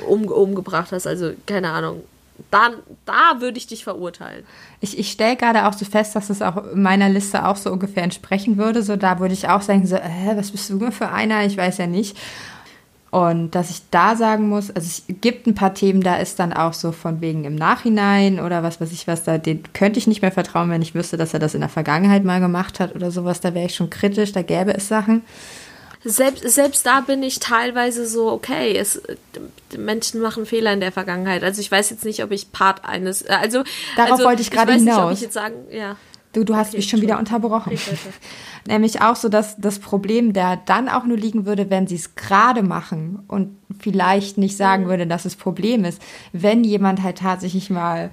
um, 0.07 0.25
umgebracht 0.25 0.91
hast, 0.91 1.07
also 1.07 1.33
keine 1.47 1.71
Ahnung, 1.71 2.03
dann, 2.51 2.73
da 3.05 3.41
würde 3.41 3.57
ich 3.57 3.67
dich 3.67 3.83
verurteilen. 3.83 4.43
Ich, 4.79 4.97
ich 4.97 5.11
stelle 5.11 5.35
gerade 5.35 5.67
auch 5.67 5.73
so 5.73 5.85
fest, 5.85 6.15
dass 6.15 6.29
es 6.29 6.41
auch 6.41 6.63
meiner 6.73 7.09
Liste 7.09 7.45
auch 7.45 7.55
so 7.55 7.71
ungefähr 7.71 8.03
entsprechen 8.03 8.57
würde. 8.57 8.83
So, 8.83 8.95
da 8.95 9.19
würde 9.19 9.33
ich 9.33 9.49
auch 9.49 9.61
sagen, 9.61 9.85
so, 9.85 9.95
äh, 9.95 10.35
was 10.35 10.51
bist 10.51 10.69
du 10.69 10.91
für 10.91 11.09
einer? 11.09 11.45
Ich 11.45 11.57
weiß 11.57 11.77
ja 11.77 11.87
nicht. 11.87 12.17
Und 13.13 13.51
dass 13.51 13.69
ich 13.69 13.83
da 13.91 14.15
sagen 14.15 14.49
muss, 14.49 14.71
also 14.71 14.87
es 14.87 15.03
gibt 15.21 15.45
ein 15.45 15.53
paar 15.53 15.75
Themen, 15.75 16.01
da 16.01 16.15
ist 16.15 16.39
dann 16.39 16.51
auch 16.51 16.73
so 16.73 16.91
von 16.91 17.21
wegen 17.21 17.43
im 17.43 17.53
Nachhinein 17.53 18.39
oder 18.39 18.63
was 18.63 18.81
weiß 18.81 18.91
ich 18.91 19.05
was, 19.05 19.23
da 19.23 19.37
den 19.37 19.61
könnte 19.71 19.99
ich 19.99 20.07
nicht 20.07 20.23
mehr 20.23 20.31
vertrauen, 20.31 20.71
wenn 20.71 20.81
ich 20.81 20.95
wüsste, 20.95 21.15
dass 21.15 21.31
er 21.31 21.39
das 21.39 21.53
in 21.53 21.59
der 21.59 21.69
Vergangenheit 21.69 22.23
mal 22.23 22.39
gemacht 22.39 22.79
hat 22.79 22.95
oder 22.95 23.11
sowas, 23.11 23.39
da 23.39 23.53
wäre 23.53 23.67
ich 23.67 23.75
schon 23.75 23.91
kritisch, 23.91 24.31
da 24.31 24.41
gäbe 24.41 24.73
es 24.73 24.87
Sachen. 24.87 25.21
Selbst, 26.03 26.49
selbst 26.49 26.87
da 26.87 27.01
bin 27.01 27.21
ich 27.21 27.37
teilweise 27.37 28.07
so, 28.07 28.31
okay, 28.31 28.75
es, 28.75 28.99
Menschen 29.77 30.19
machen 30.19 30.47
Fehler 30.47 30.73
in 30.73 30.79
der 30.79 30.91
Vergangenheit. 30.91 31.43
Also 31.43 31.61
ich 31.61 31.71
weiß 31.71 31.91
jetzt 31.91 32.05
nicht, 32.05 32.23
ob 32.23 32.31
ich 32.31 32.51
Part 32.51 32.83
eines, 32.83 33.21
äh, 33.21 33.37
also. 33.39 33.63
Darauf 33.95 34.13
also, 34.13 34.23
wollte 34.23 34.41
ich 34.41 34.49
gerade 34.49 34.73
hinaus. 34.73 34.95
Nicht, 34.95 35.05
ob 35.05 35.11
ich 35.11 35.21
jetzt 35.21 35.33
sagen, 35.35 35.55
ja. 35.71 35.97
Du, 36.33 36.43
du 36.43 36.55
hast 36.55 36.69
okay, 36.69 36.77
mich 36.77 36.89
schon 36.89 37.01
wieder 37.01 37.19
unterbrochen. 37.19 37.77
Nämlich 38.67 39.01
auch 39.01 39.15
so, 39.15 39.29
dass 39.29 39.57
das 39.57 39.79
Problem 39.79 40.33
da 40.33 40.55
dann 40.55 40.89
auch 40.89 41.05
nur 41.05 41.17
liegen 41.17 41.45
würde, 41.45 41.69
wenn 41.69 41.87
sie 41.87 41.95
es 41.95 42.15
gerade 42.15 42.63
machen 42.63 43.19
und 43.27 43.55
vielleicht 43.79 44.37
nicht 44.37 44.57
sagen 44.57 44.85
mhm. 44.85 44.87
würde, 44.89 45.07
dass 45.07 45.25
es 45.25 45.35
Problem 45.35 45.85
ist. 45.85 46.01
Wenn 46.31 46.63
jemand 46.63 47.03
halt 47.03 47.19
tatsächlich 47.19 47.69
mal 47.69 48.09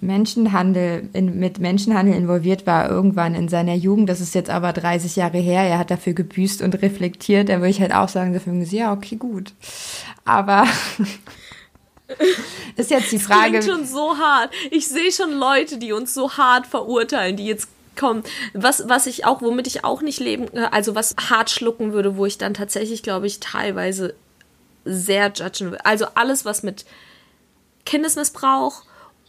Menschenhandel, 0.00 1.08
in, 1.12 1.38
mit 1.38 1.60
Menschenhandel 1.60 2.14
involviert 2.14 2.66
war, 2.66 2.90
irgendwann 2.90 3.34
in 3.34 3.48
seiner 3.48 3.74
Jugend, 3.74 4.08
das 4.08 4.20
ist 4.20 4.34
jetzt 4.34 4.50
aber 4.50 4.72
30 4.72 5.14
Jahre 5.16 5.38
her, 5.38 5.62
er 5.62 5.78
hat 5.78 5.90
dafür 5.90 6.12
gebüßt 6.12 6.60
und 6.62 6.82
reflektiert, 6.82 7.48
dann 7.48 7.60
würde 7.60 7.70
ich 7.70 7.80
halt 7.80 7.94
auch 7.94 8.08
sagen, 8.08 8.38
ja, 8.70 8.92
okay, 8.92 9.16
gut. 9.16 9.52
Aber 10.24 10.64
ist 12.76 12.90
jetzt 12.90 13.12
die 13.12 13.18
Frage. 13.18 13.56
Das 13.56 13.64
klingt 13.64 13.78
schon 13.78 13.86
so 13.86 14.18
hart. 14.18 14.52
Ich 14.70 14.88
sehe 14.88 15.12
schon 15.12 15.32
Leute, 15.32 15.78
die 15.78 15.92
uns 15.92 16.14
so 16.14 16.36
hart 16.36 16.66
verurteilen, 16.66 17.36
die 17.36 17.46
jetzt 17.46 17.68
komm, 17.96 18.22
was, 18.54 18.88
was 18.88 19.06
ich 19.06 19.24
auch, 19.24 19.42
womit 19.42 19.66
ich 19.66 19.84
auch 19.84 20.02
nicht 20.02 20.18
leben, 20.18 20.48
also 20.56 20.94
was 20.94 21.14
hart 21.28 21.50
schlucken 21.50 21.92
würde, 21.92 22.16
wo 22.16 22.26
ich 22.26 22.38
dann 22.38 22.54
tatsächlich, 22.54 23.02
glaube 23.02 23.26
ich, 23.26 23.40
teilweise 23.40 24.14
sehr 24.84 25.32
judgen 25.34 25.70
würde. 25.70 25.84
Also 25.84 26.06
alles, 26.14 26.44
was 26.44 26.62
mit 26.62 26.84
Kindesmissbrauch 27.84 28.82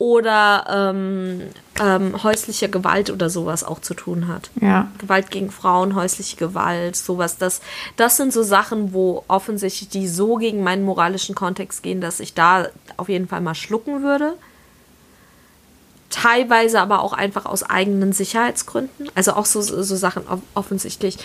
oder 0.03 0.65
ähm, 0.69 1.43
ähm, 1.79 2.21
häusliche 2.21 2.67
Gewalt 2.67 3.09
oder 3.09 3.29
sowas 3.29 3.63
auch 3.63 3.79
zu 3.79 3.93
tun 3.93 4.27
hat. 4.27 4.49
Ja. 4.59 4.91
Gewalt 4.97 5.31
gegen 5.31 5.49
Frauen, 5.49 5.95
häusliche 5.95 6.35
Gewalt, 6.35 6.97
sowas. 6.97 7.37
Das, 7.37 7.61
das 7.95 8.17
sind 8.17 8.33
so 8.33 8.43
Sachen, 8.43 8.91
wo 8.91 9.23
offensichtlich 9.29 9.87
die 9.87 10.09
so 10.09 10.35
gegen 10.35 10.61
meinen 10.61 10.83
moralischen 10.83 11.35
Kontext 11.35 11.83
gehen, 11.83 12.01
dass 12.01 12.19
ich 12.19 12.33
da 12.33 12.67
auf 12.97 13.07
jeden 13.07 13.29
Fall 13.29 13.39
mal 13.39 13.55
schlucken 13.55 14.03
würde. 14.03 14.33
Teilweise 16.09 16.81
aber 16.81 17.01
auch 17.01 17.13
einfach 17.13 17.45
aus 17.45 17.63
eigenen 17.63 18.11
Sicherheitsgründen. 18.11 19.07
Also 19.15 19.31
auch 19.31 19.45
so, 19.45 19.61
so 19.61 19.95
Sachen 19.95 20.23
offensichtlich. 20.53 21.17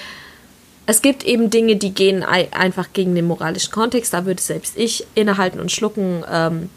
Es 0.86 1.02
gibt 1.02 1.24
eben 1.24 1.50
Dinge, 1.50 1.74
die 1.74 1.92
gehen 1.92 2.22
einfach 2.22 2.90
gegen 2.92 3.16
den 3.16 3.26
moralischen 3.26 3.72
Kontext. 3.72 4.14
Da 4.14 4.24
würde 4.24 4.40
selbst 4.40 4.76
ich 4.76 5.04
innehalten 5.16 5.58
und 5.58 5.72
schlucken. 5.72 6.24
Ähm, 6.30 6.70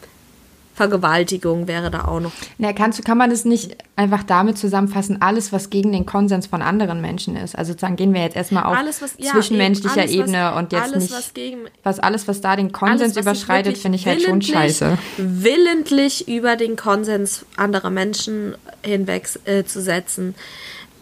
Vergewaltigung 0.81 1.67
wäre 1.67 1.91
da 1.91 2.05
auch 2.05 2.19
noch. 2.19 2.31
Na, 2.57 2.73
kannst 2.73 2.97
du, 2.97 3.03
kann 3.03 3.15
man 3.15 3.29
das 3.29 3.45
nicht 3.45 3.77
einfach 3.95 4.23
damit 4.23 4.57
zusammenfassen, 4.57 5.21
alles, 5.21 5.53
was 5.53 5.69
gegen 5.69 5.91
den 5.91 6.07
Konsens 6.07 6.47
von 6.47 6.63
anderen 6.63 7.01
Menschen 7.01 7.35
ist? 7.35 7.55
Also 7.55 7.73
sozusagen 7.73 7.97
gehen 7.97 8.15
wir 8.15 8.21
jetzt 8.21 8.35
erstmal 8.35 8.63
auf 8.63 8.75
alles, 8.75 8.99
was, 8.99 9.13
ja, 9.19 9.31
zwischenmenschlicher 9.31 10.01
alles, 10.01 10.11
Ebene 10.11 10.39
was, 10.39 10.57
und 10.57 10.71
jetzt 10.71 10.81
alles, 10.81 11.03
nicht. 11.03 11.13
Was, 11.13 11.33
gegen, 11.35 11.57
was 11.83 11.99
alles, 11.99 12.27
was 12.27 12.41
da 12.41 12.55
den 12.55 12.71
Konsens 12.71 13.15
alles, 13.15 13.17
überschreitet, 13.17 13.77
finde 13.77 13.97
ich 13.97 14.07
halt 14.07 14.23
schon 14.23 14.41
scheiße. 14.41 14.97
Willentlich 15.17 16.27
über 16.27 16.55
den 16.55 16.75
Konsens 16.75 17.45
anderer 17.57 17.91
Menschen 17.91 18.55
hinweg 18.83 19.29
äh, 19.45 19.63
zu 19.63 19.83
setzen, 19.83 20.33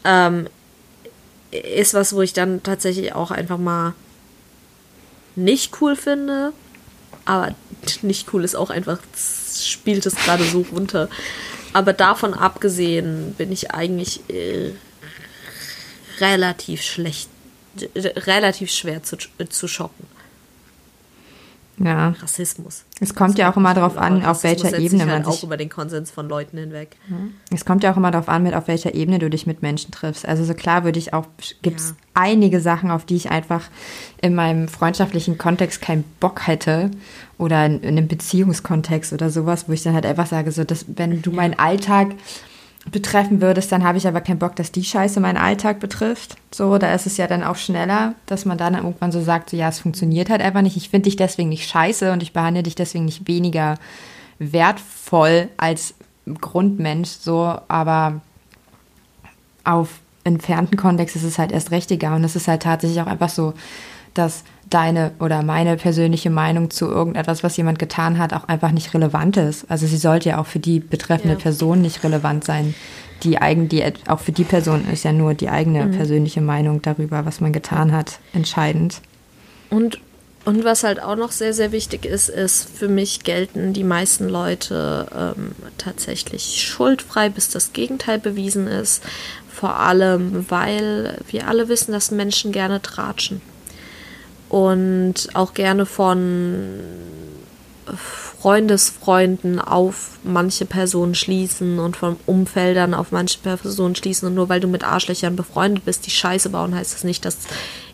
ähm, 0.04 0.48
ist 1.52 1.94
was, 1.94 2.14
wo 2.14 2.22
ich 2.22 2.34
dann 2.34 2.64
tatsächlich 2.64 3.16
auch 3.16 3.32
einfach 3.32 3.58
mal 3.58 3.94
nicht 5.38 5.80
cool 5.80 5.96
finde. 5.96 6.52
Aber 7.26 7.56
nicht 8.02 8.34
cool 8.34 8.44
ist 8.44 8.56
auch 8.56 8.70
einfach 8.70 9.00
spielt 9.62 10.06
es 10.06 10.16
gerade 10.16 10.44
so 10.44 10.66
runter. 10.72 11.10
Aber 11.74 11.94
davon 11.94 12.34
abgesehen 12.34 13.34
bin 13.38 13.52
ich 13.52 13.72
eigentlich 13.72 14.22
äh, 14.30 14.72
relativ 16.20 16.82
schlecht, 16.82 17.30
relativ 17.96 18.72
schwer 18.72 19.04
zu, 19.04 19.18
zu 19.50 19.68
schocken. 19.68 20.08
Ja. 21.80 22.10
Rassismus. 22.22 22.84
Es 23.00 23.16
kommt 23.16 23.38
ja 23.38 23.52
auch 23.52 23.56
immer 23.56 23.74
darauf 23.74 23.98
an, 23.98 24.26
auf 24.26 24.44
welcher 24.44 24.78
Ebene 24.78 25.06
man 25.06 25.16
halt 25.16 25.26
sich 25.26 25.36
auch 25.36 25.44
über 25.44 25.56
den 25.56 25.70
Konsens 25.70 26.12
von 26.12 26.28
Leuten 26.28 26.58
hinweg. 26.58 26.98
Es 27.54 27.64
kommt 27.64 27.84
ja 27.84 27.94
auch 27.94 27.98
immer 27.98 28.12
darauf 28.12 28.28
an, 28.28 28.44
mit 28.44 28.54
auf 28.54 28.68
welcher 28.68 28.94
Ebene 28.94 29.20
du 29.20 29.30
dich 29.30 29.48
mit 29.48 29.62
Menschen 29.62 29.92
triffst. 29.92 30.28
Also 30.28 30.44
so 30.44 30.54
klar 30.54 30.84
würde 30.84 31.00
ich 31.00 31.14
auch 31.14 31.26
gibt 31.62 31.80
es 31.80 31.90
ja. 31.90 31.96
einige 32.16 32.60
Sachen, 32.60 32.92
auf 32.92 33.06
die 33.06 33.16
ich 33.16 33.32
einfach 33.32 33.64
in 34.22 34.36
meinem 34.36 34.68
freundschaftlichen 34.68 35.38
Kontext 35.38 35.82
keinen 35.82 36.04
Bock 36.20 36.48
hätte 36.48 36.92
oder 37.38 37.66
in, 37.66 37.80
in 37.82 37.98
einem 37.98 38.08
Beziehungskontext 38.10 39.14
oder 39.14 39.30
sowas, 39.30 39.70
wo 39.70 39.72
ich 39.72 39.84
dann 39.84 39.94
halt 39.94 40.06
einfach 40.06 40.28
sage, 40.28 40.52
so 40.52 40.66
dass 40.66 40.86
wenn 40.96 41.22
du 41.22 41.32
meinen 41.32 41.58
Alltag 41.58 42.10
betreffen 42.92 43.42
würdest, 43.42 43.72
dann 43.72 43.84
habe 43.84 43.98
ich 43.98 44.08
aber 44.08 44.22
keinen 44.22 44.40
Bock, 44.40 44.56
dass 44.56 44.72
die 44.72 44.84
Scheiße 44.84 45.20
meinen 45.20 45.38
Alltag 45.38 45.80
betrifft. 45.80 46.38
So, 46.52 46.78
da 46.78 46.94
ist 46.94 47.06
es 47.06 47.18
ja 47.18 47.28
dann 47.28 47.44
auch 47.44 47.56
schneller, 47.56 48.16
dass 48.26 48.46
man 48.46 48.58
dann 48.58 48.76
irgendwann 48.76 49.12
so 49.12 49.22
sagt, 49.22 49.50
so 49.50 49.58
ja, 49.58 49.70
es 49.70 49.80
funktioniert 49.80 50.30
halt 50.30 50.42
einfach 50.42 50.62
nicht. 50.62 50.78
Ich 50.78 50.90
finde 50.90 51.06
dich 51.06 51.16
deswegen 51.16 51.50
nicht 51.50 51.70
scheiße 51.70 52.12
und 52.12 52.24
ich 52.24 52.34
behandle 52.34 52.64
dich 52.64 52.76
deswegen 52.76 53.06
nicht 53.06 53.28
weniger 53.28 53.76
wertvoll 54.40 55.50
als 55.58 55.94
Grundmensch, 56.40 57.10
so, 57.10 57.58
aber 57.68 58.22
auf 59.64 60.00
entfernten 60.24 60.78
Kontext 60.78 61.16
ist 61.16 61.24
es 61.24 61.40
halt 61.40 61.52
erst 61.52 61.72
richtiger 61.72 62.16
und 62.16 62.24
es 62.24 62.36
ist 62.36 62.48
halt 62.48 62.64
tatsächlich 62.64 63.02
auch 63.02 63.08
einfach 63.08 63.30
so, 63.30 63.54
dass 64.14 64.44
deine 64.70 65.12
oder 65.20 65.42
meine 65.42 65.78
persönliche 65.78 66.30
Meinung 66.30 66.70
zu 66.70 66.86
irgendetwas, 66.88 67.44
was 67.44 67.58
jemand 67.58 67.80
getan 67.80 68.18
hat, 68.18 68.34
auch 68.34 68.48
einfach 68.48 68.72
nicht 68.72 68.94
relevant 68.94 69.38
ist. 69.38 69.66
Also 69.70 69.88
sie 69.88 69.98
sollte 69.98 70.30
ja 70.30 70.40
auch 70.40 70.46
für 70.46 70.60
die 70.60 70.80
betreffende 70.80 71.36
ja. 71.36 71.40
Person 71.40 71.82
nicht 71.82 72.04
relevant 72.04 72.44
sein. 72.44 72.76
Die 73.24 73.42
eigen, 73.42 73.68
die, 73.68 73.84
auch 74.08 74.20
für 74.20 74.32
die 74.32 74.44
Person 74.44 74.88
ist 74.92 75.04
ja 75.04 75.12
nur 75.12 75.34
die 75.34 75.50
eigene 75.50 75.86
mhm. 75.86 75.92
persönliche 75.92 76.42
Meinung 76.42 76.82
darüber, 76.82 77.26
was 77.26 77.42
man 77.42 77.52
getan 77.52 77.92
hat, 77.92 78.20
entscheidend. 78.34 79.02
Und, 79.70 80.00
und 80.46 80.64
was 80.64 80.84
halt 80.84 81.02
auch 81.02 81.16
noch 81.16 81.32
sehr, 81.32 81.54
sehr 81.54 81.72
wichtig 81.72 82.06
ist, 82.06 82.30
ist, 82.30 82.70
für 82.70 82.88
mich 82.88 83.24
gelten 83.24 83.74
die 83.74 83.84
meisten 83.84 84.30
Leute 84.30 85.08
ähm, 85.14 85.52
tatsächlich 85.78 86.64
schuldfrei, 86.64 87.30
bis 87.30 87.50
das 87.50 87.74
Gegenteil 87.74 88.20
bewiesen 88.20 88.68
ist. 88.68 89.04
Vor 89.52 89.76
allem, 89.76 90.46
weil 90.50 91.18
wir 91.30 91.48
alle 91.50 91.68
wissen, 91.68 91.92
dass 91.92 92.12
Menschen 92.12 92.54
gerne 92.54 92.82
tratschen 92.82 93.42
und 94.50 95.30
auch 95.34 95.54
gerne 95.54 95.86
von 95.86 96.80
Freundesfreunden 97.96 99.60
auf 99.60 100.18
manche 100.24 100.66
Personen 100.66 101.14
schließen 101.16 101.80
und 101.80 101.98
von 101.98 102.18
Umfeldern 102.26 102.94
auf 102.94 103.12
manche 103.12 103.40
Personen 103.40 103.96
schließen. 103.96 104.28
Und 104.28 104.36
nur 104.36 104.50
weil 104.50 104.60
du 104.60 104.68
mit 104.68 104.84
Arschlöchern 104.84 105.36
befreundet 105.36 105.86
bist, 105.86 106.06
die 106.06 106.12
Scheiße 106.12 106.50
bauen, 106.50 106.76
heißt 106.76 106.94
das 106.94 107.04
nicht, 107.04 107.26
dass 107.26 107.38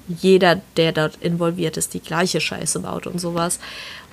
jeder, 0.08 0.62
der 0.78 0.92
dort 0.92 1.18
involviert 1.18 1.78
ist, 1.78 1.94
die 1.94 2.00
gleiche 2.00 2.40
Scheiße 2.40 2.80
baut 2.80 3.08
und 3.08 3.20
sowas. 3.20 3.60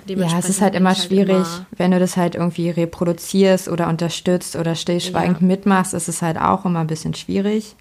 Ja, 0.06 0.38
es 0.38 0.48
ist 0.48 0.60
halt 0.60 0.74
immer 0.74 0.90
halt 0.90 0.98
schwierig, 0.98 1.28
immer 1.28 1.66
wenn 1.76 1.92
du 1.92 2.00
das 2.00 2.16
halt 2.16 2.34
irgendwie 2.34 2.70
reproduzierst 2.70 3.68
oder 3.68 3.88
unterstützt 3.88 4.56
oder 4.56 4.74
stillschweigend 4.74 5.40
ja. 5.42 5.46
mitmachst, 5.46 5.94
ist 5.94 6.08
es 6.08 6.22
halt 6.22 6.38
auch 6.38 6.64
immer 6.64 6.80
ein 6.80 6.88
bisschen 6.88 7.14
schwierig. 7.14 7.76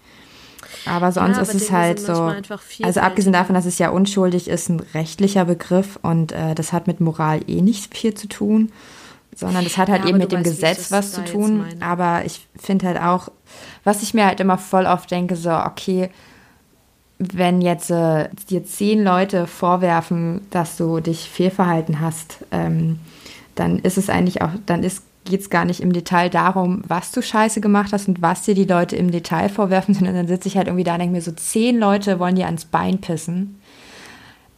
Aber 0.85 1.11
sonst 1.11 1.37
ja, 1.37 1.41
aber 1.43 1.51
ist 1.51 1.61
es 1.61 1.71
halt 1.71 1.99
so. 1.99 2.33
Also 2.83 2.99
abgesehen 2.99 3.33
davon, 3.33 3.55
dass 3.55 3.65
es 3.65 3.77
ja 3.77 3.89
unschuldig 3.89 4.47
ist, 4.47 4.69
ein 4.69 4.79
rechtlicher 4.93 5.45
Begriff 5.45 5.99
und 6.01 6.31
äh, 6.31 6.55
das 6.55 6.73
hat 6.73 6.87
mit 6.87 6.99
Moral 6.99 7.41
eh 7.47 7.61
nicht 7.61 7.95
viel 7.95 8.13
zu 8.13 8.27
tun, 8.27 8.71
sondern 9.35 9.63
das 9.63 9.77
hat 9.77 9.89
halt 9.89 10.03
ja, 10.03 10.09
eben 10.09 10.17
mit 10.17 10.31
dem 10.31 10.39
weißt, 10.39 10.49
Gesetz 10.49 10.91
was 10.91 11.13
zu 11.13 11.23
tun. 11.23 11.65
Aber 11.79 12.23
ich 12.25 12.47
finde 12.59 12.87
halt 12.87 12.99
auch, 12.99 13.29
was 13.83 14.03
ich 14.03 14.13
mir 14.13 14.25
halt 14.25 14.39
immer 14.39 14.57
voll 14.57 14.85
oft 14.85 15.09
denke, 15.11 15.35
so, 15.35 15.51
okay, 15.51 16.09
wenn 17.19 17.61
jetzt 17.61 17.91
äh, 17.91 18.29
dir 18.49 18.65
zehn 18.65 19.03
Leute 19.03 19.45
vorwerfen, 19.45 20.41
dass 20.49 20.77
du 20.77 20.99
dich 20.99 21.29
fehlverhalten 21.29 21.99
hast, 21.99 22.37
ähm, 22.51 22.99
dann 23.55 23.79
ist 23.79 23.97
es 23.97 24.09
eigentlich 24.09 24.41
auch, 24.41 24.49
dann 24.65 24.83
ist 24.83 25.03
geht 25.25 25.41
es 25.41 25.49
gar 25.49 25.65
nicht 25.65 25.81
im 25.81 25.93
Detail 25.93 26.29
darum, 26.29 26.81
was 26.87 27.11
du 27.11 27.21
scheiße 27.21 27.61
gemacht 27.61 27.93
hast 27.93 28.07
und 28.07 28.21
was 28.21 28.43
dir 28.43 28.55
die 28.55 28.65
Leute 28.65 28.95
im 28.95 29.11
Detail 29.11 29.49
vorwerfen, 29.49 29.93
sondern 29.95 30.15
dann 30.15 30.27
sitze 30.27 30.47
ich 30.47 30.57
halt 30.57 30.67
irgendwie 30.67 30.83
da 30.83 30.93
und 30.93 30.99
denke 30.99 31.13
mir 31.13 31.21
so, 31.21 31.31
zehn 31.31 31.79
Leute 31.79 32.19
wollen 32.19 32.35
dir 32.35 32.45
ans 32.45 32.65
Bein 32.65 32.99
pissen. 32.99 33.59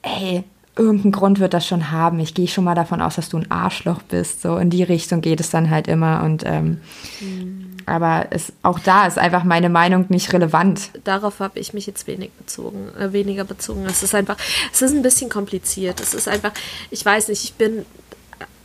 Ey, 0.02 0.44
irgendeinen 0.76 1.12
Grund 1.12 1.40
wird 1.40 1.54
das 1.54 1.68
schon 1.68 1.92
haben. 1.92 2.20
Ich 2.20 2.34
gehe 2.34 2.48
schon 2.48 2.64
mal 2.64 2.76
davon 2.76 3.02
aus, 3.02 3.16
dass 3.16 3.30
du 3.30 3.38
ein 3.38 3.52
Arschloch 3.52 4.02
bist. 4.02 4.42
So 4.42 4.58
in 4.58 4.70
die 4.70 4.84
Richtung 4.84 5.22
geht 5.22 5.40
es 5.40 5.50
dann 5.50 5.70
halt 5.70 5.88
immer. 5.88 6.24
Und 6.24 6.44
ähm, 6.46 6.82
mhm. 7.20 7.76
aber 7.86 8.28
es, 8.32 8.52
auch 8.64 8.80
da 8.80 9.06
ist 9.06 9.20
einfach 9.20 9.44
meine 9.44 9.70
Meinung 9.70 10.06
nicht 10.10 10.34
relevant. 10.34 10.90
Darauf 11.04 11.40
habe 11.40 11.60
ich 11.60 11.74
mich 11.74 11.86
jetzt 11.86 12.08
wenig 12.08 12.32
bezogen, 12.32 12.90
äh, 13.00 13.14
weniger 13.14 13.44
bezogen. 13.44 13.86
Es 13.86 14.02
ist 14.02 14.16
einfach, 14.16 14.38
es 14.72 14.82
ist 14.82 14.94
ein 14.94 15.04
bisschen 15.04 15.30
kompliziert. 15.30 16.02
Es 16.02 16.14
ist 16.14 16.28
einfach, 16.28 16.52
ich 16.90 17.06
weiß 17.06 17.28
nicht, 17.28 17.44
ich 17.44 17.54
bin, 17.54 17.86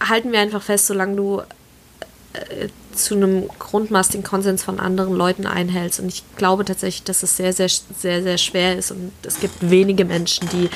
halten 0.00 0.32
wir 0.32 0.40
einfach 0.40 0.62
fest, 0.62 0.86
solange 0.86 1.16
du 1.16 1.42
äh, 2.32 2.68
zu 2.92 3.14
einem 3.14 3.48
grundmaß 3.58 4.10
Konsens 4.24 4.62
von 4.62 4.80
anderen 4.80 5.14
Leuten 5.14 5.46
einhältst. 5.46 6.00
Und 6.00 6.08
ich 6.08 6.24
glaube 6.36 6.64
tatsächlich, 6.64 7.04
dass 7.04 7.22
es 7.22 7.36
sehr, 7.36 7.52
sehr, 7.52 7.68
sehr, 7.68 8.22
sehr 8.22 8.38
schwer 8.38 8.76
ist. 8.76 8.90
Und 8.90 9.12
es 9.22 9.40
gibt 9.40 9.70
wenige 9.70 10.04
Menschen, 10.04 10.48
die 10.48 10.68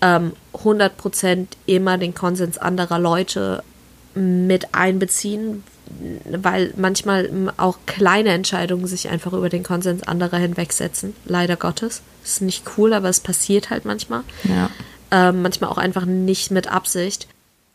ähm, 0.00 0.32
100% 0.54 1.46
immer 1.66 1.98
den 1.98 2.14
Konsens 2.14 2.58
anderer 2.58 2.98
Leute 2.98 3.62
mit 4.14 4.74
einbeziehen, 4.74 5.62
weil 6.24 6.72
manchmal 6.76 7.52
auch 7.56 7.78
kleine 7.86 8.30
Entscheidungen 8.30 8.86
sich 8.86 9.08
einfach 9.08 9.32
über 9.32 9.48
den 9.48 9.62
Konsens 9.62 10.02
anderer 10.02 10.38
hinwegsetzen. 10.38 11.14
Leider 11.24 11.56
Gottes. 11.56 12.02
Das 12.22 12.32
ist 12.32 12.42
nicht 12.42 12.64
cool, 12.76 12.92
aber 12.92 13.08
es 13.08 13.20
passiert 13.20 13.70
halt 13.70 13.84
manchmal. 13.84 14.22
Ja. 14.44 14.70
Ähm, 15.10 15.42
manchmal 15.42 15.70
auch 15.70 15.78
einfach 15.78 16.04
nicht 16.04 16.50
mit 16.50 16.68
Absicht. 16.68 17.26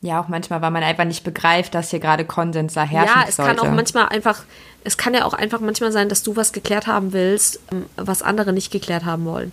Ja, 0.06 0.22
auch 0.22 0.28
manchmal, 0.28 0.62
weil 0.62 0.70
man 0.70 0.84
einfach 0.84 1.04
nicht 1.04 1.24
begreift, 1.24 1.74
dass 1.74 1.90
hier 1.90 2.00
gerade 2.00 2.26
Konsens 2.26 2.76
da 2.76 2.84
herrschen 2.84 3.22
Ja, 3.22 3.26
es 3.28 3.38
sollte. 3.38 3.56
kann 3.56 3.68
auch 3.68 3.74
manchmal 3.74 4.08
einfach, 4.10 4.44
es 4.84 4.98
kann 4.98 5.16
ja 5.16 5.26
auch 5.26 5.34
einfach 5.34 5.62
manchmal 5.62 5.92
sein, 5.92 6.10
dass 6.10 6.22
du 6.22 6.36
was 6.36 6.52
geklärt 6.52 6.86
haben 6.86 7.12
willst, 7.12 7.60
ähm, 7.72 7.86
was 7.96 8.22
andere 8.22 8.54
nicht 8.54 8.72
geklärt 8.72 9.04
haben 9.04 9.26
wollen. 9.26 9.52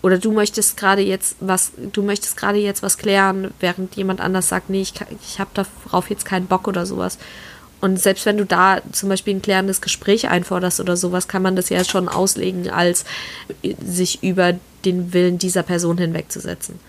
Oder 0.00 0.16
du 0.16 0.32
möchtest 0.32 0.78
gerade 0.78 1.02
jetzt 1.02 1.36
was, 1.40 1.72
du 1.92 2.02
möchtest 2.02 2.38
gerade 2.38 2.56
jetzt 2.56 2.82
was 2.82 2.96
klären, 2.96 3.52
während 3.60 3.94
jemand 3.94 4.22
anders 4.22 4.48
sagt, 4.48 4.70
nee, 4.70 4.80
ich, 4.80 4.94
ich 5.22 5.38
habe 5.38 5.50
darauf 5.52 6.08
jetzt 6.08 6.24
keinen 6.24 6.46
Bock 6.46 6.66
oder 6.66 6.86
sowas. 6.86 7.18
Und 7.82 8.00
selbst 8.00 8.24
wenn 8.24 8.38
du 8.38 8.46
da 8.46 8.80
zum 8.92 9.10
Beispiel 9.10 9.34
ein 9.34 9.42
klärendes 9.42 9.82
Gespräch 9.82 10.28
einforderst 10.28 10.80
oder 10.80 10.96
sowas, 10.96 11.28
kann 11.28 11.42
man 11.42 11.56
das 11.56 11.68
ja 11.68 11.84
schon 11.84 12.08
auslegen, 12.08 12.70
als 12.70 13.04
sich 13.84 14.22
über 14.22 14.54
den 14.86 15.12
Willen 15.12 15.36
dieser 15.36 15.62
Person 15.62 15.98
hinwegzusetzen. 15.98 16.80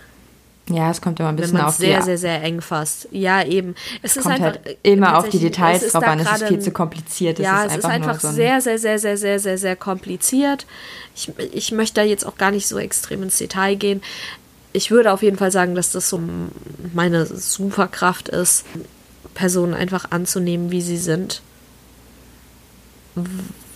Ja, 0.72 0.90
es 0.90 1.00
kommt 1.00 1.18
immer 1.20 1.30
ein 1.30 1.36
bisschen 1.36 1.58
wenn 1.58 1.64
auf 1.64 1.76
sehr, 1.76 1.98
die, 1.98 2.04
sehr, 2.04 2.18
sehr 2.18 2.42
eng 2.42 2.60
fasst. 2.60 3.08
Ja, 3.10 3.42
eben. 3.42 3.74
Es 4.02 4.16
ist 4.16 4.22
kommt 4.22 4.36
einfach 4.36 4.64
halt 4.64 4.78
immer 4.82 5.18
auf 5.18 5.28
die 5.28 5.38
Details 5.38 5.82
ist 5.82 5.94
drauf 5.94 6.04
an. 6.04 6.20
Es 6.20 6.30
ist 6.30 6.44
viel 6.44 6.60
zu 6.60 6.70
kompliziert. 6.70 7.38
Es 7.38 7.44
ja, 7.44 7.64
ist 7.64 7.72
es 7.72 7.78
ist 7.78 7.84
einfach, 7.84 8.08
einfach 8.08 8.12
nur 8.12 8.20
so 8.20 8.28
ein, 8.28 8.34
sehr, 8.34 8.60
sehr, 8.60 8.78
sehr, 8.78 8.98
sehr, 8.98 9.16
sehr, 9.16 9.40
sehr, 9.40 9.58
sehr 9.58 9.76
kompliziert. 9.76 10.66
Ich, 11.16 11.32
ich 11.52 11.72
möchte 11.72 12.00
da 12.00 12.06
jetzt 12.06 12.24
auch 12.24 12.36
gar 12.36 12.50
nicht 12.50 12.66
so 12.66 12.78
extrem 12.78 13.22
ins 13.24 13.38
Detail 13.38 13.74
gehen. 13.74 14.02
Ich 14.72 14.90
würde 14.90 15.12
auf 15.12 15.22
jeden 15.22 15.36
Fall 15.36 15.50
sagen, 15.50 15.74
dass 15.74 15.90
das 15.90 16.08
so 16.08 16.20
meine 16.92 17.26
Superkraft 17.26 18.28
ist, 18.28 18.64
Personen 19.34 19.74
einfach 19.74 20.10
anzunehmen, 20.10 20.70
wie 20.70 20.80
sie 20.80 20.96
sind. 20.96 21.42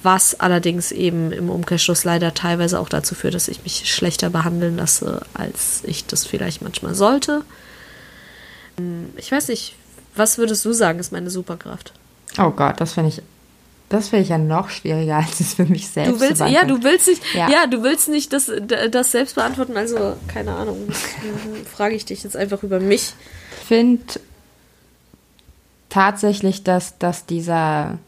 Was 0.05 0.39
allerdings 0.39 0.93
eben 0.93 1.33
im 1.33 1.51
Umkehrschluss 1.51 2.05
leider 2.05 2.33
teilweise 2.35 2.79
auch 2.79 2.89
dazu 2.89 3.15
führt, 3.17 3.35
dass 3.35 3.49
ich 3.49 3.63
mich 3.65 3.93
schlechter 3.93 4.31
behandeln 4.31 4.77
lasse, 4.77 5.23
als 5.35 5.83
ich 5.85 6.07
das 6.07 6.25
vielleicht 6.27 6.63
manchmal 6.63 6.95
sollte. 6.95 7.43
Ich 9.17 9.33
weiß 9.33 9.49
nicht, 9.49 9.75
was 10.15 10.39
würdest 10.39 10.65
du 10.65 10.73
sagen, 10.73 10.99
ist 10.99 11.11
meine 11.11 11.31
Superkraft? 11.31 11.93
Oh 12.39 12.51
Gott, 12.51 12.81
das 12.81 12.93
finde 12.93 13.09
ich, 13.11 13.23
das 13.89 14.09
finde 14.09 14.25
ich 14.25 14.29
ja 14.29 14.39
noch 14.39 14.69
schwieriger, 14.69 15.17
als 15.27 15.41
es 15.41 15.55
für 15.55 15.65
mich 15.65 15.89
selbst 15.89 16.13
Du 16.13 16.21
willst, 16.21 16.39
zu 16.39 16.47
ja, 16.49 16.65
du 16.65 16.83
willst 16.83 17.09
nicht, 17.09 17.23
Ja. 17.35 17.49
ja. 17.49 17.67
du 17.67 17.83
willst 17.83 18.09
nicht 18.09 18.33
das, 18.33 18.51
das 18.91 19.11
selbst 19.13 19.37
beantworten, 19.37 19.77
also 19.77 20.17
keine 20.29 20.55
Ahnung. 20.55 20.89
Frage 21.75 21.95
ich 21.95 22.05
dich 22.05 22.23
jetzt 22.25 22.37
einfach 22.37 22.63
über 22.63 22.79
mich. 22.81 23.15
finde 23.67 24.05
tatsächlich, 25.89 26.63
dass, 26.65 26.99
dass 26.99 27.25
dieser. 27.27 27.99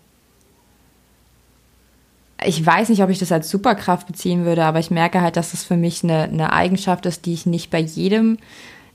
Ich 2.46 2.64
weiß 2.64 2.88
nicht, 2.90 3.02
ob 3.02 3.10
ich 3.10 3.18
das 3.18 3.32
als 3.32 3.50
Superkraft 3.50 4.06
beziehen 4.06 4.44
würde, 4.44 4.64
aber 4.64 4.78
ich 4.78 4.90
merke 4.90 5.20
halt, 5.20 5.36
dass 5.36 5.52
es 5.52 5.64
für 5.64 5.76
mich 5.76 6.04
eine, 6.04 6.24
eine 6.24 6.52
Eigenschaft 6.52 7.04
ist, 7.04 7.26
die 7.26 7.34
ich 7.34 7.44
nicht 7.44 7.70
bei 7.70 7.80
jedem 7.80 8.38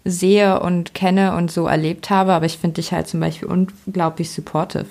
sehe 0.05 0.59
und 0.61 0.93
kenne 0.93 1.35
und 1.35 1.51
so 1.51 1.67
erlebt 1.67 2.09
habe. 2.09 2.33
Aber 2.33 2.45
ich 2.45 2.57
finde 2.57 2.75
dich 2.75 2.91
halt 2.93 3.07
zum 3.07 3.19
Beispiel 3.19 3.47
unglaublich 3.47 4.31
supportive. 4.31 4.87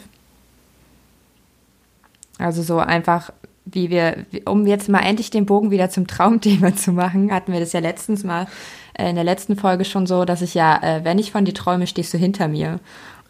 Also 2.39 2.63
so 2.63 2.79
einfach, 2.79 3.33
wie 3.65 3.91
wir, 3.91 4.27
um 4.45 4.67
jetzt 4.67 4.89
mal 4.89 5.01
endlich 5.01 5.31
den 5.31 5.47
Bogen 5.47 5.71
wieder 5.71 5.91
zum 5.91 6.07
Traumthema 6.07 6.75
zu 6.77 6.93
machen, 6.93 7.33
hatten 7.33 7.53
wir 7.53 7.61
das 7.61 7.73
ja 7.73 7.81
letztens 7.81 8.25
mal 8.25 8.47
äh, 8.95 9.09
in 9.09 9.15
der 9.15 9.25
letzten 9.25 9.57
Folge 9.57 9.85
schon 9.85 10.07
so, 10.07 10.25
dass 10.25 10.43
ich 10.43 10.55
ja, 10.55 10.83
äh, 10.83 11.05
wenn 11.05 11.19
ich 11.19 11.33
von 11.33 11.45
dir 11.45 11.55
träume, 11.55 11.87
stehst 11.87 12.13
du 12.15 12.19
hinter 12.19 12.49
mir. 12.49 12.81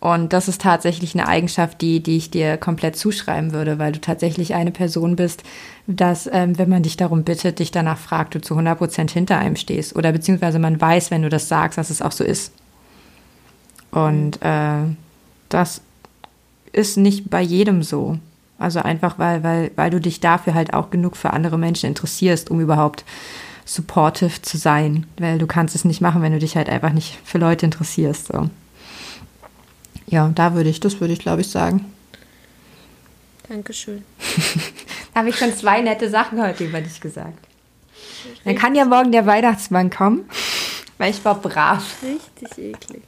Und 0.01 0.33
das 0.33 0.49
ist 0.49 0.63
tatsächlich 0.63 1.15
eine 1.15 1.29
Eigenschaft, 1.29 1.83
die, 1.83 2.03
die 2.03 2.17
ich 2.17 2.31
dir 2.31 2.57
komplett 2.57 2.97
zuschreiben 2.97 3.53
würde, 3.53 3.79
weil 3.79 3.93
du 3.93 4.01
tatsächlich 4.01 4.55
eine 4.55 4.71
Person 4.71 5.15
bist, 5.15 5.43
dass, 5.87 6.29
ähm, 6.33 6.59
wenn 6.59 6.71
man 6.71 6.83
dich 6.83 6.97
darum 6.97 7.23
bittet, 7.23 7.59
dich 7.59 7.71
danach 7.71 7.99
fragt, 7.99 8.35
du 8.35 8.41
zu 8.41 8.55
100 8.55 8.79
Prozent 8.79 9.11
hinter 9.11 9.39
einem 9.39 9.57
stehst. 9.57 9.95
Oder 9.95 10.13
beziehungsweise 10.13 10.59
man 10.59 10.81
weiß, 10.81 11.11
wenn 11.11 11.21
du 11.21 11.29
das 11.29 11.49
sagst, 11.49 11.77
dass 11.77 11.91
es 11.91 12.01
auch 12.01 12.13
so 12.13 12.25
ist. 12.25 12.53
Und 13.91 14.41
äh, 14.43 14.85
das 15.51 15.83
ist 16.73 16.97
nicht 16.97 17.29
bei 17.29 17.43
jedem 17.43 17.83
so. 17.83 18.19
Also 18.59 18.81
einfach, 18.81 19.19
weil, 19.19 19.43
weil, 19.43 19.71
weil 19.77 19.91
du 19.91 20.01
dich 20.01 20.21
dafür 20.21 20.55
halt 20.55 20.73
auch 20.73 20.91
genug 20.91 21.17
für 21.17 21.33
andere 21.33 21.59
Menschen 21.59 21.87
interessierst, 21.87 22.51
um 22.51 22.61
überhaupt 22.61 23.05
supportive 23.67 24.41
zu 24.41 24.57
sein. 24.57 25.07
Weil 25.19 25.39
du 25.39 25.47
kannst 25.47 25.75
es 25.75 25.85
nicht 25.85 26.01
machen, 26.01 26.23
wenn 26.23 26.33
du 26.33 26.39
dich 26.39 26.57
halt 26.57 26.71
einfach 26.71 26.93
nicht 26.93 27.19
für 27.25 27.39
Leute 27.39 27.67
interessierst. 27.67 28.29
So. 28.29 28.49
Ja, 30.11 30.31
da 30.35 30.55
würde 30.55 30.69
ich, 30.69 30.81
das 30.81 31.01
würde 31.01 31.13
ich, 31.15 31.19
glaube 31.21 31.41
ich, 31.41 31.49
sagen. 31.49 31.85
Dankeschön. 33.49 34.05
Da 35.13 35.21
habe 35.21 35.31
ich 35.31 35.37
schon 35.37 35.53
zwei 35.57 35.81
nette 35.81 36.09
Sachen 36.09 36.41
heute 36.41 36.65
über 36.65 36.81
dich 36.81 37.01
gesagt. 37.01 37.37
Dann 38.45 38.55
kann 38.55 38.77
ja 38.77 38.85
morgen 38.85 39.11
der 39.11 39.27
Weihnachtsmann 39.27 39.91
kommen, 39.91 40.21
weil 40.99 41.11
ich 41.11 41.25
war 41.25 41.35
brav. 41.35 41.83
Richtig 42.01 42.57
eklig. 42.59 43.03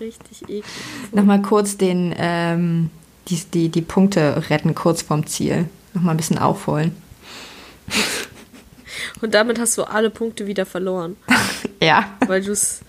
Richtig 0.00 0.42
eklig. 0.42 0.64
Nochmal 1.12 1.40
kurz 1.42 1.76
den, 1.76 2.12
ähm, 2.18 2.90
die, 3.28 3.36
die, 3.54 3.68
die 3.68 3.80
Punkte 3.82 4.50
retten, 4.50 4.74
kurz 4.74 5.02
vorm 5.02 5.24
Ziel. 5.28 5.68
Nochmal 5.94 6.14
ein 6.14 6.16
bisschen 6.16 6.38
aufholen. 6.38 6.96
Und 9.20 9.32
damit 9.34 9.60
hast 9.60 9.78
du 9.78 9.84
alle 9.84 10.10
Punkte 10.10 10.48
wieder 10.48 10.66
verloren, 10.66 11.16
Ja. 11.80 12.06
weil 12.26 12.42
du 12.42 12.50
es, 12.50 12.80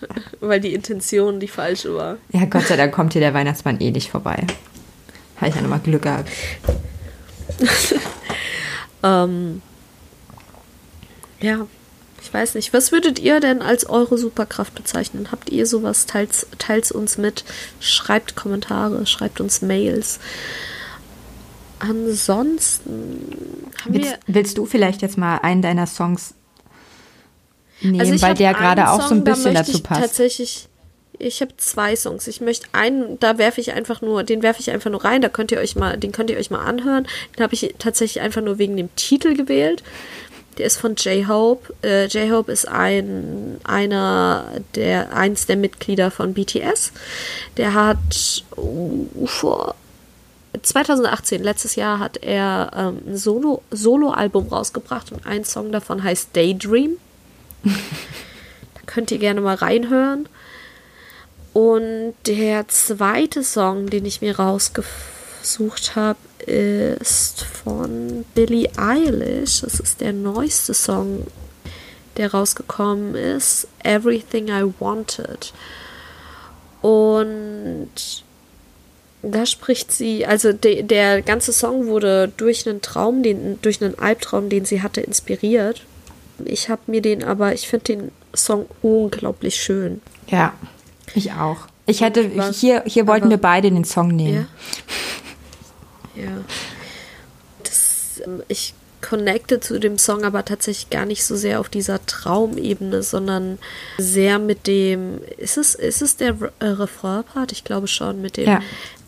weil 0.40 0.60
die 0.60 0.74
Intention 0.74 1.40
die 1.40 1.48
falsche 1.48 1.94
war. 1.94 2.18
Ja, 2.32 2.44
Gott 2.44 2.66
sei 2.66 2.76
Dank 2.76 2.92
kommt 2.92 3.12
hier 3.12 3.20
der 3.20 3.34
Weihnachtsmann 3.34 3.80
eh 3.80 3.90
nicht 3.90 4.10
vorbei. 4.10 4.46
Habe 5.36 5.48
ich 5.48 5.54
ja 5.54 5.62
nochmal 5.62 5.80
Glück 5.80 6.02
gehabt. 6.02 6.28
Ähm, 9.04 9.60
ja, 11.40 11.66
ich 12.22 12.32
weiß 12.32 12.54
nicht. 12.54 12.72
Was 12.72 12.90
würdet 12.90 13.18
ihr 13.18 13.38
denn 13.38 13.60
als 13.60 13.88
eure 13.88 14.16
Superkraft 14.16 14.74
bezeichnen? 14.74 15.30
Habt 15.30 15.50
ihr 15.50 15.66
sowas? 15.66 16.06
Teilt, 16.06 16.46
teilt 16.58 16.90
uns 16.90 17.18
mit. 17.18 17.44
Schreibt 17.80 18.34
Kommentare, 18.34 19.06
schreibt 19.06 19.40
uns 19.40 19.60
Mails. 19.60 20.20
Ansonsten 21.78 23.68
haben 23.84 23.92
wir. 23.92 24.00
Willst, 24.00 24.18
willst 24.26 24.58
du 24.58 24.64
vielleicht 24.64 25.02
jetzt 25.02 25.18
mal 25.18 25.36
einen 25.38 25.60
deiner 25.60 25.86
Songs 25.86 26.32
nehmen, 27.84 28.00
Also 28.00 28.20
weil 28.22 28.34
der 28.34 28.54
gerade 28.54 28.90
auch 28.90 29.02
so 29.08 29.14
ein 29.14 29.24
da 29.24 29.32
bisschen 29.32 29.52
möchte 29.52 29.72
dazu 29.72 29.82
passt? 29.82 30.00
Tatsächlich, 30.00 30.68
ich 31.18 31.40
habe 31.40 31.52
zwei 31.56 31.94
Songs. 31.96 32.26
Ich 32.26 32.40
möchte 32.40 32.66
einen, 32.72 33.18
da 33.20 33.38
werfe 33.38 33.60
ich 33.60 33.72
einfach 33.72 34.02
nur, 34.02 34.22
den 34.24 34.42
werfe 34.42 34.60
ich 34.60 34.70
einfach 34.70 34.90
nur 34.90 35.04
rein. 35.04 35.22
Da 35.22 35.28
könnt 35.28 35.52
ihr 35.52 35.58
euch 35.58 35.76
mal, 35.76 35.96
den 35.96 36.12
könnt 36.12 36.30
ihr 36.30 36.38
euch 36.38 36.50
mal 36.50 36.64
anhören. 36.64 37.06
Den 37.36 37.42
habe 37.44 37.54
ich 37.54 37.74
tatsächlich 37.78 38.22
einfach 38.22 38.42
nur 38.42 38.58
wegen 38.58 38.76
dem 38.76 38.94
Titel 38.96 39.34
gewählt. 39.34 39.82
Der 40.58 40.66
ist 40.66 40.76
von 40.76 40.94
J-Hope. 40.94 41.72
Äh, 41.82 42.06
J-Hope 42.06 42.52
ist 42.52 42.68
ein, 42.68 43.58
einer 43.64 44.46
der, 44.76 45.14
eins 45.16 45.46
der 45.46 45.56
Mitglieder 45.56 46.10
von 46.10 46.32
BTS. 46.34 46.92
Der 47.56 47.74
hat 47.74 48.44
uh, 48.56 49.06
vor 49.26 49.74
2018, 50.62 51.42
letztes 51.42 51.74
Jahr, 51.74 51.98
hat 51.98 52.18
er 52.22 52.70
ähm, 52.76 52.98
ein 53.06 53.16
Solo- 53.16 53.62
Solo-Album 53.72 54.46
rausgebracht 54.48 55.10
und 55.10 55.26
ein 55.26 55.44
Song 55.44 55.72
davon 55.72 56.02
heißt 56.04 56.28
Daydream. 56.34 56.96
da 58.74 58.80
könnt 58.86 59.10
ihr 59.10 59.18
gerne 59.18 59.40
mal 59.40 59.56
reinhören. 59.56 60.28
Und 61.52 62.14
der 62.26 62.66
zweite 62.68 63.44
Song, 63.44 63.88
den 63.88 64.04
ich 64.04 64.20
mir 64.20 64.36
rausgesucht 64.36 65.94
habe, 65.94 66.18
ist 66.46 67.42
von 67.42 68.24
Billie 68.34 68.68
Eilish. 68.76 69.60
Das 69.60 69.80
ist 69.80 70.00
der 70.00 70.12
neueste 70.12 70.74
Song, 70.74 71.26
der 72.16 72.32
rausgekommen 72.32 73.14
ist. 73.14 73.68
Everything 73.82 74.48
I 74.48 74.64
Wanted. 74.80 75.52
Und 76.82 77.88
da 79.22 79.46
spricht 79.46 79.90
sie, 79.90 80.26
also 80.26 80.52
de, 80.52 80.82
der 80.82 81.22
ganze 81.22 81.52
Song 81.52 81.86
wurde 81.86 82.30
durch 82.36 82.68
einen 82.68 82.82
Traum, 82.82 83.22
den, 83.22 83.60
durch 83.62 83.82
einen 83.82 83.98
Albtraum, 83.98 84.48
den 84.48 84.64
sie 84.64 84.82
hatte, 84.82 85.00
inspiriert. 85.00 85.82
Ich 86.44 86.68
habe 86.68 86.82
mir 86.86 87.00
den 87.02 87.22
aber, 87.24 87.52
ich 87.54 87.68
finde 87.68 87.84
den 87.84 88.12
Song 88.34 88.66
unglaublich 88.82 89.56
schön. 89.56 90.00
Ja, 90.28 90.52
ich 91.14 91.32
auch. 91.32 91.58
Ich 91.86 92.00
hätte, 92.00 92.34
Was? 92.36 92.58
hier, 92.60 92.82
hier 92.86 93.06
wollten 93.06 93.24
Aber- 93.26 93.32
wir 93.32 93.38
beide 93.40 93.70
den 93.70 93.84
Song 93.84 94.08
nehmen. 94.08 94.48
Ja. 96.16 96.30
Das, 97.62 98.20
ähm, 98.24 98.42
ich 98.48 98.74
connecte 99.00 99.60
zu 99.60 99.78
dem 99.78 99.98
Song 99.98 100.24
aber 100.24 100.46
tatsächlich 100.46 100.88
gar 100.88 101.04
nicht 101.04 101.24
so 101.24 101.36
sehr 101.36 101.60
auf 101.60 101.68
dieser 101.68 102.04
Traumebene, 102.06 103.02
sondern 103.02 103.58
sehr 103.98 104.38
mit 104.38 104.66
dem, 104.66 105.20
ist 105.36 105.58
es, 105.58 105.74
ist 105.74 106.00
es 106.00 106.16
der 106.16 106.40
Re- 106.40 106.52
äh, 106.60 106.66
Refrain-Part? 106.66 107.52
Ich 107.52 107.64
glaube 107.64 107.86
schon, 107.86 108.22
mit 108.22 108.38
dem 108.38 108.46
Ja. 108.48 108.60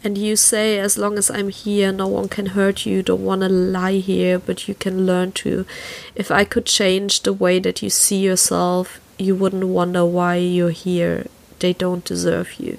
And 0.07 0.17
you 0.17 0.37
say, 0.37 0.79
as 0.79 0.97
long 0.97 1.19
as 1.19 1.33
I'm 1.33 1.49
here, 1.49 1.91
no 1.91 2.07
one 2.07 2.29
can 2.29 2.47
hurt 2.55 2.87
you, 2.87 3.03
don't 3.03 3.25
wanna 3.25 3.49
lie 3.49 3.99
here, 3.99 4.39
but 4.39 4.69
you 4.69 4.75
can 4.77 5.05
learn 5.05 5.33
to. 5.43 5.67
If 6.15 6.31
I 6.31 6.45
could 6.45 6.65
change 6.65 7.23
the 7.23 7.33
way 7.33 7.59
that 7.59 7.83
you 7.83 7.91
see 7.91 8.21
yourself, 8.21 9.01
you 9.19 9.35
wouldn't 9.35 9.67
wonder 9.67 10.05
why 10.05 10.37
you're 10.37 10.71
here. 10.71 11.27
They 11.59 11.75
don't 11.75 12.05
deserve 12.05 12.61
you. 12.61 12.79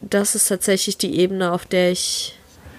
Das 0.00 0.34
ist 0.34 0.48
tatsächlich 0.48 0.96
die 0.96 1.20
Ebene, 1.20 1.52
auf 1.52 1.66
der 1.66 1.92
ich 1.92 2.38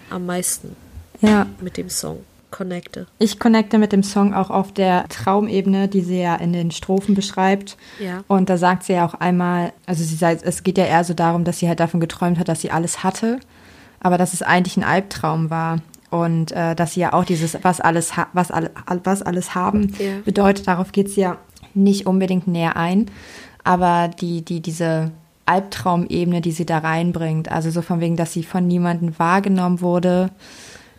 am 0.10 0.26
meisten 0.26 0.76
Ja. 1.22 1.46
mit 1.62 1.78
dem 1.78 1.90
Song 1.90 2.26
connecte. 2.54 3.08
Ich 3.20 3.40
connecte 3.40 3.78
mit 3.78 3.92
dem 3.92 4.04
Song 4.04 4.34
auch 4.34 4.50
auf 4.50 4.72
der 4.72 5.10
Traumebene, 5.10 5.90
die 5.90 6.02
sie 6.02 6.22
ja 6.22 6.36
in 6.36 6.54
den 6.54 6.72
Strophen 6.72 7.16
beschreibt. 7.16 7.76
Ja. 8.00 8.24
Und 8.30 8.50
da 8.50 8.58
sagt 8.58 8.84
sie 8.84 8.94
ja 8.94 9.06
auch 9.06 9.16
einmal, 9.16 9.74
also 9.86 10.04
sie 10.04 10.16
sagt, 10.16 10.44
es 10.44 10.64
geht 10.64 10.78
ja 10.78 10.86
eher 10.86 11.04
so 11.04 11.14
darum, 11.14 11.44
dass 11.44 11.60
sie 11.60 11.68
halt 11.68 11.80
davon 11.82 12.00
geträumt 12.00 12.40
hat, 12.40 12.48
dass 12.48 12.62
sie 12.62 12.72
alles 12.72 13.04
hatte, 13.04 13.40
aber 14.00 14.18
dass 14.18 14.34
es 14.34 14.42
eigentlich 14.42 14.78
ein 14.78 14.84
Albtraum 14.86 15.50
war. 15.50 15.80
Und 16.12 16.52
äh, 16.52 16.76
dass 16.76 16.94
sie 16.94 17.00
ja 17.00 17.12
auch 17.14 17.26
dieses, 17.26 17.58
was 17.64 17.82
alles, 17.82 18.12
was, 18.34 18.52
alle, 18.52 18.70
was 19.04 19.24
alles 19.24 19.56
haben, 19.56 19.92
Ja. 19.98 20.20
bedeutet, 20.24 20.68
darauf 20.68 20.92
geht 20.92 21.10
sie 21.10 21.22
ja 21.22 21.38
nicht 21.74 22.06
unbedingt 22.06 22.48
näher 22.48 22.78
ein. 22.78 23.10
Aber 23.64 24.10
die, 24.10 24.44
die, 24.46 24.62
diese 24.62 25.10
Albtraumebene, 25.48 26.40
die 26.42 26.52
sie 26.52 26.66
da 26.66 26.78
reinbringt, 26.80 27.52
also 27.52 27.72
so 27.72 27.82
von 27.82 28.00
wegen, 28.00 28.16
dass 28.16 28.32
sie 28.34 28.44
von 28.44 28.68
niemandem 28.68 29.18
wahrgenommen 29.18 29.82
wurde, 29.82 30.30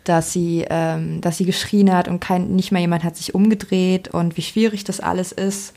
dass 0.04 0.32
sie, 0.32 0.64
ähm, 0.68 1.20
dass 1.20 1.38
sie 1.38 1.44
geschrien 1.44 1.92
hat 1.92 2.08
und 2.08 2.20
kein, 2.20 2.54
nicht 2.54 2.72
mal 2.72 2.80
jemand 2.80 3.04
hat 3.04 3.16
sich 3.16 3.34
umgedreht 3.34 4.08
und 4.08 4.36
wie 4.36 4.42
schwierig 4.42 4.84
das 4.84 5.00
alles 5.00 5.32
ist. 5.32 5.74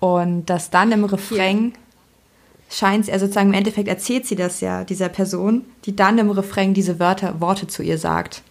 Und 0.00 0.46
dass 0.46 0.70
dann 0.70 0.92
im 0.92 1.04
Refrain 1.04 1.72
scheint 2.70 3.06
sie, 3.06 3.12
also 3.12 3.26
sozusagen 3.26 3.48
im 3.48 3.54
Endeffekt 3.54 3.88
erzählt 3.88 4.26
sie 4.26 4.36
das 4.36 4.60
ja 4.60 4.84
dieser 4.84 5.08
Person, 5.08 5.64
die 5.84 5.96
dann 5.96 6.18
im 6.18 6.30
Refrain 6.30 6.74
diese 6.74 6.98
Wörter, 7.00 7.40
Worte 7.40 7.66
zu 7.66 7.82
ihr 7.82 7.98
sagt. 7.98 8.42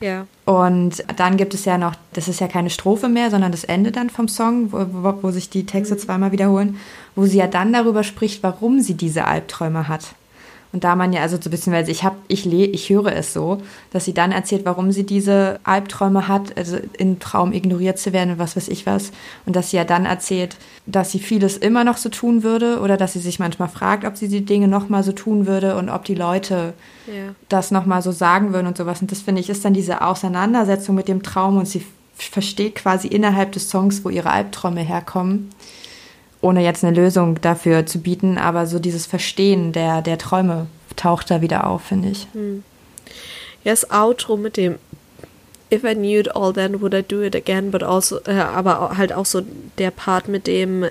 Ja. 0.00 0.26
Und 0.44 1.04
dann 1.16 1.36
gibt 1.36 1.54
es 1.54 1.64
ja 1.64 1.76
noch, 1.76 1.94
das 2.12 2.28
ist 2.28 2.40
ja 2.40 2.46
keine 2.46 2.70
Strophe 2.70 3.08
mehr, 3.08 3.30
sondern 3.30 3.50
das 3.50 3.64
Ende 3.64 3.90
dann 3.90 4.10
vom 4.10 4.28
Song, 4.28 4.72
wo, 4.72 4.86
wo, 4.90 5.22
wo 5.22 5.30
sich 5.30 5.50
die 5.50 5.66
Texte 5.66 5.94
Mhm. 5.94 5.98
zweimal 5.98 6.32
wiederholen, 6.32 6.78
wo 7.16 7.26
sie 7.26 7.38
ja 7.38 7.46
dann 7.46 7.72
darüber 7.72 8.04
spricht, 8.04 8.42
warum 8.42 8.80
sie 8.80 8.94
diese 8.94 9.24
Albträume 9.26 9.88
hat. 9.88 10.14
Und 10.72 10.84
da 10.84 10.96
man 10.96 11.12
ja, 11.12 11.22
also 11.22 11.38
so 11.40 11.48
beziehungsweise 11.48 11.90
ich 11.90 12.04
hab, 12.04 12.16
ich 12.28 12.44
le, 12.44 12.64
ich 12.66 12.90
höre 12.90 13.12
es 13.12 13.32
so, 13.32 13.62
dass 13.90 14.04
sie 14.04 14.12
dann 14.12 14.32
erzählt, 14.32 14.66
warum 14.66 14.92
sie 14.92 15.04
diese 15.04 15.60
Albträume 15.64 16.28
hat, 16.28 16.56
also 16.58 16.76
im 16.98 17.18
Traum 17.20 17.52
ignoriert 17.52 17.98
zu 17.98 18.12
werden 18.12 18.32
und 18.32 18.38
was 18.38 18.54
weiß 18.54 18.68
ich 18.68 18.84
was. 18.84 19.12
Und 19.46 19.56
dass 19.56 19.70
sie 19.70 19.78
ja 19.78 19.84
dann 19.84 20.04
erzählt, 20.04 20.56
dass 20.84 21.10
sie 21.10 21.20
vieles 21.20 21.56
immer 21.56 21.84
noch 21.84 21.96
so 21.96 22.10
tun 22.10 22.42
würde 22.42 22.80
oder 22.80 22.96
dass 22.96 23.14
sie 23.14 23.20
sich 23.20 23.38
manchmal 23.38 23.68
fragt, 23.68 24.04
ob 24.04 24.16
sie 24.16 24.28
die 24.28 24.44
Dinge 24.44 24.68
nochmal 24.68 25.02
so 25.02 25.12
tun 25.12 25.46
würde 25.46 25.76
und 25.76 25.88
ob 25.88 26.04
die 26.04 26.14
Leute 26.14 26.74
Ja. 27.06 27.34
das 27.48 27.70
nochmal 27.70 28.02
so 28.02 28.12
sagen 28.12 28.52
würden 28.52 28.66
und 28.66 28.76
sowas. 28.76 29.00
Und 29.00 29.10
das 29.10 29.22
finde 29.22 29.40
ich 29.40 29.48
ist 29.48 29.64
dann 29.64 29.72
diese 29.72 30.02
Auseinandersetzung 30.02 30.94
mit 30.94 31.08
dem 31.08 31.22
Traum 31.22 31.56
und 31.56 31.66
sie 31.66 31.82
versteht 32.18 32.74
quasi 32.74 33.08
innerhalb 33.08 33.52
des 33.52 33.70
Songs, 33.70 34.04
wo 34.04 34.10
ihre 34.10 34.30
Albträume 34.30 34.80
herkommen, 34.80 35.50
ohne 36.40 36.62
jetzt 36.62 36.84
eine 36.84 36.96
Lösung 36.96 37.40
dafür 37.40 37.86
zu 37.86 38.00
bieten, 38.00 38.38
aber 38.38 38.66
so 38.66 38.78
dieses 38.78 39.06
Verstehen 39.06 39.72
der, 39.72 40.02
der 40.02 40.18
Träume 40.18 40.66
taucht 40.96 41.30
da 41.30 41.40
wieder 41.40 41.66
auf, 41.66 41.82
finde 41.82 42.08
ich. 42.10 42.26
Ja, 43.64 43.72
das 43.72 43.90
Outro 43.90 44.36
mit 44.36 44.56
dem 44.56 44.76
If 45.70 45.84
I 45.84 45.94
knew 45.94 46.18
it 46.18 46.34
all 46.34 46.52
then 46.52 46.80
would 46.80 46.94
I 46.94 47.02
do 47.02 47.20
it 47.22 47.36
again, 47.36 47.70
but 47.70 47.82
also, 47.82 48.20
äh, 48.24 48.32
aber 48.32 48.96
halt 48.96 49.12
auch 49.12 49.26
so 49.26 49.42
der 49.76 49.90
Part 49.90 50.26
mit 50.26 50.46
dem 50.46 50.86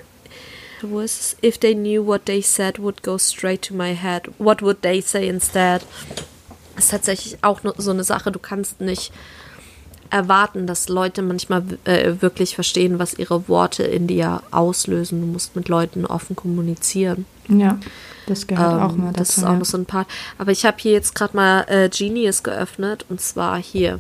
wo 0.81 0.99
ist 0.99 1.19
es? 1.19 1.37
If 1.41 1.57
they 1.57 1.73
knew 1.73 2.05
what 2.05 2.25
they 2.25 2.41
said 2.41 2.79
would 2.79 3.01
go 3.01 3.17
straight 3.17 3.63
to 3.63 3.73
my 3.73 3.95
head, 3.95 4.29
what 4.37 4.61
would 4.61 4.83
they 4.83 5.01
say 5.01 5.27
instead? 5.27 5.81
Ist 6.77 6.91
tatsächlich 6.91 7.37
auch 7.41 7.61
so 7.77 7.91
eine 7.91 8.03
Sache, 8.03 8.31
du 8.31 8.37
kannst 8.37 8.79
nicht 8.79 9.11
erwarten, 10.09 10.67
dass 10.67 10.89
Leute 10.89 11.21
manchmal 11.21 11.63
äh, 11.85 12.13
wirklich 12.19 12.55
verstehen, 12.55 12.99
was 12.99 13.13
ihre 13.13 13.47
Worte 13.47 13.83
in 13.83 14.07
dir 14.07 14.41
auslösen. 14.51 15.21
Du 15.21 15.27
musst 15.27 15.55
mit 15.55 15.69
Leuten 15.69 16.05
offen 16.05 16.35
kommunizieren. 16.35 17.25
Ja, 17.47 17.79
das 18.25 18.47
gehört 18.47 18.73
Ähm, 18.73 18.79
auch 18.79 18.95
mal 18.95 19.07
dazu. 19.07 19.19
Das 19.19 19.37
ist 19.37 19.43
auch 19.43 19.57
noch 19.57 19.65
so 19.65 19.77
ein 19.77 19.85
Part. 19.85 20.07
Aber 20.37 20.51
ich 20.51 20.65
habe 20.65 20.77
hier 20.79 20.91
jetzt 20.91 21.15
gerade 21.15 21.35
mal 21.35 21.65
äh, 21.67 21.89
Genius 21.89 22.43
geöffnet 22.43 23.05
und 23.09 23.21
zwar 23.21 23.57
hier. 23.57 23.99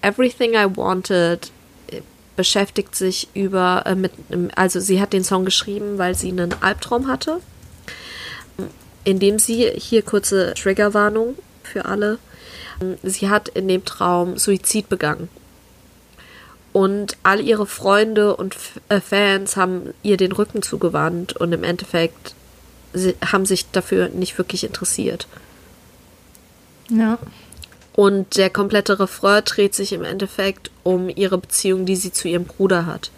Everything 0.00 0.54
I 0.54 0.66
Wanted 0.76 1.50
äh, 1.88 2.00
beschäftigt 2.36 2.96
sich 2.96 3.28
über 3.34 3.84
äh, 3.86 3.94
mit 3.94 4.12
also 4.56 4.80
sie 4.80 5.00
hat 5.00 5.12
den 5.12 5.24
Song 5.24 5.44
geschrieben, 5.44 5.98
weil 5.98 6.14
sie 6.14 6.30
einen 6.30 6.54
Albtraum 6.62 7.08
hatte, 7.08 7.40
in 9.04 9.18
dem 9.18 9.38
sie 9.38 9.70
hier 9.76 10.02
kurze 10.02 10.54
Triggerwarnung 10.54 11.36
für 11.62 11.84
alle. 11.84 12.18
Sie 13.02 13.28
hat 13.28 13.48
in 13.48 13.68
dem 13.68 13.84
Traum 13.84 14.38
Suizid 14.38 14.88
begangen. 14.88 15.28
Und 16.72 17.16
all 17.22 17.40
ihre 17.40 17.66
Freunde 17.66 18.34
und 18.36 18.56
äh, 18.88 19.00
Fans 19.00 19.56
haben 19.56 19.92
ihr 20.02 20.16
den 20.16 20.32
Rücken 20.32 20.62
zugewandt 20.62 21.34
und 21.36 21.52
im 21.52 21.64
Endeffekt 21.64 22.34
haben 23.30 23.44
sich 23.46 23.70
dafür 23.70 24.08
nicht 24.08 24.38
wirklich 24.38 24.64
interessiert. 24.64 25.26
ja. 26.90 27.18
Und 27.94 28.38
der 28.38 28.48
komplette 28.48 28.98
Refrain 28.98 29.44
dreht 29.44 29.74
sich 29.74 29.92
im 29.92 30.02
Endeffekt 30.02 30.70
um 30.82 31.10
ihre 31.10 31.36
Beziehung, 31.36 31.84
die 31.84 31.96
sie 31.96 32.10
zu 32.10 32.26
ihrem 32.26 32.46
Bruder 32.46 32.86
hat. 32.86 33.10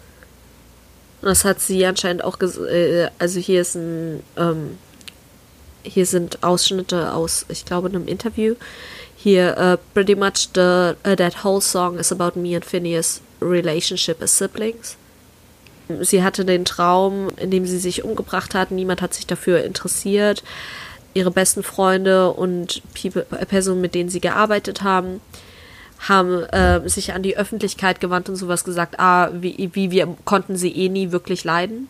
Und 1.21 1.29
das 1.29 1.45
hat 1.45 1.61
sie 1.61 1.85
anscheinend 1.85 2.25
auch, 2.25 2.37
ges- 2.39 2.61
äh, 2.65 3.09
also 3.17 3.39
hier 3.39 3.61
ist 3.61 3.75
ein, 3.75 4.21
ähm, 4.35 4.77
hier 5.83 6.05
sind 6.05 6.43
Ausschnitte 6.43 7.13
aus, 7.13 7.45
ich 7.47 7.63
glaube, 7.63 7.87
einem 7.87 8.05
Interview. 8.09 8.55
Hier, 9.25 9.55
uh, 9.57 9.77
pretty 9.95 10.13
much 10.13 10.49
the, 10.53 10.95
uh, 11.03 11.15
that 11.15 11.43
whole 11.43 11.59
song 11.59 11.97
is 11.97 12.11
about 12.11 12.35
me 12.35 12.53
and 12.53 12.63
Phineas' 12.63 13.21
relationship 13.41 14.21
as 14.21 14.37
siblings. 14.37 14.97
Sie 16.01 16.21
hatte 16.21 16.45
den 16.45 16.63
Traum, 16.63 17.29
in 17.37 17.49
dem 17.49 17.65
sie 17.65 17.79
sich 17.79 18.03
umgebracht 18.03 18.53
hat. 18.53 18.69
Niemand 18.69 19.01
hat 19.01 19.15
sich 19.15 19.25
dafür 19.25 19.63
interessiert. 19.63 20.43
Ihre 21.15 21.31
besten 21.31 21.63
Freunde 21.63 22.33
und 22.33 22.83
People, 22.93 23.23
Personen, 23.23 23.81
mit 23.81 23.95
denen 23.95 24.09
sie 24.09 24.21
gearbeitet 24.21 24.83
haben, 24.83 25.21
haben 26.07 26.43
äh, 26.43 26.87
sich 26.87 27.13
an 27.13 27.23
die 27.23 27.35
Öffentlichkeit 27.35 27.99
gewandt 27.99 28.29
und 28.29 28.35
sowas 28.35 28.63
gesagt, 28.63 28.99
ah, 28.99 29.31
wie, 29.33 29.71
wie 29.73 29.89
wir 29.89 30.15
konnten 30.25 30.55
sie 30.55 30.71
eh 30.71 30.87
nie 30.87 31.11
wirklich 31.11 31.43
leiden. 31.43 31.89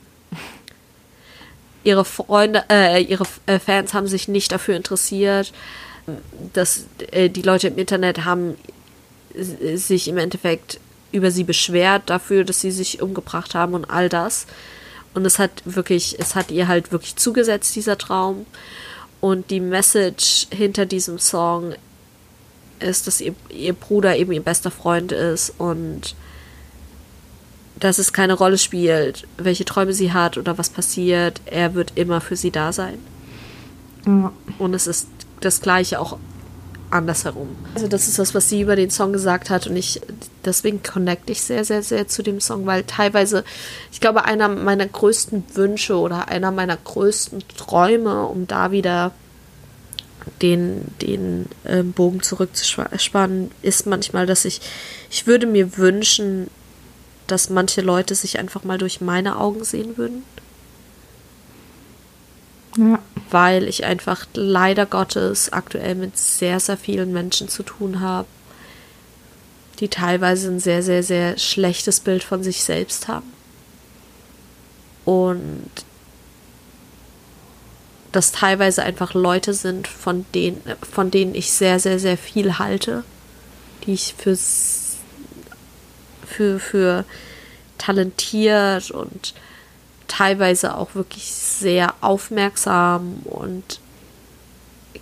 Ihre 1.83 2.05
Freunde, 2.05 2.63
äh, 2.69 3.03
ihre 3.03 3.25
äh, 3.45 3.59
Fans 3.59 3.93
haben 3.93 4.07
sich 4.07 4.29
nicht 4.29 4.53
dafür 4.53 4.77
interessiert. 4.77 5.51
Dass 6.53 6.85
äh, 7.11 7.29
die 7.29 7.41
Leute 7.41 7.67
im 7.67 7.77
Internet 7.77 8.25
haben 8.25 8.55
sich 9.33 10.07
im 10.07 10.17
Endeffekt 10.17 10.79
über 11.11 11.31
sie 11.31 11.43
beschwert 11.43 12.03
dafür, 12.09 12.43
dass 12.43 12.61
sie 12.61 12.71
sich 12.71 13.01
umgebracht 13.01 13.55
haben 13.55 13.73
und 13.73 13.85
all 13.85 14.09
das. 14.09 14.45
Und 15.13 15.25
es 15.25 15.39
hat 15.39 15.63
wirklich, 15.65 16.17
es 16.19 16.35
hat 16.35 16.51
ihr 16.51 16.67
halt 16.67 16.91
wirklich 16.91 17.15
zugesetzt, 17.15 17.75
dieser 17.75 17.97
Traum. 17.97 18.45
Und 19.21 19.49
die 19.49 19.61
Message 19.61 20.47
hinter 20.51 20.85
diesem 20.85 21.19
Song 21.19 21.73
ist, 22.79 23.07
dass 23.07 23.21
ihr, 23.21 23.33
ihr 23.49 23.73
Bruder 23.73 24.17
eben 24.17 24.33
ihr 24.33 24.43
bester 24.43 24.71
Freund 24.71 25.13
ist 25.13 25.53
und 25.57 26.15
dass 27.79 27.97
es 27.97 28.13
keine 28.13 28.33
Rolle 28.33 28.57
spielt, 28.57 29.27
welche 29.37 29.65
Träume 29.65 29.93
sie 29.93 30.13
hat 30.13 30.37
oder 30.37 30.57
was 30.57 30.69
passiert. 30.69 31.41
Er 31.45 31.73
wird 31.75 31.93
immer 31.95 32.19
für 32.21 32.35
sie 32.35 32.51
da 32.51 32.73
sein. 32.73 32.97
Ja. 34.05 34.31
Und 34.59 34.73
es 34.73 34.87
ist 34.87 35.07
das 35.41 35.61
Gleiche 35.61 35.99
auch 35.99 36.17
andersherum. 36.89 37.55
Also 37.73 37.87
das 37.87 38.07
ist 38.07 38.19
das, 38.19 38.33
was 38.35 38.49
sie 38.49 38.61
über 38.61 38.75
den 38.75 38.89
Song 38.89 39.11
gesagt 39.11 39.49
hat 39.49 39.67
und 39.67 39.75
ich 39.75 40.01
deswegen 40.45 40.81
connecte 40.83 41.31
ich 41.31 41.41
sehr, 41.41 41.65
sehr, 41.65 41.83
sehr 41.83 42.07
zu 42.07 42.23
dem 42.23 42.39
Song, 42.39 42.65
weil 42.65 42.83
teilweise, 42.83 43.43
ich 43.91 43.99
glaube, 43.99 44.25
einer 44.25 44.47
meiner 44.47 44.85
größten 44.85 45.43
Wünsche 45.53 45.97
oder 45.97 46.27
einer 46.29 46.51
meiner 46.51 46.77
größten 46.77 47.43
Träume, 47.57 48.25
um 48.25 48.47
da 48.47 48.71
wieder 48.71 49.11
den, 50.41 50.85
den 51.01 51.47
ähm, 51.65 51.91
Bogen 51.91 52.21
zurückzuspannen, 52.21 53.51
ist 53.61 53.85
manchmal, 53.85 54.25
dass 54.25 54.45
ich, 54.45 54.61
ich 55.11 55.27
würde 55.27 55.47
mir 55.47 55.77
wünschen, 55.77 56.47
dass 57.27 57.49
manche 57.49 57.81
Leute 57.81 58.15
sich 58.15 58.39
einfach 58.39 58.63
mal 58.63 58.77
durch 58.77 59.01
meine 59.01 59.39
Augen 59.39 59.63
sehen 59.63 59.97
würden 59.97 60.23
Ja. 62.77 62.99
weil 63.31 63.67
ich 63.67 63.85
einfach 63.85 64.25
leider 64.33 64.85
Gottes 64.85 65.53
aktuell 65.53 65.95
mit 65.95 66.17
sehr, 66.17 66.59
sehr 66.59 66.77
vielen 66.77 67.13
Menschen 67.13 67.47
zu 67.47 67.63
tun 67.63 68.01
habe, 68.01 68.27
die 69.79 69.87
teilweise 69.87 70.49
ein 70.49 70.59
sehr, 70.59 70.83
sehr, 70.83 71.01
sehr 71.03 71.37
schlechtes 71.37 71.99
Bild 72.01 72.23
von 72.23 72.43
sich 72.43 72.63
selbst 72.63 73.07
haben. 73.07 73.31
Und 75.05 75.69
das 78.11 78.31
teilweise 78.31 78.83
einfach 78.83 79.13
Leute 79.13 79.53
sind, 79.53 79.87
von 79.87 80.25
denen, 80.33 80.61
von 80.89 81.11
denen 81.11 81.35
ich 81.35 81.51
sehr, 81.51 81.79
sehr, 81.79 81.99
sehr 81.99 82.17
viel 82.17 82.57
halte, 82.59 83.03
die 83.85 83.93
ich 83.93 84.15
für, 84.17 84.37
für, 86.25 86.59
für 86.59 87.05
talentiert 87.77 88.91
und 88.91 89.33
teilweise 90.07 90.75
auch 90.75 90.95
wirklich 90.95 91.25
sehr 91.25 91.93
aufmerksam 92.01 93.21
und 93.23 93.79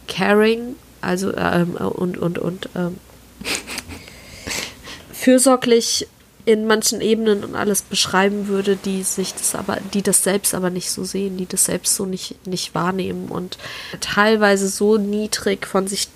caring, 0.08 0.76
also 1.02 1.36
ähm, 1.36 1.76
und 1.76 2.18
und 2.18 2.38
und 2.38 2.70
ähm, 2.76 2.98
fürsorglich 5.14 6.08
in 6.46 6.68
manchen 6.68 7.00
Ebenen 7.00 7.44
und 7.44 7.56
alles 7.56 7.82
beschreiben 7.82 8.48
würde, 8.48 8.76
die 8.76 9.04
sich 9.04 9.34
das 9.34 9.56
aber, 9.56 9.78
die 9.94 10.02
das 10.02 10.24
selbst 10.24 10.54
aber 10.54 10.70
nicht 10.70 10.92
so 10.92 11.06
sehen, 11.06 11.38
die 11.38 11.46
das 11.46 11.66
selbst 11.66 11.96
so 11.96 12.06
nicht, 12.06 12.46
nicht 12.46 12.76
wahrnehmen 12.76 13.30
und 13.30 13.58
teilweise 14.02 14.68
so 14.68 14.98
niedrig 14.98 15.66
von 15.66 15.88
sich 15.88 16.10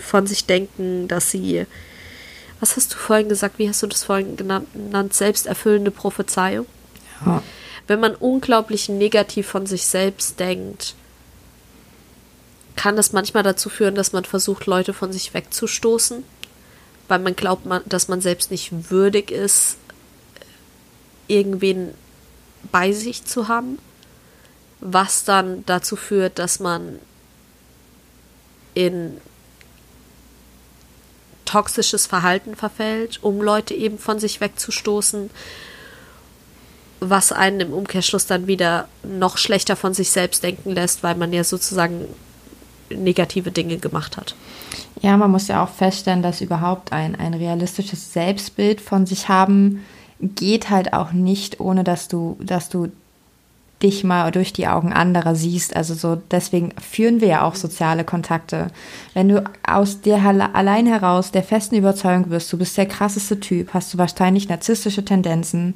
von 0.00 0.26
sich 0.26 0.46
denken, 0.46 1.08
dass 1.08 1.30
sie 1.30 1.66
was 2.62 2.76
hast 2.76 2.94
du 2.94 2.96
vorhin 2.96 3.28
gesagt, 3.28 3.58
wie 3.58 3.68
hast 3.68 3.82
du 3.82 3.88
das 3.88 4.04
vorhin 4.04 4.36
genannt, 4.36 4.68
genannt 4.72 5.14
selbsterfüllende 5.14 5.90
Prophezeiung? 5.90 6.66
Wenn 7.86 8.00
man 8.00 8.14
unglaublich 8.14 8.88
negativ 8.88 9.46
von 9.48 9.66
sich 9.66 9.86
selbst 9.86 10.38
denkt, 10.38 10.94
kann 12.76 12.96
das 12.96 13.12
manchmal 13.12 13.42
dazu 13.42 13.68
führen, 13.68 13.94
dass 13.94 14.12
man 14.12 14.24
versucht, 14.24 14.66
Leute 14.66 14.94
von 14.94 15.12
sich 15.12 15.34
wegzustoßen, 15.34 16.24
weil 17.08 17.18
man 17.18 17.36
glaubt, 17.36 17.66
dass 17.86 18.08
man 18.08 18.20
selbst 18.20 18.50
nicht 18.50 18.90
würdig 18.90 19.30
ist, 19.30 19.76
irgendwen 21.28 21.94
bei 22.70 22.92
sich 22.92 23.24
zu 23.24 23.48
haben, 23.48 23.78
was 24.80 25.24
dann 25.24 25.64
dazu 25.66 25.96
führt, 25.96 26.38
dass 26.38 26.60
man 26.60 26.98
in 28.74 29.20
toxisches 31.44 32.06
Verhalten 32.06 32.56
verfällt, 32.56 33.22
um 33.22 33.42
Leute 33.42 33.74
eben 33.74 33.98
von 33.98 34.18
sich 34.18 34.40
wegzustoßen 34.40 35.30
was 37.10 37.32
einen 37.32 37.60
im 37.60 37.72
Umkehrschluss 37.72 38.26
dann 38.26 38.46
wieder 38.46 38.88
noch 39.02 39.36
schlechter 39.36 39.76
von 39.76 39.94
sich 39.94 40.10
selbst 40.10 40.42
denken 40.42 40.70
lässt, 40.70 41.02
weil 41.02 41.16
man 41.16 41.32
ja 41.32 41.44
sozusagen 41.44 42.06
negative 42.90 43.50
Dinge 43.50 43.78
gemacht 43.78 44.16
hat. 44.16 44.34
Ja, 45.00 45.16
man 45.16 45.30
muss 45.30 45.48
ja 45.48 45.64
auch 45.64 45.68
feststellen, 45.70 46.22
dass 46.22 46.40
überhaupt 46.40 46.92
ein, 46.92 47.16
ein 47.16 47.34
realistisches 47.34 48.12
Selbstbild 48.12 48.80
von 48.80 49.06
sich 49.06 49.28
haben 49.28 49.82
geht 50.22 50.70
halt 50.70 50.92
auch 50.92 51.12
nicht, 51.12 51.58
ohne 51.58 51.82
dass 51.82 52.06
du, 52.06 52.38
dass 52.40 52.68
du 52.68 52.88
dich 53.82 54.04
mal 54.04 54.30
durch 54.30 54.52
die 54.52 54.68
Augen 54.68 54.92
anderer 54.92 55.34
siehst. 55.34 55.74
Also 55.74 55.94
so, 55.94 56.20
deswegen 56.30 56.72
führen 56.80 57.20
wir 57.20 57.28
ja 57.28 57.42
auch 57.42 57.54
soziale 57.54 58.04
Kontakte. 58.04 58.68
Wenn 59.14 59.28
du 59.28 59.44
aus 59.66 60.00
dir 60.00 60.22
allein 60.52 60.86
heraus 60.86 61.32
der 61.32 61.42
festen 61.42 61.76
Überzeugung 61.76 62.28
bist, 62.28 62.52
du 62.52 62.58
bist 62.58 62.76
der 62.76 62.86
krasseste 62.86 63.40
Typ, 63.40 63.74
hast 63.74 63.92
du 63.92 63.98
wahrscheinlich 63.98 64.48
narzisstische 64.48 65.04
Tendenzen 65.04 65.74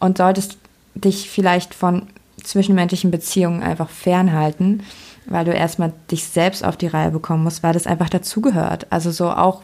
und 0.00 0.18
solltest 0.18 0.58
dich 0.94 1.30
vielleicht 1.30 1.74
von 1.74 2.08
zwischenmenschlichen 2.42 3.10
Beziehungen 3.10 3.62
einfach 3.62 3.90
fernhalten, 3.90 4.82
weil 5.26 5.44
du 5.44 5.52
erstmal 5.52 5.92
dich 6.10 6.24
selbst 6.24 6.64
auf 6.64 6.76
die 6.76 6.86
Reihe 6.86 7.10
bekommen 7.10 7.44
musst, 7.44 7.62
weil 7.62 7.72
das 7.72 7.86
einfach 7.86 8.08
dazugehört. 8.08 8.86
Also 8.90 9.10
so 9.10 9.30
auch 9.30 9.62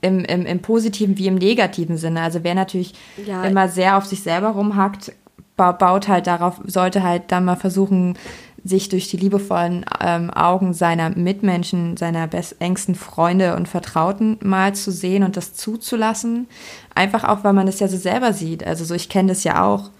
im, 0.00 0.24
im, 0.24 0.46
im 0.46 0.60
positiven 0.60 1.16
wie 1.18 1.28
im 1.28 1.36
negativen 1.36 1.96
Sinne. 1.96 2.22
Also 2.22 2.40
wer 2.42 2.54
natürlich 2.54 2.94
ja. 3.24 3.44
immer 3.44 3.68
sehr 3.68 3.96
auf 3.96 4.06
sich 4.06 4.22
selber 4.22 4.48
rumhackt, 4.48 5.12
baut 5.56 6.08
halt 6.08 6.26
darauf, 6.26 6.60
sollte 6.64 7.02
halt 7.02 7.24
dann 7.28 7.44
mal 7.44 7.56
versuchen, 7.56 8.16
sich 8.64 8.88
durch 8.88 9.08
die 9.08 9.16
liebevollen 9.16 9.84
ähm, 10.00 10.30
Augen 10.30 10.72
seiner 10.72 11.10
Mitmenschen, 11.10 11.96
seiner 11.96 12.28
engsten 12.60 12.94
Freunde 12.94 13.56
und 13.56 13.66
Vertrauten 13.66 14.38
mal 14.40 14.74
zu 14.74 14.92
sehen 14.92 15.24
und 15.24 15.36
das 15.36 15.54
zuzulassen. 15.54 16.46
Einfach 16.94 17.24
auch, 17.24 17.42
weil 17.42 17.54
man 17.54 17.66
das 17.66 17.80
ja 17.80 17.88
so 17.88 17.96
selber 17.96 18.32
sieht. 18.32 18.64
Also 18.64 18.84
so, 18.84 18.94
ich 18.94 19.08
kenne 19.08 19.30
das 19.30 19.42
ja 19.42 19.64
auch, 19.64 19.90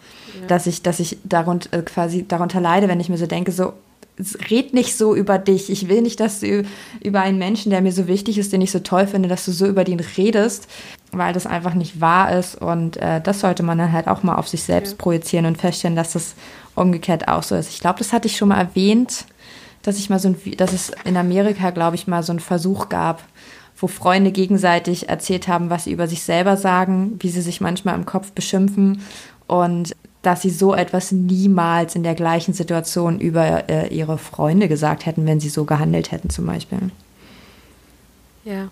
ja. 0.41 0.47
dass 0.47 0.67
ich, 0.67 0.83
dass 0.83 1.01
ich 1.01 1.19
darunter 1.25 1.77
äh, 1.77 1.83
quasi 1.83 2.27
darunter 2.27 2.61
leide, 2.61 2.89
wenn 2.89 3.01
ich 3.01 3.09
mir 3.09 3.19
so 3.19 3.27
denke, 3.27 3.51
so, 3.51 3.73
red 4.51 4.75
nicht 4.75 4.97
so 4.97 5.15
über 5.15 5.39
dich. 5.39 5.71
Ich 5.71 5.89
will 5.89 6.03
nicht, 6.03 6.21
dass 6.21 6.41
du 6.41 6.65
über 7.03 7.21
einen 7.21 7.39
Menschen, 7.39 7.71
der 7.71 7.81
mir 7.81 7.93
so 7.93 8.07
wichtig 8.07 8.39
ist, 8.39 8.53
den 8.53 8.61
ich 8.61 8.71
so 8.71 8.81
toll 8.81 9.07
finde, 9.07 9.29
dass 9.29 9.45
du 9.45 9.53
so 9.53 9.67
über 9.67 9.85
den 9.85 10.01
redest, 10.01 10.69
weil 11.13 11.33
das 11.33 11.47
einfach 11.47 11.75
nicht 11.75 12.01
wahr 12.01 12.37
ist. 12.37 12.61
Und 12.61 12.97
äh, 12.99 13.21
das 13.21 13.41
sollte 13.41 13.63
man 13.63 13.79
dann 13.79 13.93
halt 13.93 14.09
auch 14.09 14.23
mal 14.23 14.37
auf 14.37 14.49
sich 14.49 14.63
selbst 14.63 14.93
ja. 14.93 14.99
projizieren 14.99 15.47
und 15.47 15.59
feststellen, 15.59 15.97
dass 15.97 16.13
das 16.13 16.35
umgekehrt 16.75 17.29
auch 17.29 17.43
so 17.43 17.55
ist. 17.55 17.71
Ich 17.71 17.81
glaube, 17.81 17.99
das 17.99 18.13
hatte 18.13 18.29
ich 18.29 18.37
schon 18.37 18.49
mal 18.49 18.61
erwähnt, 18.61 19.27
dass 19.83 19.99
ich 19.99 20.11
mal 20.11 20.19
so 20.19 20.29
ein, 20.29 20.37
dass 20.57 20.73
es 20.73 20.93
in 21.05 21.17
Amerika, 21.17 21.71
glaube 21.71 21.97
ich, 21.97 22.07
mal 22.07 22.23
so 22.23 22.33
einen 22.33 22.41
Versuch 22.41 22.89
gab, 22.89 23.23
wo 23.77 23.89
Freunde 23.89 24.31
gegenseitig 24.31 25.09
erzählt 25.09 25.49
haben, 25.49 25.71
was 25.71 25.85
sie 25.85 25.93
über 25.93 26.07
sich 26.07 26.23
selber 26.23 26.57
sagen, 26.57 27.17
wie 27.19 27.31
sie 27.31 27.41
sich 27.41 27.61
manchmal 27.61 27.97
im 27.97 28.07
Kopf 28.07 28.33
beschimpfen. 28.33 29.03
Und 29.49 29.97
dass 30.23 30.43
sie 30.43 30.51
so 30.51 30.75
etwas 30.75 31.11
niemals 31.11 31.97
in 31.97 32.05
der 32.05 32.15
gleichen 32.15 32.55
Situation 32.55 33.19
über 33.19 33.69
äh, 33.69 33.89
ihre 33.89 34.19
Freunde 34.19 34.69
gesagt 34.69 35.05
hätten, 35.05 35.27
wenn 35.27 35.41
sie 35.41 35.49
so 35.49 35.65
gehandelt 35.65 36.13
hätten, 36.13 36.31
zum 36.31 36.47
Beispiel. 36.47 36.79
Ja. 38.45 38.71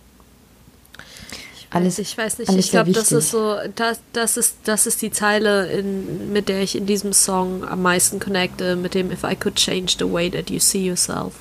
Ich 1.57 1.67
alles, 1.71 1.99
ich 1.99 2.17
weiß 2.17 2.39
nicht, 2.39 2.53
ich 2.53 2.71
glaube, 2.71 2.93
das 2.93 3.13
ist 3.13 3.31
so, 3.31 3.57
das, 3.75 4.01
das, 4.13 4.37
ist, 4.37 4.57
das 4.65 4.87
ist 4.87 5.03
die 5.03 5.11
Zeile, 5.11 5.67
in, 5.67 6.33
mit 6.33 6.49
der 6.49 6.63
ich 6.63 6.77
in 6.77 6.87
diesem 6.87 7.13
Song 7.13 7.65
am 7.65 7.83
meisten 7.83 8.21
connecte, 8.21 8.77
mit 8.77 8.95
dem 8.95 9.11
If 9.11 9.25
I 9.25 9.35
could 9.35 9.57
change 9.57 9.97
the 9.99 10.11
way 10.11 10.31
that 10.31 10.51
you 10.51 10.61
see 10.61 10.87
yourself. 10.87 11.35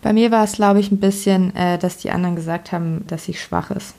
Bei 0.00 0.12
mir 0.12 0.30
war 0.30 0.44
es, 0.44 0.52
glaube 0.52 0.80
ich, 0.80 0.90
ein 0.90 0.98
bisschen, 0.98 1.54
äh, 1.54 1.78
dass 1.78 1.98
die 1.98 2.10
anderen 2.10 2.36
gesagt 2.36 2.72
haben, 2.72 3.04
dass 3.06 3.24
sie 3.24 3.34
schwach 3.34 3.70
ist. 3.70 3.94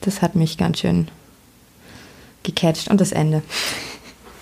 Das 0.00 0.22
hat 0.22 0.34
mich 0.34 0.56
ganz 0.56 0.80
schön 0.80 1.08
gecatcht 2.42 2.88
und 2.88 3.00
das 3.00 3.12
Ende. 3.12 3.42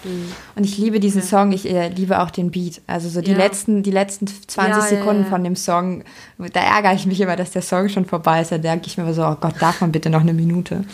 Mhm. 0.05 0.33
Und 0.55 0.65
ich 0.65 0.79
liebe 0.79 1.01
diesen 1.01 1.21
ja. 1.23 1.27
Song, 1.27 1.53
ich 1.53 1.69
äh, 1.69 1.89
liebe 1.89 2.21
auch 2.21 2.31
den 2.31 2.51
Beat. 2.51 2.81
Also 2.87 3.09
so 3.09 3.21
die 3.21 3.33
ja. 3.33 3.37
letzten, 3.37 3.83
die 3.83 3.91
letzten 3.91 4.27
20 4.27 4.57
ja, 4.57 4.81
Sekunden 4.83 5.27
von 5.27 5.43
dem 5.43 5.57
Song, 5.57 6.05
da 6.39 6.61
ärgere 6.61 6.95
ich 6.95 7.07
mich 7.07 7.21
immer, 7.21 7.37
dass 7.37 7.51
der 7.51 7.63
Song 7.63 7.89
schon 7.89 8.07
vorbei 8.07 8.41
ist. 8.41 8.53
Da 8.53 8.59
denke 8.59 8.87
ich 8.87 8.97
mir 8.97 9.05
immer 9.05 9.15
so, 9.15 9.25
oh 9.25 9.37
Gott, 9.41 9.55
darf 9.61 9.81
man 9.81 9.93
bitte 9.93 10.11
noch 10.11 10.21
eine 10.21 10.33
Minute. 10.33 10.85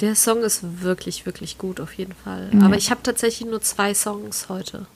Der 0.00 0.14
Song 0.14 0.42
ist 0.42 0.82
wirklich, 0.82 1.24
wirklich 1.24 1.56
gut, 1.56 1.80
auf 1.80 1.94
jeden 1.94 2.12
Fall. 2.12 2.50
Aber 2.62 2.76
ich 2.76 2.90
habe 2.90 3.02
tatsächlich 3.02 3.48
nur 3.48 3.62
zwei 3.62 3.94
Songs 3.94 4.48
heute. 4.50 4.86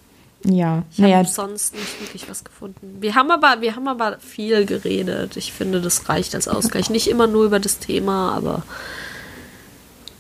Ja. 0.45 0.85
Ich 0.91 0.99
naja. 0.99 1.19
habe 1.19 1.29
sonst 1.29 1.75
nicht 1.75 2.01
wirklich 2.01 2.29
was 2.29 2.45
gefunden. 2.45 2.99
Wir 3.01 3.15
haben 3.15 3.31
aber, 3.31 3.61
wir 3.61 3.77
haben 3.77 3.89
aber 3.89 4.19
viel 4.21 4.67
geredet. 4.67 5.37
Ich 5.37 5.53
finde, 5.53 5.81
das 5.81 6.09
reicht 6.09 6.35
als 6.35 6.49
Ausgleich. 6.49 6.91
Nicht 6.91 7.09
immer 7.09 7.27
nur 7.27 7.45
über 7.45 7.61
das 7.61 7.79
Thema, 7.79 8.35
aber 8.35 8.63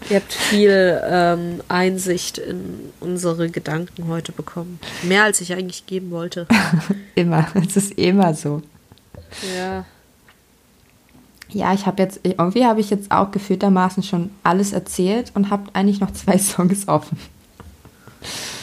Ihr 0.08 0.16
habt 0.16 0.32
viel 0.32 1.00
ähm, 1.04 1.60
Einsicht 1.68 2.38
in 2.38 2.92
unsere 3.00 3.50
Gedanken 3.50 4.08
heute 4.08 4.32
bekommen. 4.32 4.80
Mehr 5.02 5.24
als 5.24 5.40
ich 5.40 5.52
eigentlich 5.52 5.86
geben 5.86 6.10
wollte. 6.10 6.46
immer. 7.14 7.46
Es 7.54 7.76
ist 7.76 7.92
immer 7.92 8.34
so. 8.34 8.62
Ja. 9.56 9.84
Ja, 11.52 11.74
ich 11.74 11.86
habe 11.86 12.02
jetzt, 12.02 12.20
irgendwie 12.22 12.64
habe 12.64 12.80
ich 12.80 12.90
jetzt 12.90 13.10
auch 13.10 13.30
gefühltermaßen 13.30 14.02
schon 14.02 14.30
alles 14.42 14.72
erzählt 14.72 15.32
und 15.34 15.50
habe 15.50 15.64
eigentlich 15.72 16.00
noch 16.00 16.12
zwei 16.12 16.38
Songs 16.38 16.86
offen. 16.88 17.18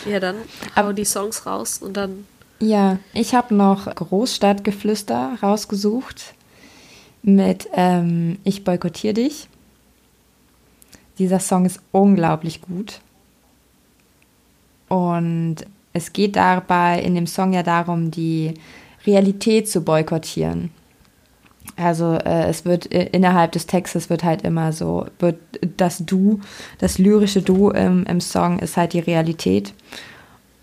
Ja, 0.09 0.19
dann 0.19 0.37
hau 0.75 0.93
die 0.93 1.05
Songs 1.05 1.45
raus 1.45 1.79
und 1.79 1.97
dann. 1.97 2.25
Ja, 2.59 2.97
ich 3.13 3.35
habe 3.35 3.53
noch 3.53 3.93
Großstadtgeflüster 3.93 5.37
rausgesucht 5.43 6.33
mit 7.21 7.67
ähm, 7.73 8.39
Ich 8.43 8.63
boykottiere 8.63 9.13
dich. 9.13 9.47
Dieser 11.19 11.39
Song 11.39 11.65
ist 11.65 11.79
unglaublich 11.91 12.61
gut. 12.61 13.01
Und 14.89 15.57
es 15.93 16.13
geht 16.13 16.35
dabei 16.35 17.01
in 17.01 17.15
dem 17.15 17.27
Song 17.27 17.53
ja 17.53 17.63
darum, 17.63 18.11
die 18.11 18.53
Realität 19.05 19.69
zu 19.69 19.81
boykottieren. 19.81 20.71
Also 21.75 22.13
äh, 22.13 22.47
es 22.47 22.65
wird 22.65 22.91
äh, 22.91 23.09
innerhalb 23.11 23.51
des 23.51 23.67
Textes 23.67 24.09
wird 24.09 24.23
halt 24.23 24.43
immer 24.43 24.71
so, 24.73 25.05
wird 25.19 25.37
das 25.77 25.99
Du, 26.05 26.39
das 26.79 26.97
lyrische 26.97 27.41
Du 27.41 27.69
im, 27.69 28.05
im 28.05 28.21
Song 28.21 28.59
ist 28.59 28.77
halt 28.77 28.93
die 28.93 28.99
Realität. 28.99 29.73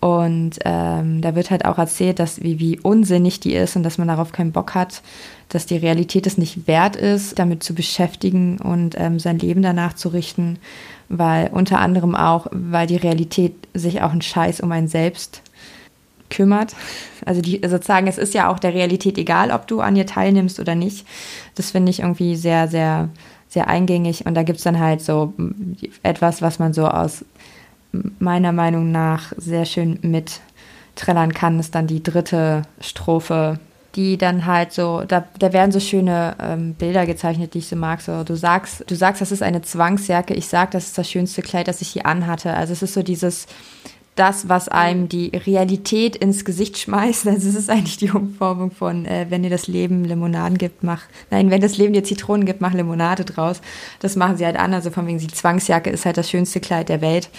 Und 0.05 0.59
ähm, 0.65 1.21
da 1.21 1.33
wird 1.33 1.49
halt 1.49 1.65
auch 1.65 1.79
erzählt, 1.79 2.19
dass 2.19 2.43
wie, 2.43 2.59
wie 2.59 2.79
unsinnig 2.79 3.39
die 3.39 3.55
ist 3.55 3.75
und 3.75 3.81
dass 3.81 3.97
man 3.97 4.07
darauf 4.07 4.31
keinen 4.31 4.51
Bock 4.51 4.75
hat, 4.75 5.01
dass 5.49 5.65
die 5.65 5.77
Realität 5.77 6.27
es 6.27 6.37
nicht 6.37 6.67
wert 6.67 6.95
ist, 6.95 7.39
damit 7.39 7.63
zu 7.63 7.73
beschäftigen 7.73 8.59
und 8.59 8.93
ähm, 8.99 9.17
sein 9.17 9.39
Leben 9.39 9.63
danach 9.63 9.93
zu 9.93 10.09
richten, 10.09 10.59
weil 11.09 11.47
unter 11.47 11.79
anderem 11.79 12.13
auch, 12.13 12.45
weil 12.51 12.85
die 12.85 12.97
Realität 12.97 13.55
sich 13.73 14.03
auch 14.03 14.11
einen 14.11 14.21
Scheiß 14.21 14.59
um 14.59 14.71
einen 14.71 14.87
selbst 14.87 15.41
kümmert. 16.29 16.75
Also 17.25 17.41
die, 17.41 17.61
sozusagen, 17.67 18.05
es 18.05 18.19
ist 18.19 18.35
ja 18.35 18.51
auch 18.51 18.59
der 18.59 18.75
Realität 18.75 19.17
egal, 19.17 19.49
ob 19.49 19.65
du 19.65 19.81
an 19.81 19.95
ihr 19.95 20.05
teilnimmst 20.05 20.59
oder 20.59 20.75
nicht. 20.75 21.07
Das 21.55 21.71
finde 21.71 21.89
ich 21.89 22.01
irgendwie 22.01 22.35
sehr, 22.35 22.67
sehr, 22.67 23.09
sehr 23.49 23.67
eingängig. 23.67 24.27
Und 24.27 24.35
da 24.35 24.43
gibt 24.43 24.59
es 24.59 24.65
dann 24.65 24.79
halt 24.79 25.01
so 25.01 25.33
etwas, 26.03 26.43
was 26.43 26.59
man 26.59 26.73
so 26.73 26.87
aus 26.87 27.25
meiner 28.19 28.51
Meinung 28.51 28.91
nach 28.91 29.33
sehr 29.37 29.65
schön 29.65 29.99
mitträllern 30.01 31.33
kann, 31.33 31.59
ist 31.59 31.75
dann 31.75 31.87
die 31.87 32.03
dritte 32.03 32.63
Strophe, 32.79 33.59
die 33.95 34.17
dann 34.17 34.45
halt 34.45 34.73
so, 34.73 35.03
da, 35.07 35.25
da 35.39 35.53
werden 35.53 35.71
so 35.71 35.79
schöne 35.79 36.35
ähm, 36.41 36.73
Bilder 36.73 37.05
gezeichnet, 37.05 37.53
die 37.53 37.59
ich 37.59 37.67
so 37.67 37.75
mag. 37.75 38.01
So, 38.01 38.23
du 38.23 38.35
sagst, 38.35 38.83
du 38.87 38.95
sagst, 38.95 39.21
das 39.21 39.31
ist 39.31 39.41
eine 39.41 39.61
Zwangsjacke, 39.61 40.33
ich 40.33 40.47
sag, 40.47 40.71
das 40.71 40.87
ist 40.87 40.97
das 40.97 41.09
schönste 41.09 41.41
Kleid, 41.41 41.67
das 41.67 41.81
ich 41.81 41.95
je 41.95 42.03
anhatte. 42.03 42.53
Also 42.53 42.73
es 42.73 42.81
ist 42.81 42.93
so 42.93 43.03
dieses, 43.03 43.47
das, 44.15 44.47
was 44.47 44.69
einem 44.69 45.09
die 45.09 45.27
Realität 45.35 46.15
ins 46.15 46.45
Gesicht 46.45 46.77
schmeißt. 46.77 47.27
Also 47.27 47.49
es 47.49 47.55
ist 47.55 47.69
eigentlich 47.69 47.97
die 47.97 48.11
Umformung 48.11 48.71
von, 48.71 49.05
äh, 49.05 49.27
wenn 49.29 49.43
dir 49.43 49.49
das 49.49 49.67
Leben 49.67 50.05
Limonaden 50.05 50.57
gibt, 50.57 50.83
mach, 50.83 51.03
nein, 51.31 51.51
wenn 51.51 51.61
das 51.61 51.77
Leben 51.77 51.93
dir 51.93 52.03
Zitronen 52.03 52.45
gibt, 52.45 52.61
mach 52.61 52.73
Limonade 52.73 53.25
draus. 53.25 53.61
Das 53.99 54.15
machen 54.15 54.37
sie 54.37 54.45
halt 54.45 54.57
an. 54.57 54.73
Also 54.73 54.89
von 54.89 55.05
wegen, 55.05 55.19
die 55.19 55.27
Zwangsjacke 55.27 55.89
ist 55.89 56.05
halt 56.05 56.17
das 56.17 56.29
schönste 56.29 56.61
Kleid 56.61 56.89
der 56.89 57.01
Welt. 57.01 57.29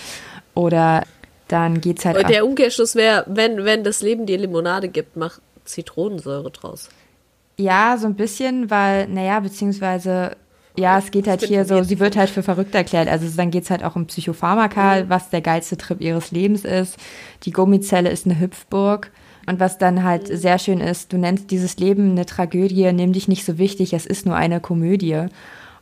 Oder 0.57 1.05
dann 1.47 1.81
geht's 1.81 2.05
halt. 2.05 2.29
Der 2.29 2.45
Umkehrschluss 2.45 2.97
wäre, 2.97 3.25
wenn, 3.29 3.65
wenn 3.65 3.85
das 3.85 4.01
Leben 4.01 4.27
dir 4.27 4.39
Limonade 4.39 4.89
gibt, 4.89 5.17
mach 5.17 5.39
Zitronensäure 5.65 6.51
draus. 6.51 6.89
Ja, 7.59 7.97
so 7.99 8.07
ein 8.07 8.15
bisschen, 8.15 8.71
weil, 8.71 9.07
naja, 9.09 9.39
beziehungsweise, 9.41 10.37
ja, 10.77 10.99
es 10.99 11.11
geht 11.11 11.29
halt 11.29 11.43
hier 11.43 11.65
so, 11.65 11.83
sie 11.83 12.01
wird 12.01 12.17
halt 12.17 12.31
für 12.31 12.43
verrückt 12.43 12.75
erklärt. 12.75 13.09
Also 13.09 13.29
dann 13.37 13.51
geht's 13.51 13.71
halt 13.71 13.85
auch 13.85 13.97
um 13.97 14.07
Psychopharmaka, 14.07 15.05
mhm. 15.05 15.09
was 15.09 15.31
der 15.31 15.41
geilste 15.41 15.77
Trip 15.77 16.01
ihres 16.01 16.33
Lebens 16.33 16.65
ist. 16.65 16.97
Die 17.45 17.53
Gummizelle 17.53 18.11
ist 18.11 18.27
eine 18.27 18.41
Hüpfburg. 18.41 19.11
Und 19.47 19.61
was 19.61 19.79
dann 19.79 20.03
halt 20.03 20.29
mhm. 20.29 20.37
sehr 20.37 20.59
schön 20.59 20.81
ist, 20.81 21.13
du 21.13 21.19
nennst 21.19 21.51
dieses 21.51 21.77
Leben 21.77 22.11
eine 22.11 22.27
Tragödie, 22.27 22.93
nimm 22.93 23.13
dich 23.13 23.29
nicht 23.29 23.45
so 23.45 23.59
wichtig, 23.59 23.93
es 23.93 24.07
ist 24.07 24.27
nur 24.27 24.37
eine 24.37 24.61
Komödie. 24.61 25.27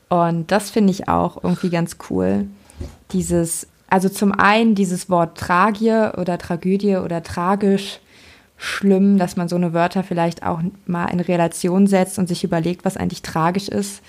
Und 0.09 0.51
das 0.51 0.71
finde 0.71 0.91
ich 0.91 1.09
auch 1.09 1.43
irgendwie 1.43 1.71
ganz 1.71 1.97
cool. 2.11 2.47
Dieses, 3.13 3.67
also 3.89 4.09
zum 4.09 4.33
einen 4.33 4.75
dieses 4.75 5.09
Wort 5.11 5.39
Tragie 5.39 6.11
oder 6.17 6.39
Tragödie 6.39 6.97
oder 6.97 7.23
tragisch, 7.23 8.01
schlimm, 8.57 9.19
dass 9.19 9.37
man 9.37 9.49
so 9.49 9.57
eine 9.57 9.73
Wörter 9.73 10.05
vielleicht 10.05 10.45
auch 10.45 10.61
mal 10.87 11.07
in 11.07 11.21
Relation 11.21 11.87
setzt 11.87 12.19
und 12.19 12.29
sich 12.29 12.45
überlegt, 12.45 12.85
was 12.85 12.97
eigentlich 12.97 13.23
tragisch 13.23 13.69
ist. 13.69 14.03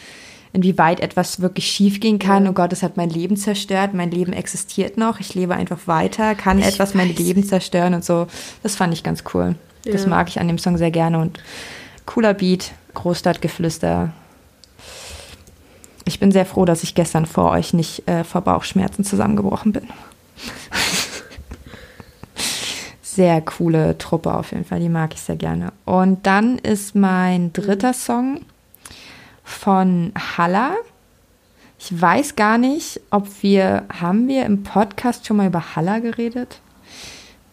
inwieweit 0.56 1.02
etwas 1.02 1.42
wirklich 1.42 1.68
schiefgehen 1.68 2.18
kann. 2.18 2.48
Oh 2.48 2.54
Gott, 2.54 2.72
es 2.72 2.82
hat 2.82 2.96
mein 2.96 3.10
Leben 3.10 3.36
zerstört, 3.36 3.94
mein 3.94 4.10
Leben 4.10 4.32
existiert 4.32 4.98
noch, 4.98 5.20
ich 5.20 5.36
lebe 5.36 5.54
einfach 5.54 5.86
weiter, 5.86 6.34
kann 6.34 6.60
ich 6.60 6.66
etwas 6.66 6.94
mein 6.94 7.14
Leben 7.14 7.44
zerstören 7.44 7.94
und 7.94 8.06
so. 8.06 8.28
Das 8.64 8.78
fand 8.78 8.94
ich 8.94 9.04
ganz 9.04 9.26
cool. 9.34 9.56
Ja. 9.84 9.92
Das 9.92 10.08
mag 10.08 10.30
ich 10.30 10.40
an 10.40 10.48
dem 10.48 10.58
Song 10.58 10.78
sehr 10.78 10.92
gerne 10.92 11.20
und 11.20 11.40
cooler 12.06 12.34
Beat, 12.34 12.72
Großstadtgeflüster. 12.94 14.14
Ich 16.06 16.20
bin 16.20 16.32
sehr 16.32 16.46
froh, 16.46 16.66
dass 16.66 16.84
ich 16.84 16.94
gestern 16.94 17.26
vor 17.26 17.52
euch 17.52 17.74
nicht 17.74 18.08
äh, 18.08 18.24
vor 18.24 18.42
Bauchschmerzen 18.42 19.04
zusammengebrochen 19.04 19.74
bin. 19.74 19.88
sehr 23.02 23.42
coole 23.42 23.98
Truppe 23.98 24.34
auf 24.34 24.52
jeden 24.52 24.66
Fall, 24.66 24.80
die 24.80 24.90
mag 24.90 25.14
ich 25.14 25.22
sehr 25.22 25.36
gerne. 25.36 25.74
Und 25.86 26.28
dann 26.28 26.60
ist 26.60 26.96
mein 26.96 27.54
dritter 27.54 27.94
Song 27.94 28.42
von 29.44 30.12
Halla. 30.38 30.76
Ich 31.80 32.00
weiß 32.00 32.36
gar 32.36 32.58
nicht, 32.58 33.02
ob 33.10 33.28
wir, 33.42 33.86
haben 34.00 34.28
wir 34.28 34.46
im 34.46 34.64
Podcast 34.64 35.26
schon 35.26 35.38
mal 35.38 35.48
über 35.48 35.76
Halla 35.76 36.00
geredet? 36.00 36.60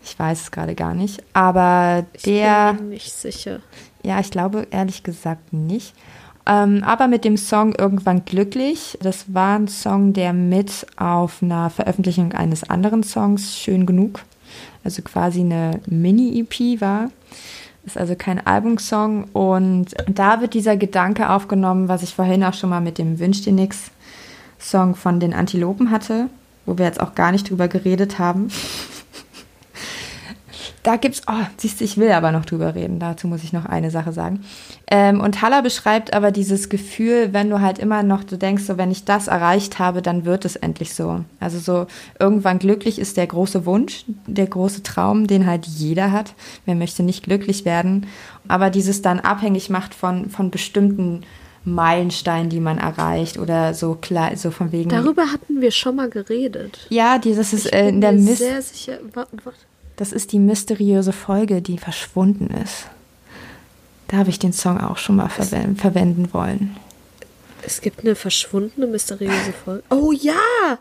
Ich 0.04 0.18
weiß 0.18 0.42
es 0.42 0.50
gerade 0.50 0.74
gar 0.74 0.94
nicht. 0.94 1.22
Aber 1.32 2.04
der. 2.26 2.72
Ich 2.72 2.76
bin 2.78 2.88
mir 2.88 2.94
nicht 2.94 3.12
sicher. 3.12 3.60
Ja, 4.02 4.20
ich 4.20 4.30
glaube 4.30 4.66
ehrlich 4.70 5.02
gesagt 5.04 5.52
nicht. 5.52 5.94
Ähm, 6.44 6.82
aber 6.84 7.08
mit 7.08 7.24
dem 7.24 7.36
Song 7.36 7.74
Irgendwann 7.74 8.24
glücklich. 8.24 8.98
Das 9.00 9.32
war 9.32 9.58
ein 9.58 9.68
Song, 9.68 10.12
der 10.12 10.32
mit 10.32 10.86
auf 10.96 11.42
einer 11.42 11.70
Veröffentlichung 11.70 12.32
eines 12.32 12.68
anderen 12.68 13.02
Songs 13.02 13.56
Schön 13.56 13.86
genug 13.86 14.20
also 14.84 15.02
quasi 15.02 15.40
eine 15.40 15.80
Mini-EP 15.86 16.80
war. 16.80 17.10
Ist 17.84 17.98
also 17.98 18.14
kein 18.14 18.44
Albumsong. 18.44 19.24
Und 19.32 19.94
da 20.08 20.40
wird 20.40 20.54
dieser 20.54 20.76
Gedanke 20.76 21.30
aufgenommen, 21.30 21.88
was 21.88 22.02
ich 22.02 22.14
vorhin 22.14 22.44
auch 22.44 22.54
schon 22.54 22.70
mal 22.70 22.80
mit 22.80 22.98
dem 22.98 23.18
Wünsch 23.18 23.42
dir 23.42 23.52
nix 23.52 23.90
Song 24.58 24.94
von 24.94 25.18
den 25.18 25.34
Antilopen 25.34 25.90
hatte, 25.90 26.28
wo 26.66 26.78
wir 26.78 26.86
jetzt 26.86 27.00
auch 27.00 27.14
gar 27.14 27.32
nicht 27.32 27.50
drüber 27.50 27.66
geredet 27.66 28.18
haben. 28.18 28.48
Da 30.82 30.96
gibt's, 30.96 31.22
oh, 31.28 31.46
siehst 31.58 31.80
du, 31.80 31.84
ich 31.84 31.96
will 31.96 32.10
aber 32.10 32.32
noch 32.32 32.44
drüber 32.44 32.74
reden. 32.74 32.98
Dazu 32.98 33.28
muss 33.28 33.44
ich 33.44 33.52
noch 33.52 33.66
eine 33.66 33.92
Sache 33.92 34.12
sagen. 34.12 34.44
Ähm, 34.90 35.20
und 35.20 35.40
Haller 35.40 35.62
beschreibt 35.62 36.12
aber 36.12 36.32
dieses 36.32 36.68
Gefühl, 36.68 37.32
wenn 37.32 37.50
du 37.50 37.60
halt 37.60 37.78
immer 37.78 38.02
noch, 38.02 38.24
du 38.24 38.36
denkst 38.36 38.64
so, 38.64 38.78
wenn 38.78 38.90
ich 38.90 39.04
das 39.04 39.28
erreicht 39.28 39.78
habe, 39.78 40.02
dann 40.02 40.24
wird 40.24 40.44
es 40.44 40.56
endlich 40.56 40.94
so. 40.94 41.24
Also 41.38 41.60
so 41.60 41.86
irgendwann 42.18 42.58
glücklich 42.58 42.98
ist 42.98 43.16
der 43.16 43.28
große 43.28 43.64
Wunsch, 43.64 44.04
der 44.26 44.46
große 44.46 44.82
Traum, 44.82 45.28
den 45.28 45.46
halt 45.46 45.66
jeder 45.66 46.10
hat. 46.10 46.34
Wer 46.66 46.74
möchte 46.74 47.04
nicht 47.04 47.22
glücklich 47.22 47.64
werden? 47.64 48.08
Aber 48.48 48.68
dieses 48.68 49.02
dann 49.02 49.20
abhängig 49.20 49.70
macht 49.70 49.94
von, 49.94 50.30
von 50.30 50.50
bestimmten 50.50 51.22
Meilensteinen, 51.64 52.50
die 52.50 52.58
man 52.58 52.78
erreicht 52.78 53.38
oder 53.38 53.72
so 53.72 53.94
klar, 53.94 54.36
so 54.36 54.50
von 54.50 54.72
wegen. 54.72 54.90
Darüber 54.90 55.30
hatten 55.30 55.60
wir 55.60 55.70
schon 55.70 55.94
mal 55.94 56.10
geredet. 56.10 56.86
Ja, 56.88 57.18
dieses 57.18 57.52
ist 57.52 57.66
in 57.66 58.00
der 58.00 58.12
Mist. 58.12 58.38
Sehr 58.38 58.60
sicher. 58.60 58.98
Warte, 59.12 59.36
warte. 59.44 59.58
Das 60.02 60.10
ist 60.10 60.32
die 60.32 60.40
mysteriöse 60.40 61.12
Folge, 61.12 61.62
die 61.62 61.78
verschwunden 61.78 62.48
ist. 62.48 62.86
Da 64.08 64.16
habe 64.16 64.30
ich 64.30 64.40
den 64.40 64.52
Song 64.52 64.80
auch 64.80 64.96
schon 64.96 65.14
mal 65.14 65.28
verwenden, 65.28 65.76
verwenden 65.76 66.34
wollen. 66.34 66.76
Es 67.64 67.80
gibt 67.80 68.00
eine 68.00 68.16
verschwundene 68.16 68.88
mysteriöse 68.88 69.52
Folge. 69.64 69.84
Oh 69.90 70.10
ja! 70.10 70.78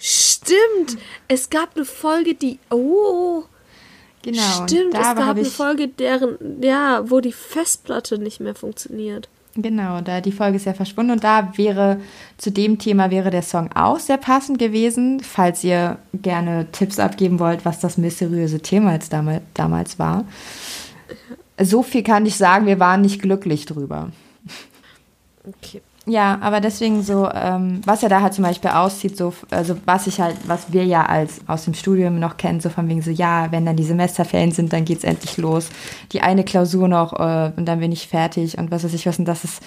Stimmt! 0.00 0.98
Es 1.28 1.50
gab 1.50 1.76
eine 1.76 1.84
Folge, 1.84 2.34
die. 2.34 2.58
Oh! 2.68 3.44
Genau. 4.22 4.66
Stimmt, 4.66 4.94
es 4.94 5.00
gab 5.00 5.18
eine 5.18 5.44
Folge, 5.44 5.86
deren, 5.86 6.60
ja, 6.60 7.08
wo 7.08 7.20
die 7.20 7.30
Festplatte 7.30 8.18
nicht 8.18 8.40
mehr 8.40 8.56
funktioniert. 8.56 9.28
Genau, 9.60 10.00
da 10.02 10.20
die 10.20 10.30
Folge 10.30 10.56
ist 10.56 10.66
ja 10.66 10.72
verschwunden 10.72 11.10
und 11.10 11.24
da 11.24 11.52
wäre 11.56 12.00
zu 12.36 12.52
dem 12.52 12.78
Thema 12.78 13.10
wäre 13.10 13.30
der 13.30 13.42
Song 13.42 13.70
auch 13.74 13.98
sehr 13.98 14.16
passend 14.16 14.60
gewesen, 14.60 15.18
falls 15.18 15.64
ihr 15.64 15.98
gerne 16.14 16.70
Tipps 16.70 17.00
abgeben 17.00 17.40
wollt, 17.40 17.64
was 17.64 17.80
das 17.80 17.98
mysteriöse 17.98 18.60
Thema 18.60 18.92
jetzt 18.92 19.12
damals, 19.12 19.42
damals 19.54 19.98
war. 19.98 20.24
So 21.60 21.82
viel 21.82 22.04
kann 22.04 22.24
ich 22.24 22.36
sagen, 22.36 22.66
wir 22.66 22.78
waren 22.78 23.00
nicht 23.00 23.20
glücklich 23.20 23.66
drüber. 23.66 24.12
Okay. 25.44 25.82
Ja, 26.08 26.38
aber 26.40 26.62
deswegen 26.62 27.02
so, 27.02 27.28
ähm, 27.30 27.82
was 27.84 28.02
er 28.02 28.08
da 28.08 28.22
halt 28.22 28.32
zum 28.32 28.42
Beispiel 28.42 28.70
aussieht, 28.70 29.18
so, 29.18 29.34
also 29.50 29.76
was 29.84 30.06
ich 30.06 30.22
halt, 30.22 30.36
was 30.46 30.72
wir 30.72 30.86
ja 30.86 31.04
als 31.04 31.42
aus 31.46 31.66
dem 31.66 31.74
Studium 31.74 32.18
noch 32.18 32.38
kennen, 32.38 32.60
so 32.60 32.70
von 32.70 32.88
wegen 32.88 33.02
so, 33.02 33.10
ja, 33.10 33.52
wenn 33.52 33.66
dann 33.66 33.76
die 33.76 33.84
Semesterferien 33.84 34.52
sind, 34.52 34.72
dann 34.72 34.86
geht's 34.86 35.04
endlich 35.04 35.36
los. 35.36 35.68
Die 36.12 36.22
eine 36.22 36.44
Klausur 36.44 36.88
noch 36.88 37.12
äh, 37.12 37.52
und 37.54 37.66
dann 37.66 37.80
bin 37.80 37.92
ich 37.92 38.08
fertig 38.08 38.56
und 38.56 38.70
was 38.70 38.84
weiß 38.84 38.94
ich 38.94 39.04
was. 39.04 39.18
Und 39.18 39.26
das 39.26 39.44
ist 39.44 39.62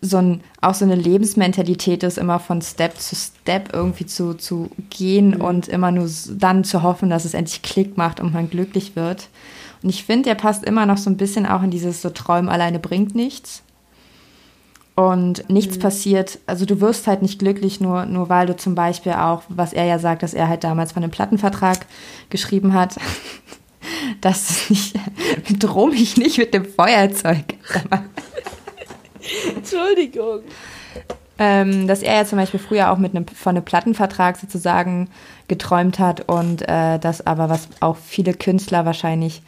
so 0.00 0.18
ein, 0.18 0.42
auch 0.60 0.74
so 0.74 0.84
eine 0.84 0.94
Lebensmentalität 0.94 2.04
ist, 2.04 2.18
immer 2.18 2.38
von 2.38 2.62
Step 2.62 2.96
zu 2.96 3.16
Step 3.16 3.70
irgendwie 3.72 4.06
zu, 4.06 4.34
zu 4.34 4.70
gehen 4.90 5.30
mhm. 5.30 5.40
und 5.40 5.66
immer 5.66 5.90
nur 5.90 6.08
dann 6.30 6.62
zu 6.62 6.84
hoffen, 6.84 7.10
dass 7.10 7.24
es 7.24 7.34
endlich 7.34 7.62
Klick 7.62 7.96
macht 7.96 8.20
und 8.20 8.32
man 8.32 8.48
glücklich 8.48 8.94
wird. 8.94 9.28
Und 9.82 9.88
ich 9.88 10.04
finde, 10.04 10.28
der 10.28 10.36
passt 10.36 10.62
immer 10.62 10.86
noch 10.86 10.98
so 10.98 11.10
ein 11.10 11.16
bisschen 11.16 11.46
auch 11.46 11.64
in 11.64 11.72
dieses 11.72 12.00
so 12.00 12.10
Träumen 12.10 12.48
alleine 12.48 12.78
bringt 12.78 13.16
nichts 13.16 13.64
und 15.00 15.48
nichts 15.48 15.76
mhm. 15.76 15.80
passiert. 15.80 16.38
Also 16.46 16.66
du 16.66 16.80
wirst 16.82 17.06
halt 17.06 17.22
nicht 17.22 17.38
glücklich, 17.38 17.80
nur, 17.80 18.04
nur 18.04 18.28
weil 18.28 18.46
du 18.46 18.54
zum 18.54 18.74
Beispiel 18.74 19.12
auch, 19.12 19.42
was 19.48 19.72
er 19.72 19.86
ja 19.86 19.98
sagt, 19.98 20.22
dass 20.22 20.34
er 20.34 20.48
halt 20.48 20.62
damals 20.62 20.92
von 20.92 21.02
einem 21.02 21.10
Plattenvertrag 21.10 21.86
geschrieben 22.28 22.74
hat, 22.74 22.96
dass 24.20 24.68
nicht, 24.68 24.94
droh 25.58 25.86
mich 25.86 26.18
nicht 26.18 26.36
mit 26.36 26.52
dem 26.52 26.66
Feuerzeug. 26.66 27.44
Entschuldigung. 29.56 30.40
Ähm, 31.38 31.86
dass 31.86 32.02
er 32.02 32.16
ja 32.16 32.24
zum 32.26 32.36
Beispiel 32.36 32.60
früher 32.60 32.92
auch 32.92 32.98
mit 32.98 33.16
einem, 33.16 33.26
von 33.26 33.56
einem 33.56 33.64
Plattenvertrag 33.64 34.36
sozusagen 34.36 35.08
geträumt 35.48 35.98
hat 35.98 36.28
und 36.28 36.68
äh, 36.68 36.98
das 36.98 37.26
aber, 37.26 37.48
was 37.48 37.68
auch 37.80 37.96
viele 37.96 38.34
Künstler 38.34 38.84
wahrscheinlich 38.84 39.40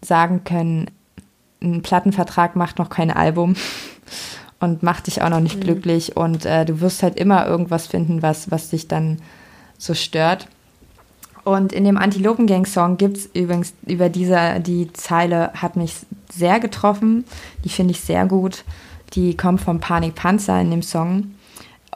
sagen 0.00 0.44
können, 0.44 0.90
ein 1.60 1.82
Plattenvertrag 1.82 2.56
macht 2.56 2.78
noch 2.78 2.88
kein 2.88 3.10
Album 3.10 3.54
und 4.60 4.82
macht 4.82 5.06
dich 5.06 5.22
auch 5.22 5.28
noch 5.28 5.40
nicht 5.40 5.56
mhm. 5.56 5.60
glücklich 5.60 6.16
und 6.16 6.44
äh, 6.44 6.64
du 6.64 6.80
wirst 6.80 7.02
halt 7.02 7.16
immer 7.16 7.46
irgendwas 7.46 7.86
finden, 7.86 8.22
was, 8.22 8.50
was 8.50 8.70
dich 8.70 8.88
dann 8.88 9.18
so 9.78 9.94
stört. 9.94 10.48
Und 11.44 11.72
in 11.72 11.84
dem 11.84 11.96
Antilopengang-Song 11.96 12.98
gibt 12.98 13.16
es 13.16 13.26
übrigens 13.26 13.72
über 13.86 14.08
diese, 14.08 14.60
die 14.60 14.92
Zeile 14.92 15.52
hat 15.54 15.76
mich 15.76 15.94
sehr 16.30 16.60
getroffen, 16.60 17.24
die 17.64 17.70
finde 17.70 17.92
ich 17.92 18.00
sehr 18.00 18.26
gut. 18.26 18.64
Die 19.14 19.34
kommt 19.36 19.62
vom 19.62 19.80
Panik 19.80 20.14
Panzer 20.14 20.60
in 20.60 20.70
dem 20.70 20.82
Song 20.82 21.34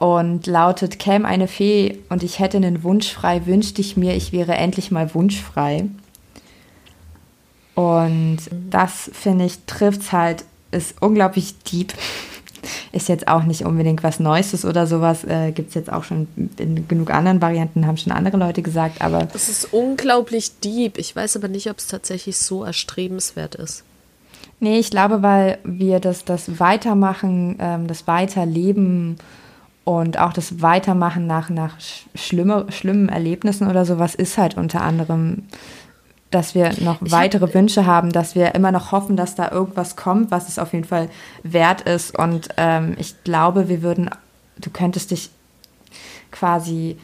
und 0.00 0.46
lautet: 0.46 0.98
Käm 0.98 1.26
eine 1.26 1.48
Fee 1.48 1.98
und 2.08 2.22
ich 2.22 2.38
hätte 2.38 2.56
einen 2.56 2.82
Wunsch 2.82 3.12
frei, 3.12 3.44
wünschte 3.44 3.82
ich 3.82 3.96
mir, 3.96 4.16
ich 4.16 4.32
wäre 4.32 4.54
endlich 4.54 4.90
mal 4.90 5.14
wunschfrei. 5.14 5.84
Und 7.74 8.38
mhm. 8.50 8.70
das 8.70 9.10
finde 9.12 9.44
ich 9.44 9.58
trifft 9.66 10.12
halt, 10.12 10.44
ist 10.70 10.94
unglaublich 11.02 11.58
deep 11.64 11.92
ist 12.92 13.08
jetzt 13.08 13.28
auch 13.28 13.44
nicht 13.44 13.64
unbedingt 13.64 14.02
was 14.02 14.20
Neues 14.20 14.64
oder 14.64 14.86
sowas. 14.86 15.24
Äh, 15.24 15.52
Gibt 15.52 15.70
es 15.70 15.74
jetzt 15.74 15.92
auch 15.92 16.04
schon 16.04 16.28
in 16.58 16.86
genug 16.88 17.10
anderen 17.10 17.40
Varianten, 17.40 17.86
haben 17.86 17.96
schon 17.96 18.12
andere 18.12 18.36
Leute 18.36 18.62
gesagt, 18.62 19.00
aber. 19.02 19.28
Es 19.34 19.48
ist 19.48 19.72
unglaublich 19.72 20.58
deep. 20.60 20.98
Ich 20.98 21.14
weiß 21.14 21.36
aber 21.36 21.48
nicht, 21.48 21.70
ob 21.70 21.78
es 21.78 21.86
tatsächlich 21.86 22.38
so 22.38 22.64
erstrebenswert 22.64 23.54
ist. 23.54 23.84
Nee, 24.60 24.78
ich 24.78 24.90
glaube, 24.90 25.22
weil 25.22 25.58
wir 25.64 25.98
das, 25.98 26.24
das 26.24 26.60
Weitermachen, 26.60 27.56
ähm, 27.58 27.86
das 27.88 28.06
Weiterleben 28.06 29.16
und 29.84 30.18
auch 30.18 30.32
das 30.32 30.62
Weitermachen 30.62 31.26
nach, 31.26 31.50
nach 31.50 31.74
schlimme, 32.14 32.66
schlimmen 32.68 33.08
Erlebnissen 33.08 33.68
oder 33.68 33.84
sowas 33.84 34.14
ist 34.14 34.38
halt 34.38 34.56
unter 34.56 34.82
anderem 34.82 35.44
dass 36.34 36.54
wir 36.54 36.72
noch 36.80 36.98
weitere 37.00 37.46
hab, 37.46 37.54
Wünsche 37.54 37.86
haben, 37.86 38.12
dass 38.12 38.34
wir 38.34 38.54
immer 38.54 38.72
noch 38.72 38.90
hoffen, 38.90 39.16
dass 39.16 39.34
da 39.34 39.50
irgendwas 39.50 39.96
kommt, 39.96 40.30
was 40.30 40.48
es 40.48 40.58
auf 40.58 40.72
jeden 40.72 40.84
Fall 40.84 41.08
wert 41.42 41.82
ist. 41.82 42.18
Und 42.18 42.48
ähm, 42.56 42.96
ich 42.98 43.22
glaube, 43.24 43.68
wir 43.68 43.82
würden, 43.82 44.10
du 44.58 44.70
könntest 44.70 45.10
dich 45.10 45.30
quasi 46.30 46.96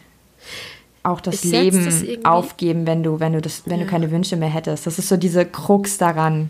auch 1.02 1.20
das 1.20 1.44
Leben 1.44 1.84
das 1.84 2.04
aufgeben, 2.24 2.86
wenn 2.86 3.02
du, 3.02 3.20
wenn 3.20 3.32
du 3.32 3.40
das, 3.40 3.62
wenn 3.66 3.78
ja. 3.78 3.84
du 3.84 3.90
keine 3.90 4.10
Wünsche 4.10 4.36
mehr 4.36 4.48
hättest. 4.48 4.86
Das 4.86 4.98
ist 4.98 5.08
so 5.08 5.16
diese 5.16 5.46
Krux 5.46 5.98
daran. 5.98 6.48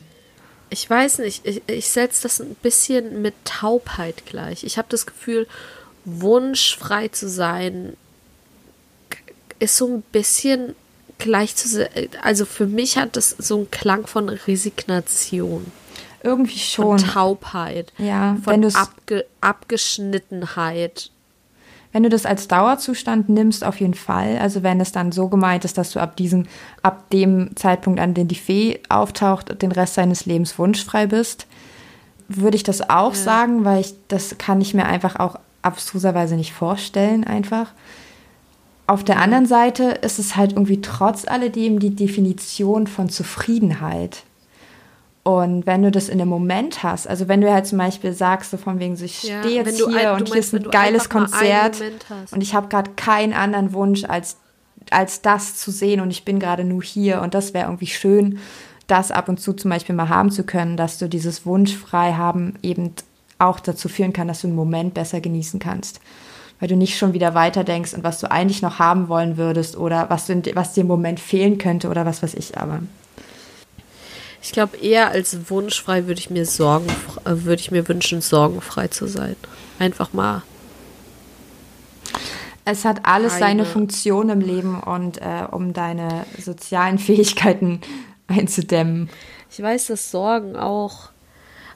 Ich 0.70 0.88
weiß 0.88 1.18
nicht, 1.20 1.46
ich, 1.46 1.62
ich 1.66 1.88
setze 1.88 2.22
das 2.22 2.40
ein 2.40 2.54
bisschen 2.62 3.22
mit 3.22 3.34
Taubheit 3.44 4.26
gleich. 4.26 4.64
Ich 4.64 4.78
habe 4.78 4.88
das 4.90 5.06
Gefühl, 5.06 5.46
wunschfrei 6.04 7.08
zu 7.08 7.28
sein, 7.28 7.94
ist 9.58 9.76
so 9.76 9.86
ein 9.88 10.02
bisschen 10.12 10.74
gleich 11.18 11.56
zu. 11.56 11.88
Also 12.22 12.44
für 12.44 12.66
mich 12.66 12.96
hat 12.96 13.16
das 13.16 13.30
so 13.30 13.56
einen 13.56 13.70
Klang 13.70 14.06
von 14.06 14.28
Resignation. 14.28 15.66
Irgendwie 16.22 16.58
schon. 16.58 16.98
Von 16.98 17.08
Taubheit. 17.08 17.92
Ja, 17.98 18.36
von 18.42 18.62
wenn 18.62 18.74
Abge 18.74 19.24
Abgeschnittenheit. 19.40 21.10
Wenn 21.92 22.02
du 22.02 22.10
das 22.10 22.26
als 22.26 22.48
Dauerzustand 22.48 23.28
nimmst, 23.28 23.64
auf 23.64 23.80
jeden 23.80 23.94
Fall. 23.94 24.38
Also 24.38 24.62
wenn 24.62 24.80
es 24.80 24.92
dann 24.92 25.10
so 25.10 25.28
gemeint 25.28 25.64
ist, 25.64 25.78
dass 25.78 25.90
du 25.92 26.00
ab 26.00 26.16
diesem, 26.16 26.46
ab 26.82 27.08
dem 27.10 27.56
Zeitpunkt, 27.56 27.98
an 27.98 28.12
dem 28.12 28.28
die 28.28 28.34
Fee 28.34 28.80
auftaucht, 28.88 29.62
den 29.62 29.72
Rest 29.72 29.96
deines 29.96 30.26
Lebens 30.26 30.58
wunschfrei 30.58 31.06
bist, 31.06 31.46
würde 32.28 32.56
ich 32.56 32.62
das 32.62 32.90
auch 32.90 33.14
ja. 33.14 33.20
sagen, 33.20 33.64
weil 33.64 33.80
ich 33.80 33.94
das 34.08 34.36
kann 34.36 34.60
ich 34.60 34.74
mir 34.74 34.84
einfach 34.84 35.16
auch 35.16 35.36
abstruserweise 35.62 36.36
nicht 36.36 36.52
vorstellen 36.52 37.24
einfach. 37.24 37.72
Auf 38.88 39.04
der 39.04 39.20
anderen 39.20 39.44
Seite 39.44 39.84
ist 39.84 40.18
es 40.18 40.34
halt 40.34 40.52
irgendwie 40.52 40.80
trotz 40.80 41.28
alledem 41.28 41.78
die 41.78 41.94
Definition 41.94 42.86
von 42.86 43.10
Zufriedenheit. 43.10 44.22
Und 45.24 45.66
wenn 45.66 45.82
du 45.82 45.90
das 45.90 46.08
in 46.08 46.18
einem 46.18 46.30
Moment 46.30 46.82
hast, 46.82 47.06
also 47.06 47.28
wenn 47.28 47.42
du 47.42 47.52
halt 47.52 47.66
zum 47.66 47.76
Beispiel 47.76 48.14
sagst, 48.14 48.50
so 48.50 48.56
von 48.56 48.80
wegen, 48.80 48.96
so 48.96 49.04
ich 49.04 49.24
ja, 49.24 49.40
stehe 49.40 49.62
jetzt 49.62 49.76
hier 49.76 50.14
ein, 50.14 50.18
und 50.22 50.28
hier 50.28 50.40
ist 50.40 50.54
ein 50.54 50.62
geiles 50.70 51.10
Konzert 51.10 51.82
und 52.30 52.40
ich 52.40 52.54
habe 52.54 52.68
gerade 52.68 52.92
keinen 52.92 53.34
anderen 53.34 53.74
Wunsch 53.74 54.04
als, 54.04 54.38
als 54.90 55.20
das 55.20 55.56
zu 55.56 55.70
sehen 55.70 56.00
und 56.00 56.10
ich 56.10 56.24
bin 56.24 56.40
gerade 56.40 56.64
nur 56.64 56.82
hier 56.82 57.20
und 57.20 57.34
das 57.34 57.52
wäre 57.52 57.66
irgendwie 57.66 57.88
schön, 57.88 58.38
das 58.86 59.10
ab 59.10 59.28
und 59.28 59.38
zu 59.38 59.52
zum 59.52 59.70
Beispiel 59.70 59.94
mal 59.94 60.08
haben 60.08 60.30
zu 60.30 60.44
können, 60.44 60.78
dass 60.78 60.96
du 60.96 61.10
dieses 61.10 61.44
Wunschfrei 61.44 62.14
haben 62.14 62.54
eben 62.62 62.94
auch 63.38 63.60
dazu 63.60 63.90
führen 63.90 64.14
kann, 64.14 64.28
dass 64.28 64.40
du 64.40 64.46
einen 64.46 64.56
Moment 64.56 64.94
besser 64.94 65.20
genießen 65.20 65.60
kannst. 65.60 66.00
Weil 66.60 66.68
du 66.68 66.76
nicht 66.76 66.98
schon 66.98 67.12
wieder 67.12 67.34
weiterdenkst 67.34 67.94
und 67.94 68.02
was 68.02 68.20
du 68.20 68.30
eigentlich 68.30 68.62
noch 68.62 68.78
haben 68.78 69.08
wollen 69.08 69.36
würdest 69.36 69.76
oder 69.76 70.10
was, 70.10 70.26
du, 70.26 70.42
was 70.54 70.72
dir 70.72 70.80
im 70.80 70.88
Moment 70.88 71.20
fehlen 71.20 71.58
könnte 71.58 71.88
oder 71.88 72.04
was 72.04 72.22
weiß 72.22 72.34
ich 72.34 72.58
aber. 72.58 72.80
Ich 74.42 74.52
glaube, 74.52 74.76
eher 74.76 75.10
als 75.10 75.50
wunschfrei 75.50 76.06
würde 76.06 76.20
ich 76.20 76.30
mir 76.30 76.46
sorgen, 76.46 76.86
äh, 77.24 77.44
würde 77.44 77.60
ich 77.60 77.70
mir 77.70 77.86
wünschen, 77.88 78.20
sorgenfrei 78.20 78.88
zu 78.88 79.06
sein. 79.06 79.36
Einfach 79.78 80.12
mal. 80.12 80.42
Es 82.64 82.84
hat 82.84 83.06
alles 83.06 83.32
Keine. 83.32 83.44
seine 83.44 83.64
Funktion 83.64 84.28
im 84.28 84.40
Leben 84.40 84.80
und 84.80 85.18
äh, 85.22 85.44
um 85.50 85.72
deine 85.72 86.26
sozialen 86.38 86.98
Fähigkeiten 86.98 87.80
einzudämmen. 88.26 89.08
Ich 89.50 89.62
weiß, 89.62 89.86
dass 89.86 90.10
Sorgen 90.10 90.56
auch. 90.56 91.10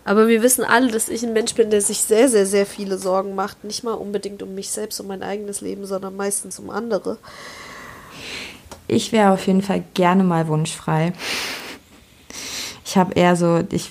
Aber 0.04 0.26
wir 0.28 0.42
wissen 0.42 0.64
alle, 0.64 0.90
dass 0.90 1.08
ich 1.08 1.22
ein 1.22 1.32
Mensch 1.32 1.54
bin, 1.54 1.70
der 1.70 1.80
sich 1.80 2.00
sehr, 2.00 2.28
sehr, 2.28 2.46
sehr 2.46 2.66
viele 2.66 2.98
Sorgen 2.98 3.34
macht. 3.34 3.64
Nicht 3.64 3.84
mal 3.84 3.92
unbedingt 3.92 4.42
um 4.42 4.54
mich 4.54 4.70
selbst, 4.70 5.00
um 5.00 5.06
mein 5.06 5.22
eigenes 5.22 5.60
Leben, 5.60 5.86
sondern 5.86 6.16
meistens 6.16 6.58
um 6.58 6.70
andere. 6.70 7.18
Ich 8.88 9.12
wäre 9.12 9.30
auf 9.30 9.46
jeden 9.46 9.62
Fall 9.62 9.84
gerne 9.94 10.24
mal 10.24 10.48
wunschfrei. 10.48 11.12
Ich 12.84 12.96
habe 12.96 13.14
eher 13.14 13.36
so, 13.36 13.62
ich, 13.70 13.90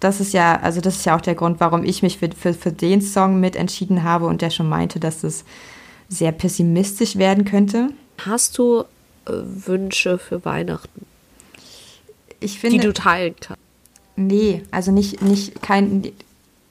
das 0.00 0.20
ist 0.20 0.32
ja, 0.32 0.60
also 0.60 0.80
das 0.80 0.96
ist 0.96 1.06
ja 1.06 1.16
auch 1.16 1.20
der 1.20 1.36
Grund, 1.36 1.60
warum 1.60 1.84
ich 1.84 2.02
mich 2.02 2.18
für, 2.18 2.30
für, 2.30 2.52
für 2.52 2.72
den 2.72 3.00
Song 3.00 3.38
mit 3.38 3.54
entschieden 3.54 4.02
habe 4.02 4.26
und 4.26 4.42
der 4.42 4.50
schon 4.50 4.68
meinte, 4.68 4.98
dass 4.98 5.20
das 5.20 5.44
sehr 6.08 6.32
pessimistisch 6.32 7.16
werden 7.16 7.44
könnte. 7.44 7.90
Hast 8.24 8.58
du 8.58 8.80
äh, 8.80 9.32
Wünsche 9.32 10.18
für 10.18 10.44
Weihnachten? 10.44 11.06
ich 12.40 12.58
finde. 12.58 12.78
Die 12.78 12.86
du 12.86 12.92
teilen 12.92 13.34
kannst. 13.40 13.62
Nee, 14.18 14.64
also 14.72 14.90
nicht, 14.90 15.22
nicht 15.22 15.62
kein, 15.62 16.02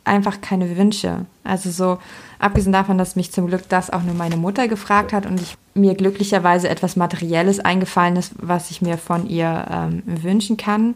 einfach 0.03 0.41
keine 0.41 0.75
Wünsche. 0.75 1.25
Also 1.45 1.71
so, 1.71 1.97
abgesehen 2.39 2.73
davon, 2.73 2.97
dass 2.97 3.15
mich 3.15 3.31
zum 3.31 3.47
Glück 3.47 3.69
das 3.69 3.89
auch 3.89 4.03
nur 4.03 4.15
meine 4.15 4.35
Mutter 4.35 4.67
gefragt 4.67 5.13
hat 5.13 5.25
und 5.25 5.39
ich 5.39 5.55
mir 5.73 5.95
glücklicherweise 5.95 6.67
etwas 6.67 6.97
Materielles 6.97 7.61
eingefallen 7.61 8.17
ist, 8.17 8.33
was 8.37 8.69
ich 8.69 8.81
mir 8.81 8.97
von 8.97 9.29
ihr 9.29 9.65
ähm, 9.71 10.03
wünschen 10.05 10.57
kann. 10.57 10.95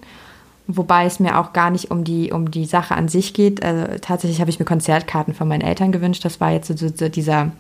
Wobei 0.68 1.06
es 1.06 1.22
mir 1.22 1.40
auch 1.40 1.54
gar 1.54 1.70
nicht 1.70 1.90
um 1.90 2.04
die, 2.04 2.34
um 2.34 2.52
die 2.52 2.66
Sache 2.66 2.96
an 2.96 3.08
sich 3.08 3.34
geht. 3.34 3.64
Also 3.64 3.86
tatsächlich 4.02 4.42
habe 4.42 4.50
ich 4.50 4.60
mir 4.60 4.66
Konzertkarten 4.66 5.34
von 5.34 5.48
meinen 5.48 5.62
Eltern 5.62 5.94
gewünscht. 5.94 6.26
Das 6.26 6.42
war 6.42 6.52
jetzt 6.52 6.68
so, 6.68 6.88
so 6.88 7.08
dieser 7.08 7.52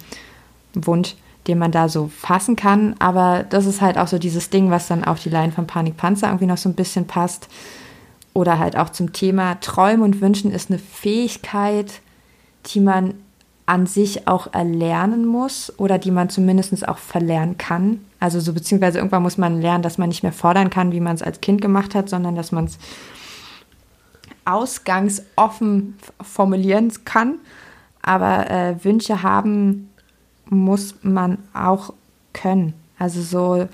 Wunsch, 0.74 1.16
den 1.48 1.60
man 1.60 1.72
da 1.72 1.88
so 1.88 2.12
fassen 2.14 2.58
kann. 2.58 2.96
Aber 3.00 3.46
das 3.50 3.66
ist 3.66 3.80
halt 3.80 3.98
auch 3.98 4.08
so 4.08 4.20
dieses 4.20 4.50
Ding, 4.50 4.70
was 4.70 4.90
dann 4.90 5.06
auf 5.06 5.22
die 5.22 5.30
Line 5.30 5.54
von 5.54 5.66
Panik 5.66 5.96
Panzer 5.96 6.28
irgendwie 6.28 6.46
noch 6.46 6.58
so 6.58 6.68
ein 6.68 6.76
bisschen 6.76 7.08
passt. 7.08 7.48
Oder 8.34 8.60
halt 8.60 8.78
auch 8.78 8.90
zum 8.90 9.14
Thema 9.14 9.60
Träumen 9.60 10.04
und 10.04 10.22
Wünschen 10.22 10.52
ist 10.52 10.70
eine 10.70 10.80
Fähigkeit, 10.80 12.02
die 12.68 12.80
man 12.80 13.16
an 13.66 13.86
sich 13.86 14.28
auch 14.28 14.54
erlernen 14.54 15.26
muss 15.26 15.72
oder 15.78 15.98
die 15.98 16.12
man 16.12 16.30
zumindest 16.30 16.88
auch 16.88 16.98
verlernen 16.98 17.58
kann. 17.58 18.04
Also 18.20 18.40
so 18.40 18.54
beziehungsweise 18.54 18.98
irgendwann 18.98 19.24
muss 19.24 19.38
man 19.38 19.62
lernen, 19.62 19.84
dass 19.84 19.98
man 19.98 20.10
nicht 20.10 20.24
mehr 20.24 20.34
fordern 20.34 20.70
kann, 20.70 20.92
wie 20.92 21.00
man 21.00 21.16
es 21.16 21.22
als 21.22 21.42
Kind 21.42 21.62
gemacht 21.62 21.96
hat, 21.96 22.10
sondern 22.10 22.36
dass 22.36 22.52
man 22.52 22.66
es 22.66 22.78
ausgangsoffen 24.46 25.98
formulieren 26.22 26.92
kann. 27.06 27.36
Aber 28.02 28.50
äh, 28.50 28.84
Wünsche 28.84 29.24
haben 29.24 29.90
muss 30.46 30.96
man 31.04 31.38
auch 31.54 31.94
können. 32.34 32.74
Also 32.98 33.22
so, 33.22 33.68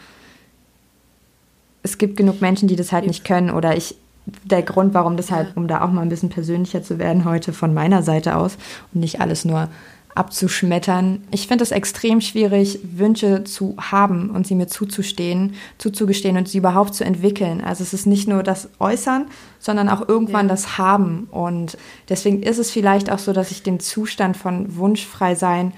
es 1.82 1.97
gibt 1.97 2.18
genug 2.18 2.41
Menschen, 2.41 2.68
die 2.68 2.76
das 2.76 2.91
halt 2.91 3.08
nicht 3.08 3.26
können. 3.26 3.49
Oder 3.49 3.76
ich, 3.76 3.95
der 4.43 4.61
Grund, 4.61 4.93
warum 4.93 5.17
das 5.17 5.32
halt, 5.32 5.55
um 5.55 5.67
da 5.67 5.82
auch 5.82 5.91
mal 5.91 6.01
ein 6.01 6.09
bisschen 6.09 6.30
persönlicher 6.30 6.84
zu 6.84 6.99
werden, 6.99 7.25
heute 7.25 7.53
von 7.53 7.73
meiner 7.73 8.03
Seite 8.03 8.36
aus 8.36 8.57
und 8.93 8.99
nicht 9.01 9.21
alles 9.21 9.45
nur 9.45 9.69
abzuschmettern. 10.17 11.23
Ich 11.32 11.47
finde 11.47 11.63
es 11.63 11.71
extrem 11.71 12.21
schwierig, 12.21 12.80
Wünsche 12.84 13.43
zu 13.43 13.75
haben 13.80 14.32
und 14.32 14.47
sie 14.47 14.55
mir 14.55 14.67
zuzustehen, 14.67 15.53
zuzugestehen 15.78 16.38
und 16.38 16.49
sie 16.49 16.57
überhaupt 16.57 16.95
zu 16.95 17.05
entwickeln. 17.05 17.61
Also 17.61 17.84
es 17.84 17.93
ist 17.93 18.07
nicht 18.07 18.28
nur 18.28 18.41
das 18.41 18.69
Äußern, 18.80 19.28
sondern 19.59 19.89
auch 19.89 20.07
irgendwann 20.07 20.47
ja. 20.47 20.53
das 20.53 20.78
Haben. 20.80 21.28
Und 21.30 21.78
deswegen 22.09 22.41
ist 22.41 22.57
es 22.57 22.71
vielleicht 22.71 23.11
auch 23.11 23.19
so, 23.19 23.32
dass 23.32 23.51
ich 23.51 23.61
den 23.61 23.80
Zustand 23.80 24.36
von 24.36 24.75
Wunschfrei 24.75 25.36
sein 25.36 25.73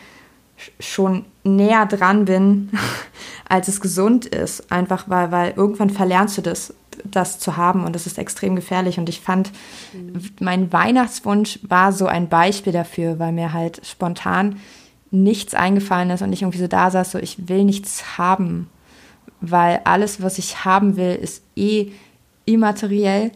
schon 0.79 1.25
näher 1.43 1.85
dran 1.85 2.25
bin, 2.25 2.69
als 3.49 3.67
es 3.67 3.81
gesund 3.81 4.25
ist. 4.25 4.71
Einfach 4.71 5.09
weil, 5.09 5.31
weil 5.31 5.53
irgendwann 5.55 5.89
verlernst 5.89 6.37
du 6.37 6.41
das, 6.41 6.73
das 7.03 7.39
zu 7.39 7.57
haben 7.57 7.83
und 7.83 7.93
das 7.93 8.05
ist 8.05 8.17
extrem 8.17 8.55
gefährlich. 8.55 8.97
Und 8.97 9.09
ich 9.09 9.21
fand, 9.21 9.51
mein 10.39 10.71
Weihnachtswunsch 10.71 11.59
war 11.63 11.91
so 11.91 12.07
ein 12.07 12.29
Beispiel 12.29 12.73
dafür, 12.73 13.19
weil 13.19 13.31
mir 13.31 13.53
halt 13.53 13.85
spontan 13.85 14.57
nichts 15.11 15.53
eingefallen 15.53 16.11
ist 16.11 16.21
und 16.21 16.33
ich 16.33 16.41
irgendwie 16.41 16.59
so 16.59 16.67
da 16.67 16.91
saß, 16.91 17.11
so 17.11 17.19
ich 17.19 17.49
will 17.49 17.63
nichts 17.63 18.17
haben, 18.17 18.69
weil 19.41 19.81
alles, 19.85 20.21
was 20.21 20.37
ich 20.37 20.65
haben 20.65 20.97
will, 20.97 21.15
ist 21.15 21.43
eh 21.55 21.91
immateriell 22.45 23.31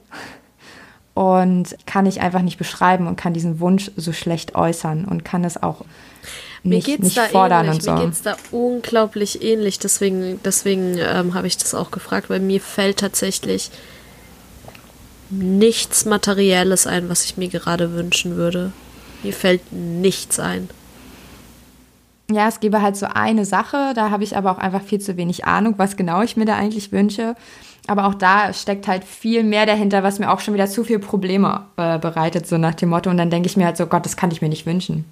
und 1.13 1.75
kann 1.85 2.05
ich 2.05 2.21
einfach 2.21 2.41
nicht 2.41 2.57
beschreiben 2.57 3.07
und 3.07 3.15
kann 3.15 3.33
diesen 3.33 3.59
Wunsch 3.59 3.91
so 3.95 4.13
schlecht 4.13 4.55
äußern 4.55 5.05
und 5.05 5.23
kann 5.23 5.43
es 5.43 5.61
auch 5.61 5.85
mir 6.63 6.75
nicht, 6.75 6.85
geht's 6.85 7.03
nicht 7.03 7.17
da 7.17 7.25
fordern 7.25 7.65
ähnlich. 7.65 7.75
und 7.75 7.83
so. 7.83 7.93
Mir 7.93 8.05
geht 8.05 8.13
es 8.13 8.21
da 8.21 8.37
unglaublich 8.51 9.43
ähnlich. 9.43 9.79
Deswegen, 9.79 10.39
deswegen 10.43 10.97
ähm, 10.97 11.33
habe 11.33 11.47
ich 11.47 11.57
das 11.57 11.75
auch 11.75 11.91
gefragt, 11.91 12.29
weil 12.29 12.39
mir 12.39 12.61
fällt 12.61 12.99
tatsächlich 12.99 13.69
nichts 15.29 16.05
Materielles 16.05 16.87
ein, 16.87 17.09
was 17.09 17.25
ich 17.25 17.35
mir 17.35 17.49
gerade 17.49 17.93
wünschen 17.93 18.37
würde. 18.37 18.71
Mir 19.23 19.33
fällt 19.33 19.73
nichts 19.73 20.39
ein. 20.39 20.69
Ja, 22.31 22.47
es 22.47 22.61
gäbe 22.61 22.81
halt 22.81 22.95
so 22.95 23.07
eine 23.07 23.43
Sache, 23.43 23.91
da 23.93 24.09
habe 24.09 24.23
ich 24.23 24.37
aber 24.37 24.51
auch 24.51 24.57
einfach 24.57 24.81
viel 24.81 25.01
zu 25.01 25.17
wenig 25.17 25.45
Ahnung, 25.45 25.75
was 25.77 25.97
genau 25.97 26.21
ich 26.21 26.37
mir 26.37 26.45
da 26.45 26.55
eigentlich 26.55 26.93
wünsche. 26.93 27.35
Aber 27.87 28.05
auch 28.05 28.13
da 28.13 28.53
steckt 28.53 28.87
halt 28.87 29.03
viel 29.03 29.43
mehr 29.43 29.65
dahinter, 29.65 30.03
was 30.03 30.17
mir 30.17 30.31
auch 30.31 30.39
schon 30.39 30.53
wieder 30.53 30.67
zu 30.67 30.85
viel 30.85 30.99
Probleme 30.99 31.65
äh, 31.75 31.99
bereitet, 31.99 32.47
so 32.47 32.57
nach 32.57 32.75
dem 32.75 32.89
Motto. 32.89 33.09
Und 33.09 33.17
dann 33.17 33.29
denke 33.29 33.47
ich 33.47 33.57
mir 33.57 33.65
halt 33.65 33.75
so, 33.75 33.87
Gott, 33.87 34.05
das 34.05 34.15
kann 34.15 34.31
ich 34.31 34.41
mir 34.41 34.47
nicht 34.47 34.65
wünschen 34.65 35.03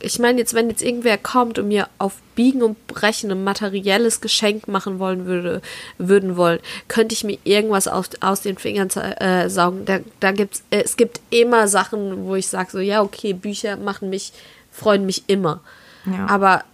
ich 0.00 0.18
meine 0.18 0.38
jetzt, 0.38 0.54
wenn 0.54 0.68
jetzt 0.68 0.82
irgendwer 0.82 1.18
kommt 1.18 1.58
und 1.58 1.68
mir 1.68 1.88
auf 1.98 2.14
Biegen 2.34 2.62
und 2.62 2.86
Brechen 2.86 3.30
ein 3.30 3.44
materielles 3.44 4.20
Geschenk 4.20 4.68
machen 4.68 4.98
wollen 4.98 5.26
würde, 5.26 5.62
würden 5.98 6.36
wollen, 6.36 6.60
könnte 6.88 7.14
ich 7.14 7.24
mir 7.24 7.38
irgendwas 7.44 7.88
aus, 7.88 8.10
aus 8.20 8.40
den 8.40 8.58
Fingern 8.58 8.88
äh, 8.90 9.48
saugen. 9.48 9.84
Da, 9.84 10.00
da 10.20 10.32
gibt's, 10.32 10.62
äh, 10.70 10.82
es 10.82 10.96
gibt 10.96 11.20
immer 11.30 11.68
Sachen, 11.68 12.26
wo 12.26 12.34
ich 12.34 12.48
sage 12.48 12.70
so, 12.70 12.78
ja, 12.78 13.02
okay, 13.02 13.32
Bücher 13.32 13.76
machen 13.76 14.10
mich, 14.10 14.32
freuen 14.72 15.06
mich 15.06 15.24
immer. 15.28 15.60
Ja. 16.06 16.26
Aber 16.26 16.64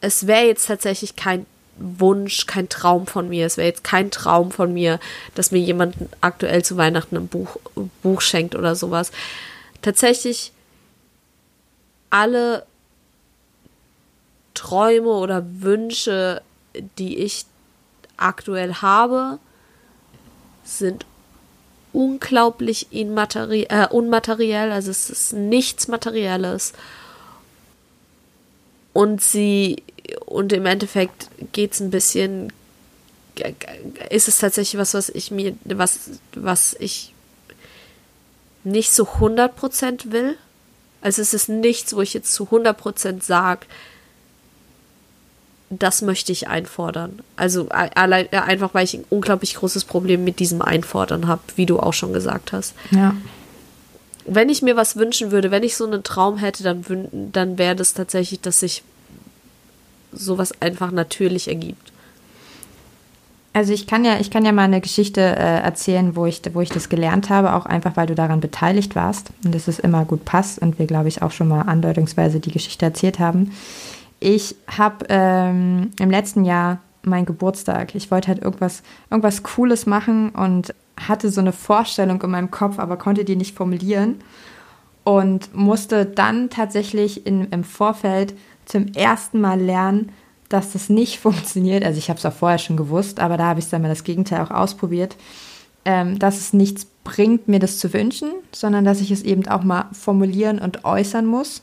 es 0.00 0.26
wäre 0.26 0.46
jetzt 0.46 0.66
tatsächlich 0.66 1.16
kein 1.16 1.46
Wunsch, 1.76 2.46
kein 2.46 2.68
Traum 2.68 3.06
von 3.06 3.28
mir. 3.28 3.46
Es 3.46 3.56
wäre 3.56 3.68
jetzt 3.68 3.84
kein 3.84 4.10
Traum 4.10 4.50
von 4.50 4.72
mir, 4.72 5.00
dass 5.34 5.52
mir 5.52 5.60
jemand 5.60 5.94
aktuell 6.20 6.64
zu 6.64 6.76
Weihnachten 6.76 7.16
ein 7.16 7.28
Buch, 7.28 7.56
Buch 8.02 8.20
schenkt 8.20 8.54
oder 8.54 8.74
sowas. 8.74 9.10
Tatsächlich 9.80 10.52
alle 12.12 12.66
Träume 14.52 15.08
oder 15.08 15.44
Wünsche, 15.62 16.42
die 16.98 17.18
ich 17.18 17.46
aktuell 18.18 18.74
habe, 18.74 19.38
sind 20.62 21.06
unglaublich 21.94 22.88
äh, 22.92 23.86
unmateriell, 23.88 24.72
also 24.72 24.90
es 24.90 25.08
ist 25.08 25.32
nichts 25.32 25.88
Materielles. 25.88 26.74
Und 28.92 29.22
sie, 29.22 29.82
und 30.26 30.52
im 30.52 30.66
Endeffekt 30.66 31.28
geht 31.52 31.72
es 31.72 31.80
ein 31.80 31.90
bisschen, 31.90 32.52
ist 34.10 34.28
es 34.28 34.38
tatsächlich 34.38 34.78
was, 34.78 34.92
was 34.92 35.08
ich 35.08 35.30
mir, 35.30 35.56
was, 35.64 36.10
was 36.34 36.76
ich 36.78 37.14
nicht 38.64 38.92
so 38.92 39.04
100% 39.04 40.12
will. 40.12 40.36
Also 41.02 41.20
es 41.20 41.34
ist 41.34 41.48
nichts, 41.48 41.94
wo 41.94 42.00
ich 42.00 42.14
jetzt 42.14 42.32
zu 42.32 42.44
100% 42.44 43.22
sage, 43.22 43.66
das 45.70 46.02
möchte 46.02 46.32
ich 46.32 46.48
einfordern. 46.48 47.20
Also 47.36 47.68
allein, 47.70 48.28
einfach, 48.32 48.74
weil 48.74 48.84
ich 48.84 48.94
ein 48.94 49.04
unglaublich 49.10 49.54
großes 49.54 49.84
Problem 49.84 50.22
mit 50.22 50.38
diesem 50.38 50.62
Einfordern 50.62 51.26
habe, 51.26 51.42
wie 51.56 51.66
du 51.66 51.80
auch 51.80 51.94
schon 51.94 52.12
gesagt 52.12 52.52
hast. 52.52 52.74
Ja. 52.90 53.14
wenn 54.24 54.48
ich 54.48 54.62
mir 54.62 54.76
was 54.76 54.96
wünschen 54.96 55.32
würde, 55.32 55.50
wenn 55.50 55.62
ich 55.62 55.76
so 55.76 55.84
einen 55.84 56.02
Traum 56.02 56.38
hätte, 56.38 56.62
dann, 56.62 56.84
dann 57.32 57.58
wäre 57.58 57.74
das 57.74 57.94
tatsächlich, 57.94 58.40
dass 58.40 58.60
sich 58.60 58.82
sowas 60.12 60.52
einfach 60.60 60.90
natürlich 60.90 61.48
ergibt. 61.48 61.91
Also 63.54 63.74
ich 63.74 63.86
kann 63.86 64.04
ja, 64.04 64.18
ich 64.18 64.30
kann 64.30 64.46
ja 64.46 64.52
mal 64.52 64.62
eine 64.62 64.80
Geschichte 64.80 65.20
äh, 65.20 65.60
erzählen, 65.60 66.16
wo 66.16 66.24
ich, 66.24 66.40
wo 66.54 66.62
ich 66.62 66.70
das 66.70 66.88
gelernt 66.88 67.28
habe, 67.28 67.54
auch 67.54 67.66
einfach, 67.66 67.96
weil 67.96 68.06
du 68.06 68.14
daran 68.14 68.40
beteiligt 68.40 68.96
warst 68.96 69.30
und 69.44 69.54
dass 69.54 69.68
es 69.68 69.78
immer 69.78 70.06
gut 70.06 70.24
passt 70.24 70.58
und 70.58 70.78
wir, 70.78 70.86
glaube 70.86 71.08
ich, 71.08 71.20
auch 71.20 71.32
schon 71.32 71.48
mal 71.48 71.62
andeutungsweise 71.62 72.40
die 72.40 72.50
Geschichte 72.50 72.86
erzählt 72.86 73.18
haben. 73.18 73.52
Ich 74.20 74.54
habe 74.68 75.04
ähm, 75.10 75.90
im 76.00 76.10
letzten 76.10 76.44
Jahr 76.44 76.78
meinen 77.02 77.26
Geburtstag. 77.26 77.94
Ich 77.94 78.10
wollte 78.10 78.28
halt 78.28 78.42
irgendwas, 78.42 78.82
irgendwas 79.10 79.42
Cooles 79.42 79.84
machen 79.84 80.30
und 80.30 80.74
hatte 80.96 81.30
so 81.30 81.40
eine 81.40 81.52
Vorstellung 81.52 82.22
in 82.22 82.30
meinem 82.30 82.50
Kopf, 82.50 82.78
aber 82.78 82.96
konnte 82.96 83.24
die 83.24 83.36
nicht 83.36 83.56
formulieren 83.56 84.22
und 85.04 85.54
musste 85.54 86.06
dann 86.06 86.48
tatsächlich 86.48 87.26
in, 87.26 87.48
im 87.50 87.64
Vorfeld 87.64 88.34
zum 88.64 88.88
ersten 88.88 89.40
Mal 89.40 89.60
lernen, 89.60 90.12
dass 90.52 90.72
das 90.72 90.88
nicht 90.88 91.18
funktioniert. 91.20 91.84
Also 91.84 91.98
ich 91.98 92.08
habe 92.08 92.18
es 92.18 92.26
auch 92.26 92.32
vorher 92.32 92.58
schon 92.58 92.76
gewusst, 92.76 93.20
aber 93.20 93.36
da 93.36 93.46
habe 93.46 93.60
ich 93.60 93.68
dann 93.68 93.82
mal 93.82 93.88
das 93.88 94.04
Gegenteil 94.04 94.42
auch 94.42 94.50
ausprobiert, 94.50 95.16
ähm, 95.84 96.18
dass 96.18 96.38
es 96.38 96.52
nichts 96.52 96.86
bringt, 97.04 97.48
mir 97.48 97.58
das 97.58 97.78
zu 97.78 97.92
wünschen, 97.92 98.30
sondern 98.52 98.84
dass 98.84 99.00
ich 99.00 99.10
es 99.10 99.22
eben 99.22 99.46
auch 99.48 99.64
mal 99.64 99.86
formulieren 99.92 100.58
und 100.58 100.84
äußern 100.84 101.26
muss. 101.26 101.62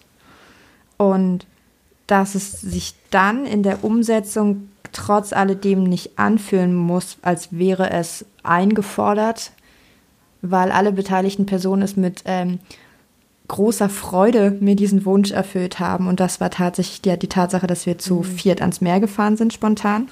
Und 0.97 1.45
dass 2.07 2.35
es 2.35 2.59
sich 2.59 2.95
dann 3.11 3.45
in 3.45 3.63
der 3.63 3.83
Umsetzung 3.83 4.69
trotz 4.91 5.31
alledem 5.31 5.83
nicht 5.83 6.17
anfühlen 6.17 6.75
muss, 6.75 7.17
als 7.21 7.49
wäre 7.51 7.91
es 7.91 8.25
eingefordert, 8.43 9.51
weil 10.41 10.71
alle 10.71 10.91
beteiligten 10.91 11.45
Personen 11.45 11.83
es 11.83 11.95
mit 11.95 12.23
ähm, 12.25 12.59
großer 13.49 13.89
Freude 13.89 14.55
mir 14.61 14.77
diesen 14.77 15.03
Wunsch 15.03 15.31
erfüllt 15.31 15.79
haben. 15.79 16.07
Und 16.07 16.21
das 16.21 16.39
war 16.39 16.49
tatsächlich 16.49 17.01
die, 17.01 17.19
die 17.19 17.27
Tatsache, 17.27 17.67
dass 17.67 17.85
wir 17.85 17.97
zu 17.97 18.15
mhm. 18.15 18.23
viert 18.23 18.61
ans 18.61 18.79
Meer 18.79 19.01
gefahren 19.01 19.35
sind 19.35 19.51
spontan 19.51 20.07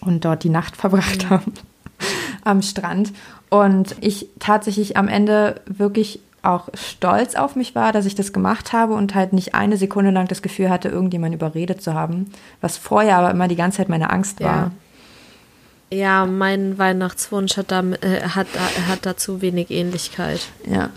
und 0.00 0.24
dort 0.24 0.42
die 0.42 0.48
Nacht 0.48 0.76
verbracht 0.76 1.24
mhm. 1.24 1.30
haben 1.30 1.52
am 2.44 2.62
Strand. 2.62 3.12
Und 3.48 3.94
ich 4.00 4.28
tatsächlich 4.40 4.96
am 4.96 5.06
Ende 5.06 5.60
wirklich 5.66 6.20
auch 6.42 6.68
stolz 6.74 7.34
auf 7.34 7.56
mich 7.56 7.74
war, 7.74 7.92
dass 7.92 8.06
ich 8.06 8.14
das 8.14 8.32
gemacht 8.32 8.72
habe 8.72 8.94
und 8.94 9.14
halt 9.14 9.32
nicht 9.32 9.54
eine 9.54 9.76
Sekunde 9.76 10.10
lang 10.10 10.28
das 10.28 10.42
Gefühl 10.42 10.70
hatte, 10.70 10.88
irgendjemand 10.88 11.34
überredet 11.34 11.82
zu 11.82 11.94
haben, 11.94 12.30
was 12.60 12.76
vorher 12.76 13.18
aber 13.18 13.30
immer 13.30 13.48
die 13.48 13.56
ganze 13.56 13.78
Zeit 13.78 13.88
meine 13.88 14.10
Angst 14.10 14.40
war. 14.40 14.70
Ja, 15.90 15.98
ja 15.98 16.26
mein 16.26 16.78
Weihnachtswunsch 16.78 17.56
hat, 17.56 17.72
da, 17.72 17.80
äh, 18.00 18.22
hat, 18.22 18.46
hat 18.88 19.00
dazu 19.02 19.42
wenig 19.42 19.70
Ähnlichkeit. 19.70 20.40
Ja. 20.70 20.90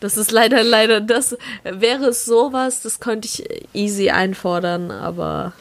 Das 0.00 0.16
ist 0.16 0.30
leider, 0.30 0.64
leider, 0.64 1.00
das 1.00 1.36
wäre 1.62 2.06
es 2.06 2.24
sowas, 2.24 2.80
das 2.82 3.00
könnte 3.00 3.28
ich 3.28 3.44
easy 3.74 4.10
einfordern, 4.10 4.90
aber 4.90 5.52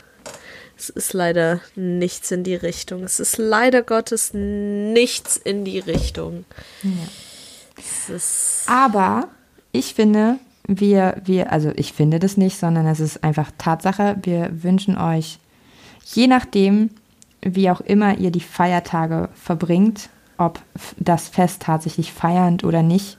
es 0.77 0.89
ist 0.89 1.11
leider 1.11 1.59
nichts 1.75 2.31
in 2.31 2.45
die 2.45 2.55
Richtung. 2.55 3.03
Es 3.03 3.19
ist 3.19 3.37
leider 3.37 3.83
Gottes 3.83 4.31
nichts 4.33 5.35
in 5.35 5.65
die 5.65 5.79
Richtung. 5.79 6.45
Ja. 6.83 8.17
aber 8.67 9.27
ich 9.73 9.93
finde, 9.93 10.39
wir, 10.67 11.21
wir, 11.25 11.51
also 11.51 11.71
ich 11.75 11.93
finde 11.93 12.19
das 12.19 12.37
nicht, 12.37 12.57
sondern 12.57 12.87
es 12.87 13.01
ist 13.01 13.23
einfach 13.23 13.51
Tatsache. 13.57 14.17
Wir 14.21 14.63
wünschen 14.63 14.97
euch, 14.97 15.39
je 16.05 16.27
nachdem, 16.27 16.91
wie 17.41 17.69
auch 17.69 17.81
immer 17.81 18.17
ihr 18.17 18.31
die 18.31 18.39
Feiertage 18.39 19.29
verbringt, 19.33 20.09
ob 20.37 20.61
das 20.97 21.27
Fest 21.27 21.63
tatsächlich 21.63 22.13
feiernd 22.13 22.63
oder 22.63 22.83
nicht, 22.83 23.17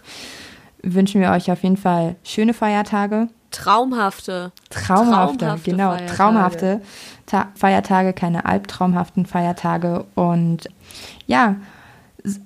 wünschen 0.82 1.20
wir 1.20 1.30
euch 1.30 1.50
auf 1.50 1.62
jeden 1.62 1.76
Fall 1.76 2.16
schöne 2.24 2.54
Feiertage. 2.54 3.28
Traumhafte. 3.50 4.52
Traumhafte, 4.70 5.38
traumhafte 5.38 5.70
genau. 5.70 5.90
Feiertage. 5.90 6.16
Traumhafte 6.16 6.80
Ta 7.26 7.48
Feiertage, 7.54 8.12
keine 8.12 8.44
albtraumhaften 8.44 9.24
Feiertage. 9.24 10.04
Und 10.16 10.68
ja, 11.26 11.56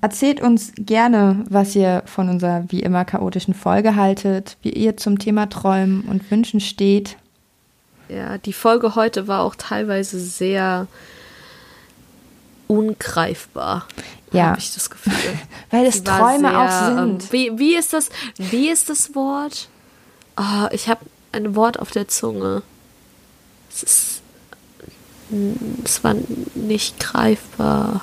erzählt 0.02 0.42
uns 0.42 0.72
gerne, 0.76 1.44
was 1.48 1.74
ihr 1.74 2.02
von 2.04 2.28
unserer 2.28 2.64
wie 2.68 2.80
immer 2.80 3.06
chaotischen 3.06 3.54
Folge 3.54 3.96
haltet, 3.96 4.58
wie 4.62 4.72
ihr 4.72 4.98
zum 4.98 5.18
Thema 5.18 5.48
Träumen 5.48 6.02
und 6.02 6.30
Wünschen 6.30 6.60
steht. 6.60 7.16
Ja, 8.10 8.36
die 8.36 8.52
Folge 8.52 8.94
heute 8.94 9.26
war 9.26 9.42
auch 9.42 9.54
teilweise 9.54 10.20
sehr 10.20 10.86
ungreifbar. 12.76 13.86
Ja. 14.32 14.48
Habe 14.48 14.58
ich 14.58 14.74
das 14.74 14.90
Gefühl. 14.90 15.12
Weil 15.70 15.86
es 15.86 16.02
Träume 16.02 16.48
sehr, 16.48 16.60
auch 16.60 16.86
sind. 16.86 17.22
Ähm, 17.24 17.32
wie, 17.32 17.58
wie, 17.58 17.76
ist 17.76 17.92
das, 17.92 18.10
wie 18.36 18.68
ist 18.68 18.88
das 18.88 19.14
Wort? 19.14 19.68
Oh, 20.36 20.66
ich 20.72 20.88
habe 20.88 21.00
ein 21.32 21.54
Wort 21.54 21.78
auf 21.78 21.90
der 21.90 22.08
Zunge. 22.08 22.62
Es 23.70 23.82
ist. 23.82 24.20
Es 25.84 26.04
war 26.04 26.14
nicht 26.54 27.00
greifbar. 27.00 28.02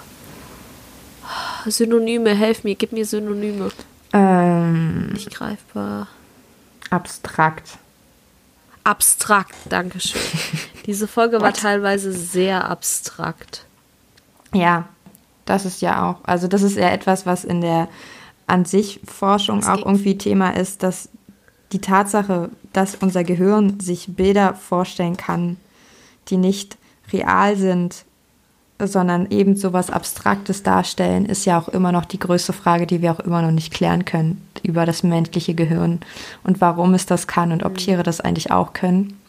Synonyme, 1.65 2.33
helf 2.33 2.63
mir, 2.63 2.75
gib 2.75 2.91
mir 2.91 3.05
Synonyme. 3.05 3.69
Ähm, 4.11 5.07
nicht 5.09 5.33
greifbar. 5.33 6.07
Abstrakt. 6.89 7.77
Abstrakt, 8.83 9.53
danke 9.69 9.99
schön. 9.99 10.21
Diese 10.85 11.07
Folge 11.07 11.39
war 11.39 11.53
teilweise 11.53 12.11
sehr 12.11 12.67
abstrakt. 12.67 13.65
Ja, 14.53 14.87
das 15.45 15.65
ist 15.65 15.81
ja 15.81 16.09
auch, 16.09 16.23
also 16.23 16.47
das 16.47 16.61
ist 16.61 16.77
ja 16.77 16.89
etwas, 16.89 17.25
was 17.25 17.43
in 17.43 17.61
der 17.61 17.87
an 18.47 18.65
sich 18.65 18.99
Forschung 19.05 19.63
auch 19.63 19.85
irgendwie 19.85 20.17
Thema 20.17 20.51
ist, 20.51 20.83
dass 20.83 21.09
die 21.71 21.79
Tatsache, 21.79 22.49
dass 22.73 22.95
unser 22.95 23.23
Gehirn 23.23 23.79
sich 23.79 24.07
Bilder 24.15 24.55
vorstellen 24.55 25.15
kann, 25.15 25.57
die 26.27 26.37
nicht 26.37 26.77
real 27.13 27.55
sind, 27.55 28.05
sondern 28.79 29.29
eben 29.29 29.55
so 29.55 29.73
was 29.73 29.89
Abstraktes 29.89 30.63
darstellen, 30.63 31.25
ist 31.25 31.45
ja 31.45 31.59
auch 31.59 31.69
immer 31.69 31.91
noch 31.91 32.05
die 32.05 32.19
größte 32.19 32.53
Frage, 32.53 32.87
die 32.87 33.01
wir 33.01 33.11
auch 33.11 33.19
immer 33.19 33.41
noch 33.41 33.51
nicht 33.51 33.73
klären 33.73 34.05
können 34.05 34.45
über 34.63 34.85
das 34.85 35.03
menschliche 35.03 35.53
Gehirn 35.53 35.99
und 36.43 36.61
warum 36.61 36.93
es 36.93 37.05
das 37.05 37.27
kann 37.27 37.51
und 37.51 37.63
ob 37.63 37.73
mhm. 37.73 37.77
Tiere 37.77 38.03
das 38.03 38.21
eigentlich 38.21 38.51
auch 38.51 38.73
können. 38.73 39.19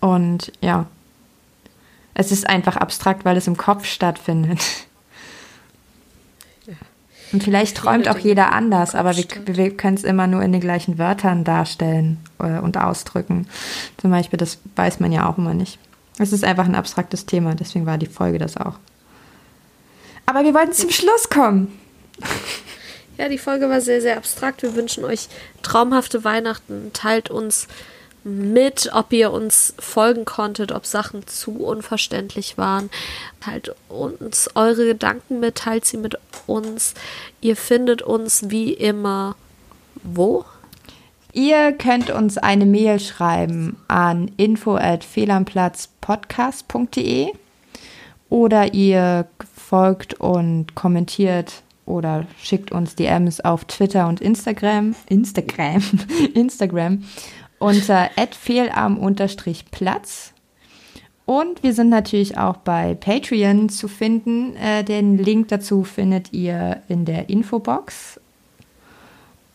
Und 0.00 0.52
ja, 0.60 0.86
es 2.18 2.32
ist 2.32 2.48
einfach 2.48 2.76
abstrakt, 2.76 3.24
weil 3.24 3.36
es 3.36 3.46
im 3.46 3.56
Kopf 3.56 3.84
stattfindet. 3.84 4.58
Und 7.30 7.44
vielleicht 7.44 7.76
träumt 7.76 8.08
auch 8.08 8.18
jeder 8.18 8.52
anders, 8.52 8.94
aber 8.94 9.16
wir, 9.16 9.24
wir 9.44 9.76
können 9.76 9.96
es 9.96 10.02
immer 10.02 10.26
nur 10.26 10.42
in 10.42 10.50
den 10.50 10.60
gleichen 10.60 10.98
Wörtern 10.98 11.44
darstellen 11.44 12.18
äh, 12.40 12.58
und 12.58 12.76
ausdrücken. 12.76 13.46
Zum 13.98 14.10
Beispiel, 14.10 14.36
das 14.36 14.58
weiß 14.74 14.98
man 14.98 15.12
ja 15.12 15.28
auch 15.28 15.38
immer 15.38 15.54
nicht. 15.54 15.78
Es 16.18 16.32
ist 16.32 16.42
einfach 16.42 16.64
ein 16.64 16.74
abstraktes 16.74 17.24
Thema, 17.24 17.54
deswegen 17.54 17.86
war 17.86 17.98
die 17.98 18.06
Folge 18.06 18.38
das 18.38 18.56
auch. 18.56 18.78
Aber 20.26 20.42
wir 20.42 20.54
wollten 20.54 20.72
zum 20.72 20.90
Schluss 20.90 21.28
kommen. 21.30 21.78
Ja, 23.16 23.28
die 23.28 23.38
Folge 23.38 23.68
war 23.68 23.80
sehr, 23.80 24.00
sehr 24.00 24.16
abstrakt. 24.16 24.62
Wir 24.62 24.74
wünschen 24.74 25.04
euch 25.04 25.28
traumhafte 25.62 26.24
Weihnachten. 26.24 26.90
Teilt 26.94 27.30
uns 27.30 27.68
mit, 28.28 28.90
ob 28.92 29.12
ihr 29.12 29.32
uns 29.32 29.74
folgen 29.78 30.24
konntet, 30.24 30.72
ob 30.72 30.86
Sachen 30.86 31.26
zu 31.26 31.64
unverständlich 31.64 32.58
waren. 32.58 32.90
Teilt 33.40 33.74
uns 33.88 34.48
eure 34.54 34.86
Gedanken 34.86 35.40
mit, 35.40 35.56
teilt 35.56 35.84
sie 35.84 35.96
mit 35.96 36.16
uns. 36.46 36.94
Ihr 37.40 37.56
findet 37.56 38.02
uns 38.02 38.50
wie 38.50 38.72
immer 38.72 39.34
wo? 40.02 40.44
Ihr 41.32 41.72
könnt 41.72 42.10
uns 42.10 42.38
eine 42.38 42.66
Mail 42.66 43.00
schreiben 43.00 43.76
an 43.88 44.30
info@fehlamplatzpodcast.de 44.36 47.32
oder 48.30 48.74
ihr 48.74 49.26
folgt 49.54 50.14
und 50.14 50.74
kommentiert 50.74 51.62
oder 51.84 52.26
schickt 52.42 52.72
uns 52.72 52.94
DMs 52.94 53.40
auf 53.40 53.64
Twitter 53.64 54.08
und 54.08 54.20
Instagram, 54.20 54.94
Instagram, 55.08 55.82
Instagram 56.34 57.04
unter 57.58 58.10
fehlarm-platz. 58.40 60.32
Und 61.26 61.62
wir 61.62 61.74
sind 61.74 61.90
natürlich 61.90 62.38
auch 62.38 62.56
bei 62.56 62.94
Patreon 62.94 63.68
zu 63.68 63.86
finden. 63.86 64.56
Äh, 64.56 64.82
den 64.82 65.18
Link 65.18 65.48
dazu 65.48 65.84
findet 65.84 66.32
ihr 66.32 66.82
in 66.88 67.04
der 67.04 67.28
Infobox. 67.28 68.18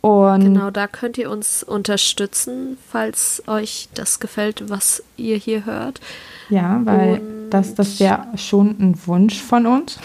Und 0.02 0.42
genau, 0.42 0.70
da 0.70 0.86
könnt 0.86 1.18
ihr 1.18 1.32
uns 1.32 1.64
unterstützen, 1.64 2.78
falls 2.90 3.42
euch 3.48 3.88
das 3.94 4.20
gefällt, 4.20 4.70
was 4.70 5.02
ihr 5.18 5.38
hier 5.38 5.66
hört. 5.66 6.02
Ja, 6.50 6.82
weil 6.84 7.22
Und 7.22 7.50
das, 7.50 7.74
das 7.74 8.00
wäre 8.00 8.28
schon 8.36 8.72
ein 8.80 9.00
Wunsch 9.06 9.42
von 9.42 9.66
uns. 9.66 9.98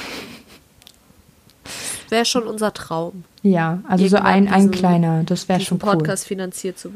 Wäre 2.08 2.24
schon 2.24 2.44
unser 2.44 2.72
Traum. 2.72 3.24
Ja, 3.42 3.80
also 3.88 4.04
Irgendwann 4.04 4.22
so 4.22 4.26
ein, 4.26 4.48
ein 4.48 4.70
kleiner, 4.70 5.24
das 5.24 5.48
wäre 5.48 5.60
schon 5.60 5.78
cool. 5.82 5.96
Podcast 5.98 6.26
finanziert 6.26 6.78
zu 6.78 6.92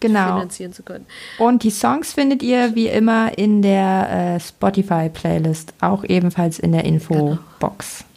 genau. 0.00 0.26
finanzieren 0.26 0.72
zu 0.72 0.82
können. 0.82 1.06
Und 1.38 1.62
die 1.62 1.70
Songs 1.70 2.12
findet 2.12 2.42
ihr 2.42 2.74
wie 2.74 2.88
immer 2.88 3.36
in 3.38 3.62
der 3.62 4.36
äh, 4.36 4.40
Spotify-Playlist, 4.40 5.74
auch 5.80 6.04
ebenfalls 6.04 6.58
in 6.58 6.72
der 6.72 6.84
Infobox. 6.84 7.98
Genau. 7.98 8.10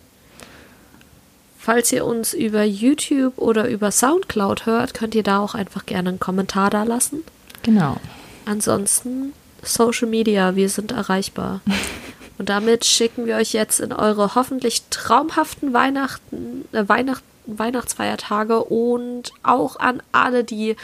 Falls 1.58 1.92
ihr 1.92 2.06
uns 2.06 2.34
über 2.34 2.64
YouTube 2.64 3.38
oder 3.38 3.68
über 3.68 3.92
Soundcloud 3.92 4.66
hört, 4.66 4.94
könnt 4.94 5.16
ihr 5.16 5.24
da 5.24 5.40
auch 5.40 5.54
einfach 5.54 5.86
gerne 5.86 6.10
einen 6.10 6.20
Kommentar 6.20 6.70
da 6.70 6.84
lassen. 6.84 7.24
Genau. 7.64 7.98
Ansonsten 8.46 9.34
Social 9.64 10.08
Media, 10.08 10.56
wir 10.56 10.70
sind 10.70 10.94
erreichbar. 10.94 11.60
Und 12.38 12.50
damit 12.50 12.86
schicken 12.86 13.26
wir 13.26 13.36
euch 13.36 13.52
jetzt 13.54 13.80
in 13.80 13.92
eure 13.92 14.36
hoffentlich 14.36 14.84
traumhaften 14.90 15.74
Weihnachten, 15.74 16.66
äh, 16.72 16.88
Weihnacht, 16.88 17.24
Weihnachtsfeiertage 17.48 18.64
und 18.64 19.32
auch 19.42 19.80
an 19.80 20.04
alle, 20.12 20.44
die 20.44 20.76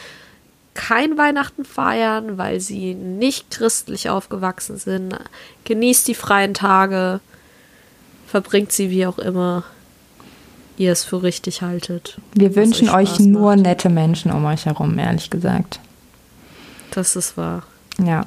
kein 0.74 1.18
Weihnachten 1.18 1.66
feiern, 1.66 2.38
weil 2.38 2.60
sie 2.60 2.94
nicht 2.96 3.52
christlich 3.52 4.10
aufgewachsen 4.10 4.78
sind. 4.78 5.18
Genießt 5.66 6.08
die 6.08 6.16
freien 6.16 6.54
Tage, 6.54 7.20
verbringt 8.28 8.72
sie 8.72 8.90
wie 8.90 9.06
auch 9.06 9.20
immer 9.20 9.64
ihr 10.78 10.92
es 10.92 11.04
für 11.04 11.22
richtig 11.22 11.62
haltet. 11.62 12.18
Wir 12.34 12.56
wünschen 12.56 12.90
euch, 12.90 13.14
euch 13.14 13.20
nur 13.20 13.56
macht. 13.56 13.66
nette 13.66 13.90
Menschen 13.90 14.32
um 14.32 14.46
euch 14.46 14.66
herum, 14.66 14.98
ehrlich 14.98 15.30
gesagt. 15.30 15.80
Das 16.92 17.16
ist 17.16 17.38
wahr. 17.38 17.64
Ja. 18.04 18.26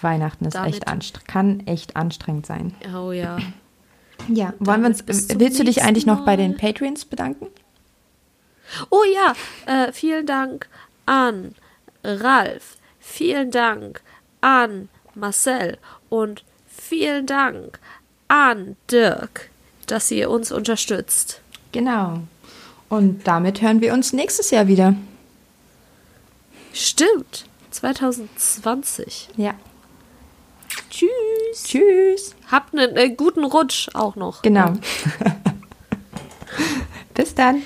Weihnachten 0.00 0.44
ist 0.44 0.54
Damit 0.54 0.74
echt 0.74 0.88
anstrengend, 0.88 1.28
kann 1.28 1.66
echt 1.66 1.96
anstrengend 1.96 2.46
sein. 2.46 2.74
Oh 2.94 3.12
ja. 3.12 3.38
Ja, 4.28 4.54
wollen 4.58 4.82
wir 4.82 4.88
uns, 4.88 5.04
willst 5.06 5.58
du 5.58 5.64
dich 5.64 5.82
eigentlich 5.82 6.06
noch 6.06 6.24
bei 6.24 6.36
den 6.36 6.56
Patreons 6.56 7.04
bedanken? 7.04 7.46
Oh 8.90 9.02
ja, 9.14 9.34
äh, 9.72 9.92
vielen 9.92 10.26
Dank 10.26 10.68
an 11.06 11.54
Ralf, 12.04 12.76
vielen 13.00 13.50
Dank 13.50 14.02
an 14.40 14.88
Marcel 15.14 15.78
und 16.08 16.44
vielen 16.66 17.26
Dank 17.26 17.78
an 18.28 18.76
Dirk, 18.90 19.50
dass 19.86 20.10
ihr 20.10 20.30
uns 20.30 20.52
unterstützt. 20.52 21.40
Genau. 21.72 22.20
Und 22.88 23.26
damit 23.26 23.62
hören 23.62 23.80
wir 23.80 23.92
uns 23.92 24.12
nächstes 24.12 24.50
Jahr 24.50 24.68
wieder. 24.68 24.94
Stimmt. 26.72 27.46
2020. 27.70 29.28
Ja. 29.36 29.54
Tschüss. 30.90 31.64
Tschüss. 31.64 32.34
Habt 32.50 32.74
einen 32.74 32.96
äh, 32.96 33.10
guten 33.10 33.44
Rutsch 33.44 33.88
auch 33.94 34.16
noch. 34.16 34.42
Genau. 34.42 34.74
Bis 37.14 37.34
dann. 37.34 37.62